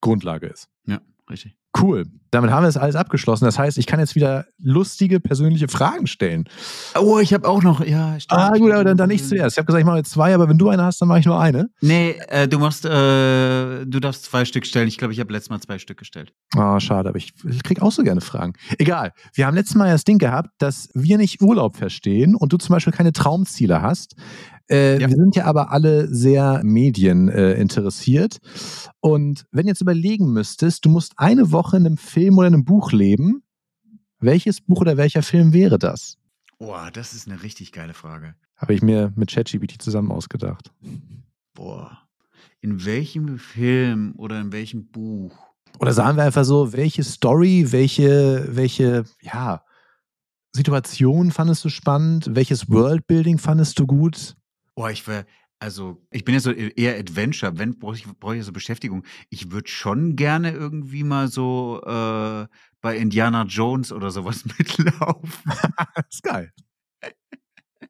Grundlage 0.00 0.46
ist. 0.46 0.68
Ja, 0.86 1.00
richtig. 1.28 1.56
Cool. 1.78 2.04
Damit 2.32 2.52
haben 2.52 2.62
wir 2.62 2.68
das 2.68 2.76
alles 2.76 2.94
abgeschlossen. 2.94 3.44
Das 3.44 3.58
heißt, 3.58 3.76
ich 3.76 3.86
kann 3.86 3.98
jetzt 3.98 4.14
wieder 4.14 4.46
lustige 4.58 5.18
persönliche 5.18 5.66
Fragen 5.68 6.06
stellen. 6.06 6.48
Oh, 6.98 7.18
ich 7.18 7.34
habe 7.34 7.48
auch 7.48 7.62
noch, 7.62 7.84
ja. 7.84 8.18
Stimmt, 8.20 8.40
ah, 8.40 8.56
gut, 8.56 8.70
aber 8.70 8.84
dann, 8.84 8.96
dann 8.96 9.08
nicht 9.08 9.26
zuerst. 9.26 9.54
Ich 9.54 9.58
habe 9.58 9.66
gesagt, 9.66 9.80
ich 9.80 9.86
mache 9.86 9.98
jetzt 9.98 10.12
zwei, 10.12 10.32
aber 10.32 10.48
wenn 10.48 10.58
du 10.58 10.68
eine 10.68 10.84
hast, 10.84 11.00
dann 11.00 11.08
mache 11.08 11.20
ich 11.20 11.26
nur 11.26 11.40
eine. 11.40 11.70
Nee, 11.80 12.14
äh, 12.28 12.46
du 12.46 12.60
machst, 12.60 12.84
äh, 12.84 13.84
du 13.84 14.00
darfst 14.00 14.24
zwei 14.24 14.44
Stück 14.44 14.64
stellen. 14.64 14.86
Ich 14.86 14.96
glaube, 14.96 15.12
ich 15.12 15.18
habe 15.18 15.32
letztes 15.32 15.50
Mal 15.50 15.60
zwei 15.60 15.78
Stück 15.78 15.98
gestellt. 15.98 16.32
Ah, 16.56 16.76
oh, 16.76 16.80
schade, 16.80 17.08
aber 17.08 17.18
ich, 17.18 17.32
ich 17.48 17.62
krieg 17.64 17.82
auch 17.82 17.92
so 17.92 18.04
gerne 18.04 18.20
Fragen. 18.20 18.52
Egal. 18.78 19.12
Wir 19.34 19.46
haben 19.46 19.56
letztes 19.56 19.74
Mal 19.74 19.90
das 19.90 20.04
Ding 20.04 20.18
gehabt, 20.18 20.50
dass 20.58 20.88
wir 20.94 21.18
nicht 21.18 21.42
Urlaub 21.42 21.76
verstehen 21.76 22.36
und 22.36 22.52
du 22.52 22.58
zum 22.58 22.74
Beispiel 22.74 22.92
keine 22.92 23.12
Traumziele 23.12 23.82
hast. 23.82 24.14
Äh, 24.70 25.00
ja. 25.00 25.08
Wir 25.08 25.16
sind 25.16 25.34
ja 25.34 25.44
aber 25.46 25.72
alle 25.72 26.12
sehr 26.14 26.60
Medien 26.62 27.28
äh. 27.28 27.66
Und 29.00 29.46
wenn 29.50 29.64
du 29.64 29.68
jetzt 29.68 29.80
überlegen 29.80 30.32
müsstest, 30.32 30.84
du 30.84 30.90
musst 30.90 31.14
eine 31.16 31.50
Woche 31.50 31.76
in 31.76 31.86
einem 31.86 31.96
Film 31.96 32.38
oder 32.38 32.46
einem 32.46 32.64
Buch 32.64 32.92
leben, 32.92 33.42
welches 34.20 34.60
Buch 34.60 34.80
oder 34.80 34.96
welcher 34.96 35.22
Film 35.22 35.52
wäre 35.52 35.78
das? 35.78 36.18
Boah, 36.58 36.90
das 36.92 37.14
ist 37.14 37.26
eine 37.26 37.42
richtig 37.42 37.72
geile 37.72 37.94
Frage. 37.94 38.34
Habe 38.56 38.74
ich 38.74 38.82
mir 38.82 39.12
mit 39.16 39.30
ChatGPT 39.30 39.80
zusammen 39.80 40.12
ausgedacht. 40.12 40.70
Boah. 41.54 41.98
In 42.60 42.84
welchem 42.84 43.38
Film 43.38 44.12
oder 44.18 44.38
in 44.40 44.52
welchem 44.52 44.90
Buch? 44.90 45.34
Oder 45.78 45.94
sagen 45.94 46.18
wir 46.18 46.24
einfach 46.24 46.44
so, 46.44 46.74
welche 46.74 47.02
Story, 47.02 47.72
welche, 47.72 48.46
welche, 48.50 49.04
ja, 49.22 49.64
Situation 50.52 51.30
fandest 51.30 51.64
du 51.64 51.70
spannend? 51.70 52.28
Welches 52.34 52.68
Worldbuilding 52.68 53.38
fandest 53.38 53.78
du 53.78 53.86
gut? 53.86 54.36
Boah, 54.80 54.90
ich 54.90 55.06
wäre, 55.06 55.26
also 55.58 56.02
ich 56.10 56.24
bin 56.24 56.32
ja 56.32 56.40
so 56.40 56.52
e-, 56.52 56.72
eher 56.74 56.98
Adventure, 56.98 57.58
wenn 57.58 57.78
brauche 57.78 57.96
ich, 57.96 58.06
brauch 58.18 58.32
ich 58.32 58.42
so 58.46 58.50
Beschäftigung. 58.50 59.04
Ich 59.28 59.50
würde 59.50 59.68
schon 59.68 60.16
gerne 60.16 60.52
irgendwie 60.52 61.04
mal 61.04 61.28
so 61.28 61.82
äh, 61.84 62.46
bei 62.80 62.96
Indiana 62.96 63.42
Jones 63.42 63.92
oder 63.92 64.10
sowas 64.10 64.42
mitlaufen. 64.58 65.52
das 65.94 66.06
ist 66.10 66.22
geil. 66.22 66.50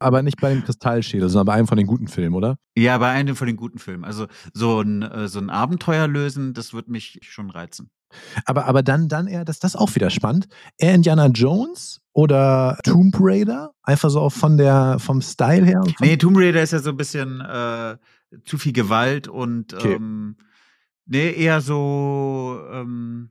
Aber 0.01 0.23
nicht 0.23 0.41
bei 0.41 0.53
dem 0.53 0.65
Kristallschädel, 0.65 1.29
sondern 1.29 1.47
bei 1.47 1.53
einem 1.53 1.69
von 1.69 1.79
den 1.79 1.87
guten 1.87 2.09
Filmen, 2.09 2.35
oder? 2.35 2.59
Ja, 2.77 2.99
bei 2.99 3.11
einem 3.11 3.37
von 3.37 3.47
den 3.47 3.57
guten 3.57 3.79
Filmen. 3.79 4.05
Also 4.05 4.27
so 4.53 4.81
ein, 4.81 5.03
äh, 5.03 5.29
so 5.29 5.39
ein 5.39 5.49
Abenteuer 5.49 6.09
lösen, 6.09 6.55
das 6.55 6.73
würde 6.73 6.91
mich 6.91 7.21
schon 7.23 7.51
reizen. 7.51 7.93
Aber, 8.45 8.67
aber 8.67 8.83
dann, 8.83 9.09
dann 9.09 9.27
eher, 9.27 9.45
das, 9.45 9.59
das 9.59 9.75
ist 9.75 9.81
auch 9.81 9.95
wieder 9.95 10.11
spannend. 10.11 10.49
Eher 10.79 10.95
Indiana 10.95 11.27
Jones 11.27 12.01
oder 12.13 12.79
Tomb 12.85 13.17
Raider? 13.19 13.73
Einfach 13.83 14.11
so 14.11 14.29
von 14.31 14.57
der, 14.57 14.99
vom 14.99 15.23
Style 15.23 15.65
her? 15.65 15.83
Nee, 16.01 16.17
Tomb 16.17 16.37
Raider 16.37 16.63
ist 16.63 16.73
ja 16.73 16.81
so 16.81 16.91
ein 16.91 16.97
bisschen 16.97 17.41
äh, 17.41 17.97
zu 18.45 18.59
viel 18.59 18.73
Gewalt 18.73 19.29
und 19.29 19.75
okay. 19.75 19.95
ähm, 19.95 20.37
nee, 21.07 21.33
eher 21.33 21.61
so 21.61 22.61
ähm, 22.73 23.31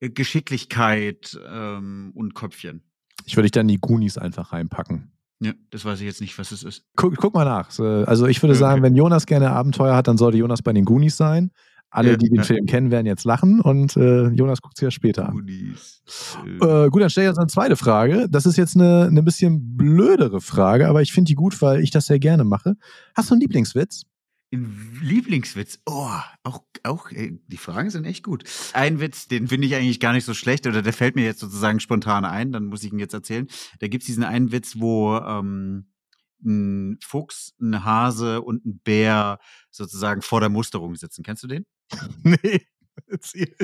Geschicklichkeit 0.00 1.38
ähm, 1.48 2.12
und 2.14 2.34
Köpfchen. 2.34 2.82
Ich 3.24 3.36
würde 3.36 3.44
dich 3.44 3.52
dann 3.52 3.68
die 3.68 3.78
Goonies 3.78 4.18
einfach 4.18 4.52
reinpacken. 4.52 5.12
Ja, 5.40 5.52
das 5.70 5.84
weiß 5.84 6.00
ich 6.00 6.06
jetzt 6.06 6.20
nicht, 6.20 6.38
was 6.38 6.52
es 6.52 6.62
ist. 6.62 6.84
Guck, 6.94 7.16
guck 7.16 7.34
mal 7.34 7.44
nach. 7.44 7.76
Also 8.06 8.26
ich 8.26 8.40
würde 8.42 8.52
okay. 8.52 8.60
sagen, 8.60 8.82
wenn 8.82 8.94
Jonas 8.94 9.26
gerne 9.26 9.50
Abenteuer 9.50 9.96
hat, 9.96 10.06
dann 10.06 10.16
sollte 10.16 10.38
Jonas 10.38 10.62
bei 10.62 10.72
den 10.72 10.84
Goonies 10.84 11.16
sein. 11.16 11.50
Alle, 11.92 12.16
die 12.16 12.30
den. 12.30 12.42
Film 12.42 12.66
kennen, 12.66 12.90
werden 12.90 13.06
jetzt 13.06 13.24
lachen 13.24 13.60
und 13.60 13.96
äh, 13.96 14.28
Jonas 14.28 14.62
guckt 14.62 14.78
sich 14.78 14.84
ja 14.86 14.90
später 14.90 15.28
an. 15.28 15.46
Äh, 15.46 16.88
gut, 16.88 17.02
dann 17.02 17.10
stelle 17.10 17.26
ich 17.26 17.30
jetzt 17.30 17.38
eine 17.38 17.48
zweite 17.48 17.76
Frage. 17.76 18.28
Das 18.30 18.46
ist 18.46 18.56
jetzt 18.56 18.76
eine, 18.76 19.06
eine 19.08 19.22
bisschen 19.22 19.76
blödere 19.76 20.40
Frage, 20.40 20.88
aber 20.88 21.02
ich 21.02 21.12
finde 21.12 21.28
die 21.28 21.34
gut, 21.34 21.60
weil 21.60 21.80
ich 21.82 21.90
das 21.90 22.06
sehr 22.06 22.18
gerne 22.18 22.44
mache. 22.44 22.76
Hast 23.14 23.28
du 23.28 23.34
einen 23.34 23.42
Lieblingswitz? 23.42 24.04
Lieblingswitz. 24.50 25.80
Oh, 25.86 26.10
auch, 26.42 26.62
auch, 26.82 27.10
ey, 27.10 27.40
die 27.46 27.56
Fragen 27.56 27.90
sind 27.90 28.04
echt 28.04 28.22
gut. 28.22 28.44
Ein 28.74 29.00
Witz, 29.00 29.28
den 29.28 29.48
finde 29.48 29.66
ich 29.66 29.74
eigentlich 29.74 30.00
gar 30.00 30.12
nicht 30.12 30.24
so 30.24 30.34
schlecht, 30.34 30.66
oder 30.66 30.82
der 30.82 30.92
fällt 30.92 31.14
mir 31.14 31.24
jetzt 31.24 31.40
sozusagen 31.40 31.80
spontan 31.80 32.24
ein, 32.24 32.52
dann 32.52 32.66
muss 32.66 32.84
ich 32.84 32.92
ihn 32.92 32.98
jetzt 32.98 33.14
erzählen. 33.14 33.48
Da 33.80 33.88
gibt 33.88 34.02
es 34.02 34.06
diesen 34.06 34.24
einen 34.24 34.52
Witz, 34.52 34.76
wo 34.78 35.16
ähm, 35.16 35.86
ein 36.44 36.98
Fuchs, 37.02 37.54
ein 37.60 37.84
Hase 37.84 38.42
und 38.42 38.66
ein 38.66 38.80
Bär 38.84 39.38
sozusagen 39.70 40.22
vor 40.22 40.40
der 40.40 40.50
Musterung 40.50 40.96
sitzen. 40.96 41.22
Kennst 41.22 41.42
du 41.42 41.48
den? 41.48 41.64
nee, 42.22 42.66
erzähl. 43.06 43.54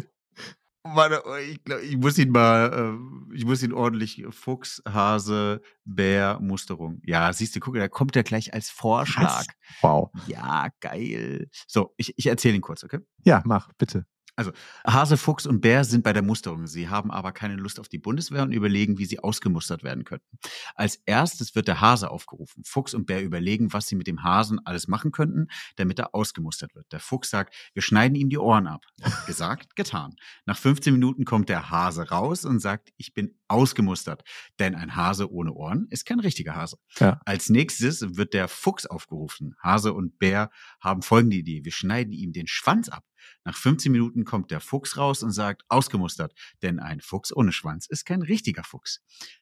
Warte, 0.84 1.22
oh, 1.26 1.34
ich, 1.36 1.62
glaub, 1.64 1.80
ich 1.80 1.96
muss 1.96 2.18
ihn 2.18 2.30
mal, 2.30 2.72
äh, 2.72 3.34
ich 3.36 3.44
muss 3.44 3.62
ihn 3.62 3.72
ordentlich 3.72 4.24
Fuchs, 4.30 4.82
Hase, 4.88 5.60
Bär, 5.84 6.38
Musterung. 6.40 7.00
Ja, 7.04 7.32
siehst 7.32 7.54
du, 7.56 7.60
guck, 7.60 7.74
da 7.74 7.88
kommt 7.88 8.16
er 8.16 8.22
gleich 8.22 8.54
als 8.54 8.70
Vorschlag. 8.70 9.40
Was? 9.40 9.46
Wow. 9.82 10.10
Ja, 10.26 10.68
geil. 10.80 11.48
So, 11.66 11.92
ich, 11.96 12.14
ich 12.16 12.26
erzähle 12.26 12.54
ihn 12.54 12.60
kurz, 12.60 12.84
okay? 12.84 13.00
Ja, 13.24 13.42
mach, 13.44 13.70
bitte. 13.76 14.06
Also 14.38 14.52
Hase, 14.86 15.16
Fuchs 15.16 15.46
und 15.46 15.60
Bär 15.60 15.82
sind 15.82 16.04
bei 16.04 16.12
der 16.12 16.22
Musterung. 16.22 16.68
Sie 16.68 16.88
haben 16.88 17.10
aber 17.10 17.32
keine 17.32 17.56
Lust 17.56 17.80
auf 17.80 17.88
die 17.88 17.98
Bundeswehr 17.98 18.44
und 18.44 18.52
überlegen, 18.52 18.96
wie 18.96 19.04
sie 19.04 19.18
ausgemustert 19.18 19.82
werden 19.82 20.04
könnten. 20.04 20.38
Als 20.76 21.02
erstes 21.06 21.56
wird 21.56 21.66
der 21.66 21.80
Hase 21.80 22.08
aufgerufen. 22.08 22.62
Fuchs 22.64 22.94
und 22.94 23.06
Bär 23.06 23.20
überlegen, 23.20 23.72
was 23.72 23.88
sie 23.88 23.96
mit 23.96 24.06
dem 24.06 24.22
Hasen 24.22 24.64
alles 24.64 24.86
machen 24.86 25.10
könnten, 25.10 25.48
damit 25.74 25.98
er 25.98 26.14
ausgemustert 26.14 26.76
wird. 26.76 26.86
Der 26.92 27.00
Fuchs 27.00 27.30
sagt, 27.30 27.52
wir 27.74 27.82
schneiden 27.82 28.14
ihm 28.14 28.28
die 28.28 28.38
Ohren 28.38 28.68
ab. 28.68 28.84
Gesagt, 29.26 29.74
getan. 29.74 30.14
Nach 30.46 30.56
15 30.56 30.92
Minuten 30.92 31.24
kommt 31.24 31.48
der 31.48 31.70
Hase 31.70 32.08
raus 32.08 32.44
und 32.44 32.60
sagt, 32.60 32.90
ich 32.96 33.14
bin 33.14 33.34
ausgemustert. 33.48 34.22
Denn 34.60 34.76
ein 34.76 34.94
Hase 34.94 35.32
ohne 35.32 35.52
Ohren 35.52 35.88
ist 35.90 36.06
kein 36.06 36.20
richtiger 36.20 36.54
Hase. 36.54 36.78
Ja. 37.00 37.20
Als 37.24 37.48
nächstes 37.48 38.16
wird 38.16 38.34
der 38.34 38.46
Fuchs 38.46 38.86
aufgerufen. 38.86 39.56
Hase 39.60 39.92
und 39.94 40.20
Bär 40.20 40.50
haben 40.80 41.02
folgende 41.02 41.38
Idee. 41.38 41.64
Wir 41.64 41.72
schneiden 41.72 42.12
ihm 42.12 42.32
den 42.32 42.46
Schwanz 42.46 42.88
ab. 42.88 43.02
Nach 43.44 43.56
15 43.56 43.90
Minuten 43.92 44.24
kommt 44.24 44.50
der 44.50 44.60
Fuchs 44.60 44.96
raus 44.96 45.22
und 45.22 45.32
sagt, 45.32 45.62
ausgemustert, 45.68 46.34
denn 46.62 46.78
ein 46.80 47.00
Fuchs 47.00 47.34
ohne 47.34 47.52
Schwanz 47.52 47.86
ist 47.86 48.04
kein 48.04 48.22
richtiger 48.22 48.64
Fuchs. 48.64 49.00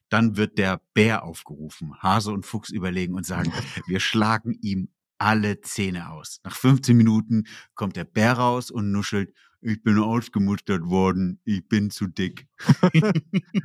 Dann 0.09 0.37
wird 0.37 0.59
der 0.59 0.81
Bär 0.95 1.25
aufgerufen. 1.25 1.95
Hase 2.01 2.33
und 2.33 2.47
Fuchs 2.47 2.71
überlegen 2.71 3.15
und 3.15 3.27
sagen, 3.27 3.53
wir 3.87 4.01
schlagen 4.01 4.59
ihm 4.63 4.89
alle 5.19 5.61
Zähne 5.61 6.11
aus. 6.11 6.41
Nach 6.45 6.55
15 6.55 6.97
Minuten 6.97 7.45
kommt 7.75 7.97
der 7.97 8.05
Bär 8.05 8.35
raus 8.35 8.71
und 8.71 8.93
nuschelt, 8.93 9.33
ich 9.61 9.83
bin 9.83 9.99
ausgemustert 9.99 10.83
worden, 10.85 11.41
ich 11.45 11.67
bin 11.69 11.91
zu 11.91 12.07
dick. 12.07 12.47
ja, 12.93 13.13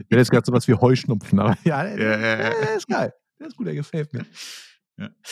das 0.10 0.22
ist 0.22 0.32
gerade 0.32 0.46
so 0.46 0.54
was 0.54 0.68
wie 0.68 0.74
Heuschnupfen, 0.74 1.40
aber 1.40 1.58
ja, 1.64 1.86
ja, 1.86 2.20
ja, 2.20 2.40
ja. 2.40 2.50
ist 2.76 2.88
geil. 2.88 3.14
Der 3.40 3.48
ist 3.48 3.58
gut, 3.58 3.68
der 3.68 3.76
gefällt 3.76 4.14
mir. 4.14 4.26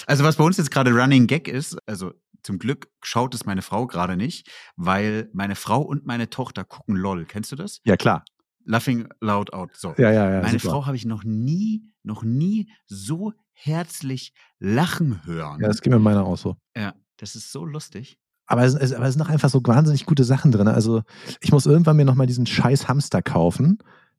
Also 0.07 0.23
was 0.23 0.35
bei 0.35 0.43
uns 0.43 0.57
jetzt 0.57 0.71
gerade 0.71 0.91
Running 0.91 1.27
Gag 1.27 1.47
ist, 1.47 1.77
also 1.85 2.13
zum 2.43 2.59
Glück 2.59 2.89
schaut 3.01 3.33
es 3.33 3.45
meine 3.45 3.61
Frau 3.61 3.87
gerade 3.87 4.17
nicht, 4.17 4.49
weil 4.75 5.29
meine 5.33 5.55
Frau 5.55 5.81
und 5.81 6.05
meine 6.05 6.29
Tochter 6.29 6.63
gucken 6.63 6.95
LOL. 6.95 7.25
Kennst 7.25 7.51
du 7.51 7.55
das? 7.55 7.81
Ja, 7.83 7.97
klar. 7.97 8.23
Laughing 8.65 9.07
loud 9.19 9.53
out. 9.53 9.75
So. 9.75 9.93
Ja, 9.97 10.11
ja, 10.11 10.31
ja. 10.31 10.41
Meine 10.41 10.59
super. 10.59 10.73
Frau 10.73 10.85
habe 10.85 10.95
ich 10.95 11.05
noch 11.05 11.23
nie, 11.23 11.83
noch 12.03 12.23
nie 12.23 12.71
so 12.87 13.33
herzlich 13.53 14.33
lachen 14.59 15.25
hören. 15.25 15.59
Ja, 15.61 15.67
das 15.67 15.81
geht 15.81 15.91
mir 15.91 15.99
meiner 15.99 16.25
auch 16.25 16.37
so. 16.37 16.55
Ja, 16.75 16.93
das 17.17 17.35
ist 17.35 17.51
so 17.51 17.65
lustig. 17.65 18.19
Aber 18.45 18.63
es, 18.63 18.73
es, 18.73 18.93
aber 18.93 19.05
es 19.05 19.13
sind 19.13 19.19
noch 19.19 19.29
einfach 19.29 19.49
so 19.49 19.61
wahnsinnig 19.63 20.05
gute 20.05 20.23
Sachen 20.23 20.51
drin. 20.51 20.67
Also 20.67 21.03
ich 21.39 21.51
muss 21.51 21.67
irgendwann 21.67 21.97
mir 21.97 22.05
nochmal 22.05 22.25
diesen 22.25 22.47
scheiß 22.47 22.87
Hamster 22.87 23.21
kaufen, 23.21 23.77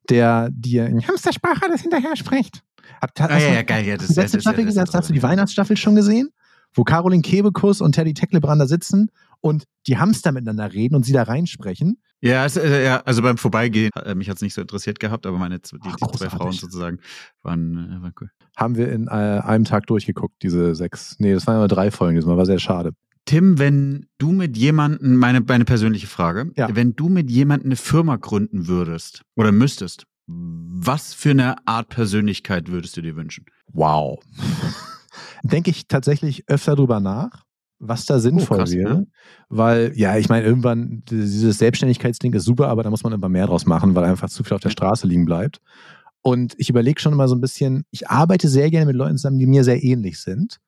der 0.09 0.49
dir 0.51 0.85
in 0.87 1.05
Hamstersprache 1.05 1.65
alles 1.65 1.81
hinterher 1.81 2.15
spricht. 2.15 2.63
Hab, 3.01 3.11
ah, 3.19 3.37
ja, 3.37 3.53
ja, 3.53 3.61
geil. 3.63 3.85
Ja, 3.85 3.97
das, 3.97 4.07
die 4.07 4.13
letzte 4.13 4.37
das, 4.37 4.43
Staffel 4.43 4.65
das, 4.65 4.75
das, 4.75 4.93
Hast 4.93 5.09
du 5.09 5.13
die 5.13 5.23
Weihnachtsstaffel 5.23 5.75
schon 5.75 5.95
gesehen? 5.95 6.29
Wo 6.73 6.83
Caroline 6.83 7.21
Kebekus 7.21 7.81
und 7.81 7.93
Teddy 7.93 8.13
Tecklebrander 8.13 8.67
sitzen 8.67 9.11
und 9.41 9.65
die 9.87 9.97
Hamster 9.97 10.31
miteinander 10.31 10.71
reden 10.71 10.95
und 10.95 11.05
sie 11.05 11.13
da 11.13 11.23
reinsprechen. 11.23 12.01
Ja, 12.21 12.43
also, 12.43 12.61
ja, 12.61 13.01
also 13.01 13.23
beim 13.23 13.37
Vorbeigehen, 13.37 13.89
äh, 13.95 14.13
mich 14.13 14.29
hat 14.29 14.35
es 14.35 14.41
nicht 14.41 14.53
so 14.53 14.61
interessiert 14.61 14.99
gehabt, 14.99 15.25
aber 15.25 15.39
meine 15.39 15.59
die, 15.59 15.77
Ach, 15.83 15.95
die 15.95 16.17
zwei 16.17 16.29
Frauen 16.29 16.51
sozusagen 16.51 16.99
waren, 17.41 17.77
äh, 17.77 18.01
waren 18.01 18.13
cool. 18.21 18.29
Haben 18.55 18.75
wir 18.75 18.91
in 18.91 19.07
äh, 19.07 19.09
einem 19.09 19.65
Tag 19.65 19.87
durchgeguckt, 19.87 20.43
diese 20.43 20.75
sechs. 20.75 21.15
Nee, 21.19 21.33
das 21.33 21.47
waren 21.47 21.57
nur 21.57 21.67
drei 21.67 21.89
Folgen 21.89 22.15
diesmal, 22.15 22.37
war 22.37 22.45
sehr 22.45 22.59
schade. 22.59 22.91
Tim, 23.25 23.59
wenn 23.59 24.07
du 24.17 24.31
mit 24.31 24.55
jemandem, 24.57 25.15
meine, 25.15 25.41
meine 25.41 25.65
persönliche 25.65 26.07
Frage, 26.07 26.51
ja. 26.55 26.67
wenn 26.75 26.95
du 26.95 27.09
mit 27.09 27.29
jemandem 27.31 27.69
eine 27.69 27.75
Firma 27.75 28.17
gründen 28.17 28.67
würdest 28.67 29.23
oder 29.35 29.51
müsstest, 29.51 30.05
was 30.27 31.13
für 31.13 31.31
eine 31.31 31.55
Art 31.67 31.89
Persönlichkeit 31.89 32.69
würdest 32.69 32.97
du 32.97 33.01
dir 33.01 33.15
wünschen? 33.15 33.45
Wow. 33.67 34.19
Denke 35.43 35.71
ich 35.71 35.87
tatsächlich 35.87 36.43
öfter 36.47 36.75
drüber 36.75 36.99
nach, 36.99 37.45
was 37.79 38.05
da 38.05 38.19
sinnvoll 38.19 38.57
oh, 38.57 38.59
krass, 38.59 38.71
wäre. 38.71 38.93
Ja. 38.93 39.03
Weil, 39.49 39.91
ja, 39.95 40.17
ich 40.17 40.29
meine, 40.29 40.45
irgendwann, 40.45 41.03
dieses 41.09 41.57
Selbstständigkeitsding 41.57 42.33
ist 42.33 42.45
super, 42.45 42.67
aber 42.67 42.83
da 42.83 42.89
muss 42.89 43.03
man 43.03 43.13
immer 43.13 43.29
mehr 43.29 43.47
draus 43.47 43.65
machen, 43.65 43.95
weil 43.95 44.03
einfach 44.03 44.29
zu 44.29 44.43
viel 44.43 44.53
auf 44.53 44.61
der 44.61 44.69
Straße 44.69 45.07
liegen 45.07 45.25
bleibt. 45.25 45.59
Und 46.21 46.53
ich 46.57 46.69
überlege 46.69 47.01
schon 47.01 47.13
immer 47.13 47.27
so 47.27 47.35
ein 47.35 47.41
bisschen, 47.41 47.85
ich 47.89 48.09
arbeite 48.09 48.47
sehr 48.47 48.69
gerne 48.69 48.85
mit 48.85 48.95
Leuten 48.95 49.17
zusammen, 49.17 49.39
die 49.39 49.47
mir 49.47 49.63
sehr 49.63 49.83
ähnlich 49.83 50.21
sind. 50.21 50.59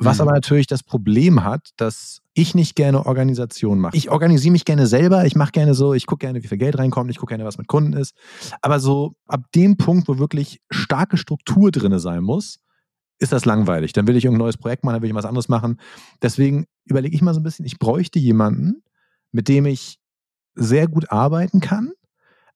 Was 0.00 0.18
mhm. 0.18 0.22
aber 0.22 0.32
natürlich 0.32 0.68
das 0.68 0.84
Problem 0.84 1.42
hat, 1.42 1.70
dass 1.76 2.20
ich 2.34 2.54
nicht 2.54 2.76
gerne 2.76 3.04
Organisation 3.04 3.80
mache. 3.80 3.96
Ich 3.96 4.10
organisiere 4.10 4.52
mich 4.52 4.64
gerne 4.64 4.86
selber, 4.86 5.26
ich 5.26 5.34
mache 5.34 5.50
gerne 5.50 5.74
so, 5.74 5.92
ich 5.92 6.06
gucke 6.06 6.20
gerne, 6.20 6.40
wie 6.40 6.46
viel 6.46 6.58
Geld 6.58 6.78
reinkommt, 6.78 7.10
ich 7.10 7.18
gucke 7.18 7.32
gerne, 7.32 7.44
was 7.44 7.58
mit 7.58 7.66
Kunden 7.66 7.94
ist. 7.94 8.14
Aber 8.62 8.78
so 8.78 9.16
ab 9.26 9.42
dem 9.56 9.76
Punkt, 9.76 10.06
wo 10.06 10.18
wirklich 10.18 10.60
starke 10.70 11.16
Struktur 11.16 11.72
drin 11.72 11.98
sein 11.98 12.22
muss, 12.22 12.60
ist 13.18 13.32
das 13.32 13.44
langweilig. 13.44 13.92
Dann 13.92 14.06
will 14.06 14.16
ich 14.16 14.24
irgendein 14.24 14.44
neues 14.44 14.56
Projekt 14.56 14.84
machen, 14.84 14.94
dann 14.94 15.02
will 15.02 15.10
ich 15.10 15.14
was 15.14 15.24
anderes 15.24 15.48
machen. 15.48 15.80
Deswegen 16.22 16.66
überlege 16.84 17.14
ich 17.14 17.22
mal 17.22 17.34
so 17.34 17.40
ein 17.40 17.42
bisschen, 17.42 17.66
ich 17.66 17.78
bräuchte 17.78 18.18
jemanden, 18.18 18.82
mit 19.32 19.48
dem 19.48 19.66
ich 19.66 19.98
sehr 20.54 20.88
gut 20.88 21.10
arbeiten 21.10 21.60
kann, 21.60 21.92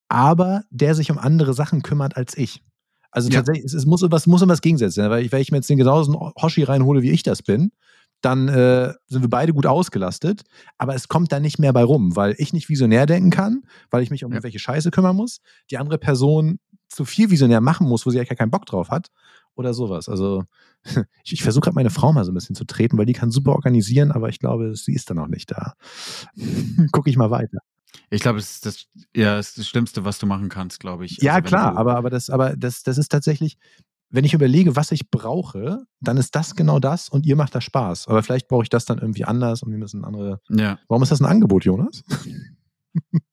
aber 0.09 0.65
der 0.71 0.95
sich 0.95 1.11
um 1.11 1.19
andere 1.19 1.55
Sachen 1.55 1.83
kümmert 1.83 2.17
als 2.17 2.37
ich. 2.37 2.63
Also 3.11 3.29
ja. 3.29 3.37
tatsächlich, 3.37 3.65
es, 3.65 3.75
es 3.75 3.87
muss 3.87 4.03
was 4.03 4.27
muss 4.27 4.47
was 4.47 4.61
Gegensätze 4.61 4.95
sein, 4.95 5.11
weil 5.11 5.25
ich, 5.25 5.33
wenn 5.33 5.43
ich 5.43 5.53
mir 5.53 5.59
jetzt 5.59 5.71
den 5.71 5.79
genauso 5.79 6.33
Hoshi 6.41 6.63
reinhole, 6.63 7.03
wie 7.03 7.11
ich 7.11 7.23
das 7.23 7.43
bin, 7.43 7.73
dann 8.23 8.49
äh, 8.49 8.95
sind 9.09 9.23
wir 9.23 9.29
beide 9.29 9.53
gut 9.53 9.67
ausgelastet, 9.67 10.43
aber 10.79 10.95
es 10.95 11.09
kommt 11.09 11.33
da 11.33 11.41
nicht 11.41 11.59
mehr 11.59 11.73
bei 11.73 11.83
rum, 11.83 12.15
weil 12.17 12.35
ich 12.39 12.53
nicht 12.53 12.69
visionär 12.69 13.05
denken 13.05 13.31
kann, 13.31 13.63
weil 13.91 14.03
ich 14.03 14.11
mich 14.11 14.25
um 14.25 14.31
ja. 14.31 14.37
irgendwelche 14.37 14.61
Scheiße 14.61 14.91
kümmern 14.91 15.17
muss, 15.17 15.41
die 15.71 15.79
andere 15.79 15.99
Person 15.99 16.59
zu 16.89 17.05
viel 17.05 17.31
visionär 17.31 17.61
machen 17.61 17.89
muss, 17.89 18.07
wo 18.07 18.11
sie 18.11 18.19
eigentlich 18.19 18.29
gar 18.29 18.37
keinen 18.37 18.51
Bock 18.51 18.67
drauf 18.67 18.91
hat 18.91 19.09
oder 19.55 19.75
sowas. 19.75 20.09
Also 20.09 20.45
ich, 21.25 21.33
ich 21.33 21.43
versuche 21.43 21.63
gerade 21.63 21.75
meine 21.75 21.91
Frau 21.91 22.13
mal 22.13 22.25
so 22.25 22.33
ein 22.33 22.35
bisschen 22.35 22.57
zu 22.57 22.65
treten, 22.65 22.99
weil 22.99 23.07
die 23.07 23.13
kann 23.13 23.31
super 23.31 23.53
organisieren, 23.53 24.13
aber 24.13 24.29
ich 24.29 24.39
glaube, 24.39 24.75
sie 24.75 24.95
ist 24.95 25.11
dann 25.11 25.19
auch 25.19 25.29
nicht 25.29 25.51
da. 25.51 25.75
Gucke 26.93 27.11
ich 27.11 27.17
mal 27.17 27.31
weiter. 27.31 27.59
Ich 28.11 28.23
glaube, 28.23 28.39
das 28.39 28.51
ist 28.51 28.67
das, 28.67 28.87
ja, 29.15 29.37
das, 29.37 29.51
ist 29.51 29.59
das 29.59 29.69
Schlimmste, 29.69 30.05
was 30.05 30.19
du 30.19 30.27
machen 30.27 30.49
kannst, 30.49 30.81
glaube 30.81 31.05
ich. 31.05 31.19
Ja, 31.21 31.35
also, 31.35 31.49
klar, 31.49 31.77
aber, 31.77 31.97
aber, 31.97 32.11
das, 32.11 32.31
aber 32.31 32.57
das, 32.57 32.83
das 32.83 32.99
ist 32.99 33.09
tatsächlich, 33.09 33.59
wenn 34.11 34.25
ich 34.25 34.35
überlege, 34.35 34.77
was 34.77 34.93
ich 34.93 35.11
brauche, 35.11 35.85
dann 36.01 36.17
ist 36.17 36.35
das 36.35 36.55
genau 36.55 36.79
das 36.79 37.09
und 37.09 37.27
ihr 37.27 37.37
macht 37.37 37.55
da 37.55 37.61
Spaß. 37.61 38.09
Aber 38.09 38.23
vielleicht 38.23 38.49
brauche 38.49 38.63
ich 38.63 38.69
das 38.69 38.85
dann 38.85 38.99
irgendwie 38.99 39.25
anders 39.25 39.63
und 39.63 39.71
wir 39.71 39.79
müssen 39.79 40.05
andere. 40.05 40.41
Ja. 40.51 40.79
Warum 40.89 41.03
ist 41.03 41.13
das 41.13 41.21
ein 41.21 41.27
Angebot, 41.27 41.65
Jonas? 41.65 42.05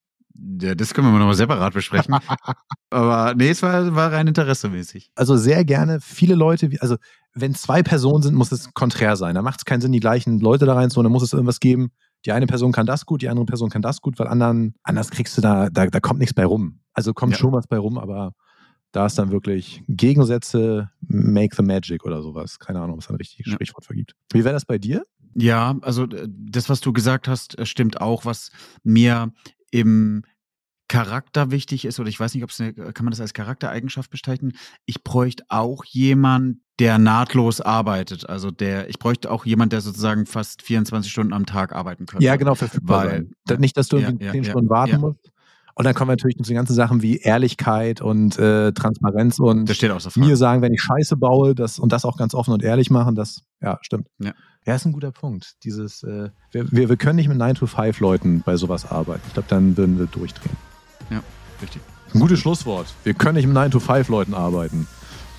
Ja, 0.62 0.76
das 0.76 0.94
können 0.94 1.12
wir 1.12 1.18
nochmal 1.18 1.36
separat 1.36 1.74
besprechen. 1.74 2.16
Aber 2.90 3.34
nee, 3.36 3.50
es 3.50 3.62
war, 3.62 3.96
war 3.96 4.12
rein 4.12 4.28
interessemäßig. 4.28 5.12
Also 5.16 5.38
sehr 5.38 5.66
gerne 5.66 6.00
viele 6.02 6.36
Leute, 6.36 6.70
also 6.80 6.96
wenn 7.34 7.56
zwei 7.56 7.84
Personen 7.84 8.24
sind, 8.24 8.36
muss 8.36 8.52
es 8.52 8.74
konträr 8.74 9.16
sein. 9.16 9.36
Da 9.36 9.42
macht 9.42 9.60
es 9.60 9.66
keinen 9.66 9.82
Sinn, 9.82 9.92
die 9.92 10.00
gleichen 10.00 10.40
Leute 10.40 10.66
da 10.66 10.74
rein 10.74 10.90
zu 10.90 11.02
dann 11.02 11.12
muss 11.12 11.24
es 11.24 11.34
irgendwas 11.34 11.60
geben. 11.60 11.92
Die 12.26 12.32
eine 12.32 12.48
Person 12.48 12.72
kann 12.72 12.86
das 12.86 13.06
gut, 13.06 13.22
die 13.22 13.30
andere 13.30 13.46
Person 13.46 13.70
kann 13.70 13.82
das 13.82 14.02
gut, 14.02 14.20
weil 14.20 14.28
anderen, 14.28 14.76
anders 14.84 15.10
kriegst 15.10 15.38
du 15.38 15.42
da, 15.42 15.70
da, 15.70 15.88
da 15.88 16.00
kommt 16.00 16.20
nichts 16.20 16.34
bei 16.34 16.46
rum. 16.46 16.82
Also 16.94 17.14
kommt 17.14 17.34
ja. 17.34 17.40
schon 17.40 17.54
was 17.54 17.68
bei 17.68 17.78
rum, 17.78 17.98
aber 17.98 18.34
da 18.92 19.06
ist 19.06 19.18
dann 19.18 19.32
wirklich 19.32 19.84
Gegensätze 19.88 20.90
make 21.02 21.56
the 21.56 21.64
magic 21.64 22.04
oder 22.06 22.22
sowas. 22.22 22.60
Keine 22.60 22.82
Ahnung, 22.82 22.96
ob 22.96 23.02
es 23.02 23.10
ein 23.10 23.16
richtiges 23.16 23.48
ja. 23.48 23.54
Sprichwort 23.54 23.86
vergibt. 23.86 24.16
Wie 24.34 24.44
wäre 24.44 24.54
das 24.54 24.66
bei 24.66 24.78
dir? 24.78 25.04
Ja, 25.36 25.78
also 25.82 26.04
äh, 26.06 26.28
das, 26.28 26.70
was 26.70 26.82
du 26.82 26.92
gesagt 26.92 27.28
hast, 27.28 27.58
äh, 27.58 27.66
stimmt 27.66 28.02
auch. 28.02 28.26
Was 28.26 28.52
mir 28.84 29.32
im 29.72 30.24
Charakter 30.90 31.52
wichtig 31.52 31.86
ist, 31.86 32.00
oder 32.00 32.10
ich 32.10 32.20
weiß 32.20 32.34
nicht, 32.34 32.44
ob 32.44 32.50
es 32.50 32.60
eine, 32.60 32.74
kann 32.74 33.06
man 33.06 33.12
das 33.12 33.22
als 33.22 33.34
Charaktereigenschaft 33.34 34.10
besteigen? 34.10 34.54
Ich 34.86 35.04
bräuchte 35.04 35.44
auch 35.48 35.86
jemand, 35.86 36.58
der 36.80 36.98
nahtlos 36.98 37.62
arbeitet. 37.62 38.28
Also 38.28 38.52
der, 38.52 38.90
ich 38.90 38.98
bräuchte 38.98 39.30
auch 39.30 39.46
jemand, 39.46 39.72
der 39.72 39.82
sozusagen 39.82 40.26
fast 40.26 40.64
24 40.64 41.12
Stunden 41.12 41.34
am 41.34 41.46
Tag 41.46 41.74
arbeiten 41.74 42.06
könnte. 42.08 42.26
Ja, 42.26 42.36
genau, 42.38 42.56
verfügbar 42.56 43.06
Weil, 43.06 43.28
sein. 43.46 43.60
Nicht, 43.60 43.78
dass 43.78 43.88
du 43.88 43.98
ja, 43.98 44.08
10 44.08 44.20
ja, 44.20 44.44
Stunden 44.44 44.70
warten 44.70 45.00
musst. 45.00 45.32
Und 45.76 45.86
dann 45.86 45.94
kommen 45.94 46.10
wir 46.10 46.14
natürlich 46.14 46.36
zu 46.36 46.44
den 46.44 46.56
ganzen 46.56 46.74
Sachen 46.74 47.02
wie 47.02 47.18
Ehrlichkeit 47.18 48.02
und 48.02 48.38
äh, 48.38 48.74
Transparenz 48.74 49.40
und 49.40 49.70
das 49.70 49.78
steht 49.78 49.92
auch 49.92 50.16
mir 50.18 50.36
sagen, 50.36 50.62
wenn 50.62 50.74
ich 50.74 50.82
Scheiße 50.82 51.16
baue, 51.16 51.56
das 51.56 51.80
und 51.80 51.94
das 51.94 52.04
auch 52.04 52.18
ganz 52.18 52.34
offen 52.34 52.54
und 52.54 52.64
ehrlich 52.64 52.90
machen, 52.90 53.16
das, 53.16 53.44
ja, 53.62 53.78
stimmt. 53.82 54.08
Ja, 54.20 54.34
ja 54.66 54.76
ist 54.76 54.86
ein 54.86 54.94
guter 54.94 55.12
Punkt. 55.12 55.56
Dieses, 55.64 56.04
äh, 56.04 56.30
wir, 56.52 56.72
wir, 56.72 56.90
wir 56.90 56.98
können 56.98 57.16
nicht 57.18 57.28
mit 57.28 57.38
9-to-5-Leuten 57.38 58.42
bei 58.42 58.58
sowas 58.58 58.90
arbeiten. 58.90 59.22
Ich 59.28 59.34
glaube, 59.34 59.50
dann 59.50 59.78
würden 59.78 59.98
wir 60.00 60.06
durchdrehen. 60.08 60.58
Ja, 61.10 61.22
richtig. 61.62 61.82
Ein 62.14 62.20
gutes 62.20 62.40
Schlusswort. 62.40 62.94
Wir 63.04 63.14
können 63.14 63.36
nicht 63.36 63.48
mit 63.48 63.56
9-to-5-Leuten 63.56 64.34
arbeiten. 64.34 64.88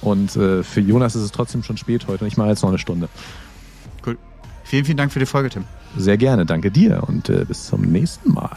Und 0.01 0.35
äh, 0.37 0.63
für 0.63 0.81
Jonas 0.81 1.15
ist 1.15 1.23
es 1.23 1.33
trotzdem 1.33 1.63
schon 1.63 1.77
spät 1.77 2.07
heute 2.07 2.25
und 2.25 2.29
ich 2.29 2.37
mache 2.37 2.49
jetzt 2.49 2.63
noch 2.63 2.71
eine 2.71 2.79
Stunde. 2.79 3.09
Cool. 4.05 4.17
Vielen, 4.65 4.85
vielen 4.85 4.97
Dank 4.97 5.13
für 5.13 5.19
die 5.19 5.27
Folge, 5.27 5.51
Tim. 5.51 5.65
Sehr 5.97 6.17
gerne. 6.17 6.47
Danke 6.47 6.71
dir 6.71 7.03
und 7.07 7.29
äh, 7.29 7.45
bis 7.45 7.67
zum 7.67 7.83
nächsten 7.83 8.33
Mal. 8.33 8.57